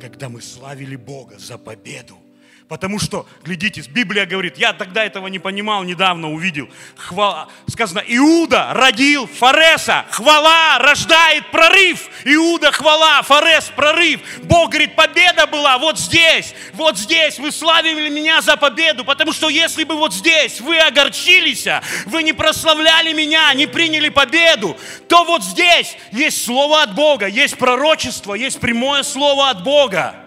когда 0.00 0.28
мы 0.28 0.40
славили 0.40 0.96
Бога 0.96 1.38
за 1.38 1.58
победу– 1.58 2.16
Потому 2.70 3.00
что, 3.00 3.26
глядите, 3.42 3.80
Библия 3.90 4.26
говорит, 4.26 4.56
я 4.56 4.72
тогда 4.72 5.04
этого 5.04 5.26
не 5.26 5.40
понимал, 5.40 5.82
недавно 5.82 6.30
увидел. 6.30 6.68
Хвала, 6.94 7.48
сказано, 7.66 8.00
Иуда 8.06 8.68
родил 8.74 9.26
Фареса. 9.26 10.06
Хвала 10.12 10.78
рождает 10.78 11.50
прорыв. 11.50 12.08
Иуда 12.24 12.70
хвала, 12.70 13.22
Фарес 13.22 13.72
прорыв. 13.74 14.20
Бог 14.44 14.70
говорит, 14.70 14.94
победа 14.94 15.48
была 15.48 15.78
вот 15.78 15.98
здесь, 15.98 16.54
вот 16.74 16.96
здесь. 16.96 17.40
Вы 17.40 17.50
славили 17.50 18.08
меня 18.08 18.40
за 18.40 18.56
победу, 18.56 19.04
потому 19.04 19.32
что 19.32 19.48
если 19.48 19.82
бы 19.82 19.96
вот 19.96 20.14
здесь 20.14 20.60
вы 20.60 20.78
огорчились, 20.78 21.66
вы 22.06 22.22
не 22.22 22.32
прославляли 22.32 23.12
меня, 23.12 23.52
не 23.52 23.66
приняли 23.66 24.10
победу, 24.10 24.76
то 25.08 25.24
вот 25.24 25.42
здесь 25.42 25.96
есть 26.12 26.44
слово 26.44 26.82
от 26.82 26.94
Бога, 26.94 27.26
есть 27.26 27.58
пророчество, 27.58 28.34
есть 28.34 28.60
прямое 28.60 29.02
слово 29.02 29.50
от 29.50 29.64
Бога 29.64 30.19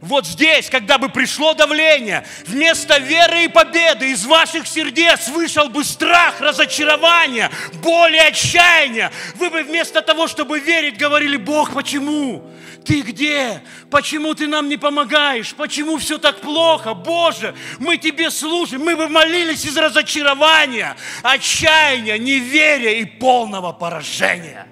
вот 0.00 0.26
здесь, 0.26 0.70
когда 0.70 0.96
бы 0.96 1.10
пришло 1.10 1.52
давление, 1.52 2.24
вместо 2.46 2.98
веры 2.98 3.44
и 3.44 3.48
победы 3.48 4.12
из 4.12 4.24
ваших 4.24 4.66
сердец 4.66 5.28
вышел 5.28 5.68
бы 5.68 5.84
страх, 5.84 6.40
разочарование, 6.40 7.50
боль 7.82 8.14
и 8.14 8.18
отчаяние. 8.18 9.10
Вы 9.34 9.50
бы 9.50 9.62
вместо 9.62 10.00
того, 10.00 10.26
чтобы 10.26 10.58
верить, 10.58 10.96
говорили, 10.96 11.36
Бог, 11.36 11.74
почему? 11.74 12.42
Ты 12.82 13.02
где? 13.02 13.62
Почему 13.90 14.32
ты 14.32 14.46
нам 14.46 14.70
не 14.70 14.78
помогаешь? 14.78 15.54
Почему 15.54 15.98
все 15.98 16.16
так 16.16 16.40
плохо? 16.40 16.94
Боже, 16.94 17.54
мы 17.78 17.98
тебе 17.98 18.30
служим. 18.30 18.82
Мы 18.82 18.96
бы 18.96 19.06
молились 19.06 19.66
из 19.66 19.76
разочарования, 19.76 20.96
отчаяния, 21.22 22.16
неверия 22.16 23.00
и 23.00 23.04
полного 23.04 23.72
поражения. 23.72 24.66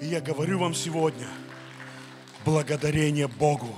И 0.00 0.06
я 0.06 0.20
говорю 0.20 0.60
вам 0.60 0.72
сегодня– 0.72 1.26
благодарение 2.44 3.28
Богу. 3.28 3.74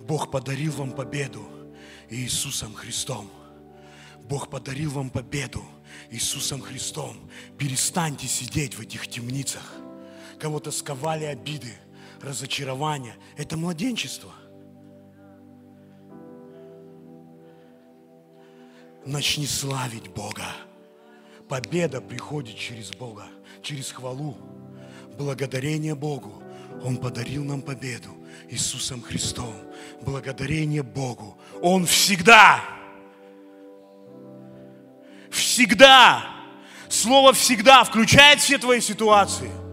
Бог 0.00 0.30
подарил 0.30 0.72
вам 0.72 0.92
победу 0.92 1.46
Иисусом 2.10 2.74
Христом. 2.74 3.30
Бог 4.24 4.48
подарил 4.50 4.90
вам 4.90 5.10
победу 5.10 5.62
Иисусом 6.10 6.60
Христом. 6.60 7.16
Перестаньте 7.58 8.26
сидеть 8.26 8.74
в 8.74 8.80
этих 8.80 9.08
темницах. 9.08 9.74
Кого-то 10.38 10.70
сковали 10.70 11.24
обиды, 11.24 11.72
разочарования. 12.20 13.16
Это 13.36 13.56
младенчество. 13.56 14.32
Начни 19.04 19.46
славить 19.46 20.08
Бога. 20.08 20.46
Победа 21.48 22.00
приходит 22.00 22.56
через 22.56 22.90
Бога, 22.92 23.26
через 23.62 23.92
хвалу. 23.92 24.36
Благодарение 25.18 25.94
Богу. 25.94 26.43
Он 26.82 26.96
подарил 26.96 27.44
нам 27.44 27.62
победу 27.62 28.10
Иисусом 28.48 29.02
Христом. 29.02 29.54
Благодарение 30.02 30.82
Богу. 30.82 31.38
Он 31.62 31.86
всегда, 31.86 32.60
всегда, 35.30 36.24
слово 36.88 37.32
всегда 37.32 37.84
включает 37.84 38.40
все 38.40 38.58
твои 38.58 38.80
ситуации– 38.80 39.50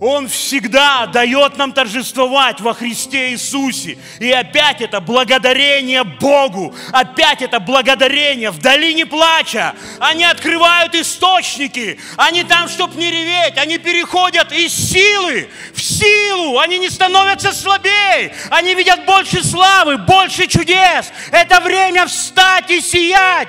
он 0.00 0.28
всегда 0.28 1.06
дает 1.06 1.56
нам 1.56 1.72
торжествовать 1.72 2.60
во 2.60 2.72
Христе 2.72 3.30
Иисусе. 3.30 3.98
И 4.20 4.30
опять 4.30 4.80
это 4.80 5.00
благодарение 5.00 6.04
Богу. 6.04 6.74
Опять 6.92 7.42
это 7.42 7.58
благодарение 7.58 8.50
в 8.50 8.58
долине 8.58 9.06
плача. 9.06 9.74
Они 9.98 10.24
открывают 10.24 10.94
источники. 10.94 11.98
Они 12.16 12.44
там, 12.44 12.68
чтобы 12.68 12.96
не 12.96 13.10
реветь. 13.10 13.58
Они 13.58 13.78
переходят 13.78 14.52
из 14.52 14.72
силы 14.72 15.48
в 15.74 15.82
силу. 15.82 16.58
Они 16.58 16.78
не 16.78 16.90
становятся 16.90 17.52
слабее. 17.52 18.34
Они 18.50 18.74
видят 18.74 19.04
больше 19.04 19.42
славы, 19.42 19.98
больше 19.98 20.46
чудес. 20.46 21.10
Это 21.32 21.60
время 21.60 22.06
встать 22.06 22.70
и 22.70 22.80
сиять. 22.80 23.48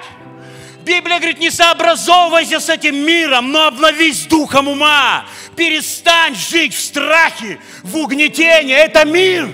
Библия 0.89 1.18
говорит, 1.18 1.39
не 1.39 1.52
сообразовывайся 1.52 2.60
с 2.60 2.70
этим 2.70 2.95
миром, 2.95 3.52
но 3.52 3.68
обновись 3.68 4.26
духом 4.26 4.68
ума. 4.68 5.26
Перестань 5.60 6.36
жить 6.36 6.74
в 6.74 6.80
страхе, 6.80 7.60
в 7.84 7.97
угнетении. 7.97 8.74
Это 8.74 9.03
мир. 9.03 9.49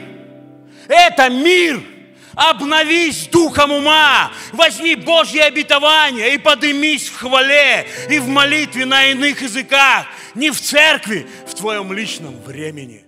Это 0.87 1.29
мир. 1.29 1.81
Обновись 2.35 3.27
духом 3.27 3.71
ума, 3.71 4.31
возьми 4.51 4.93
Божье 4.93 5.45
обетование 5.45 6.35
и 6.35 6.37
подымись 6.37 7.07
в 7.07 7.15
хвале 7.15 7.87
и 8.09 8.19
в 8.19 8.27
молитве 8.27 8.85
на 8.85 9.07
иных 9.07 9.41
языках, 9.41 10.05
не 10.35 10.51
в 10.51 10.59
церкви, 10.61 11.25
в 11.47 11.55
твоем 11.55 11.93
личном 11.93 12.39
времени. 12.41 13.04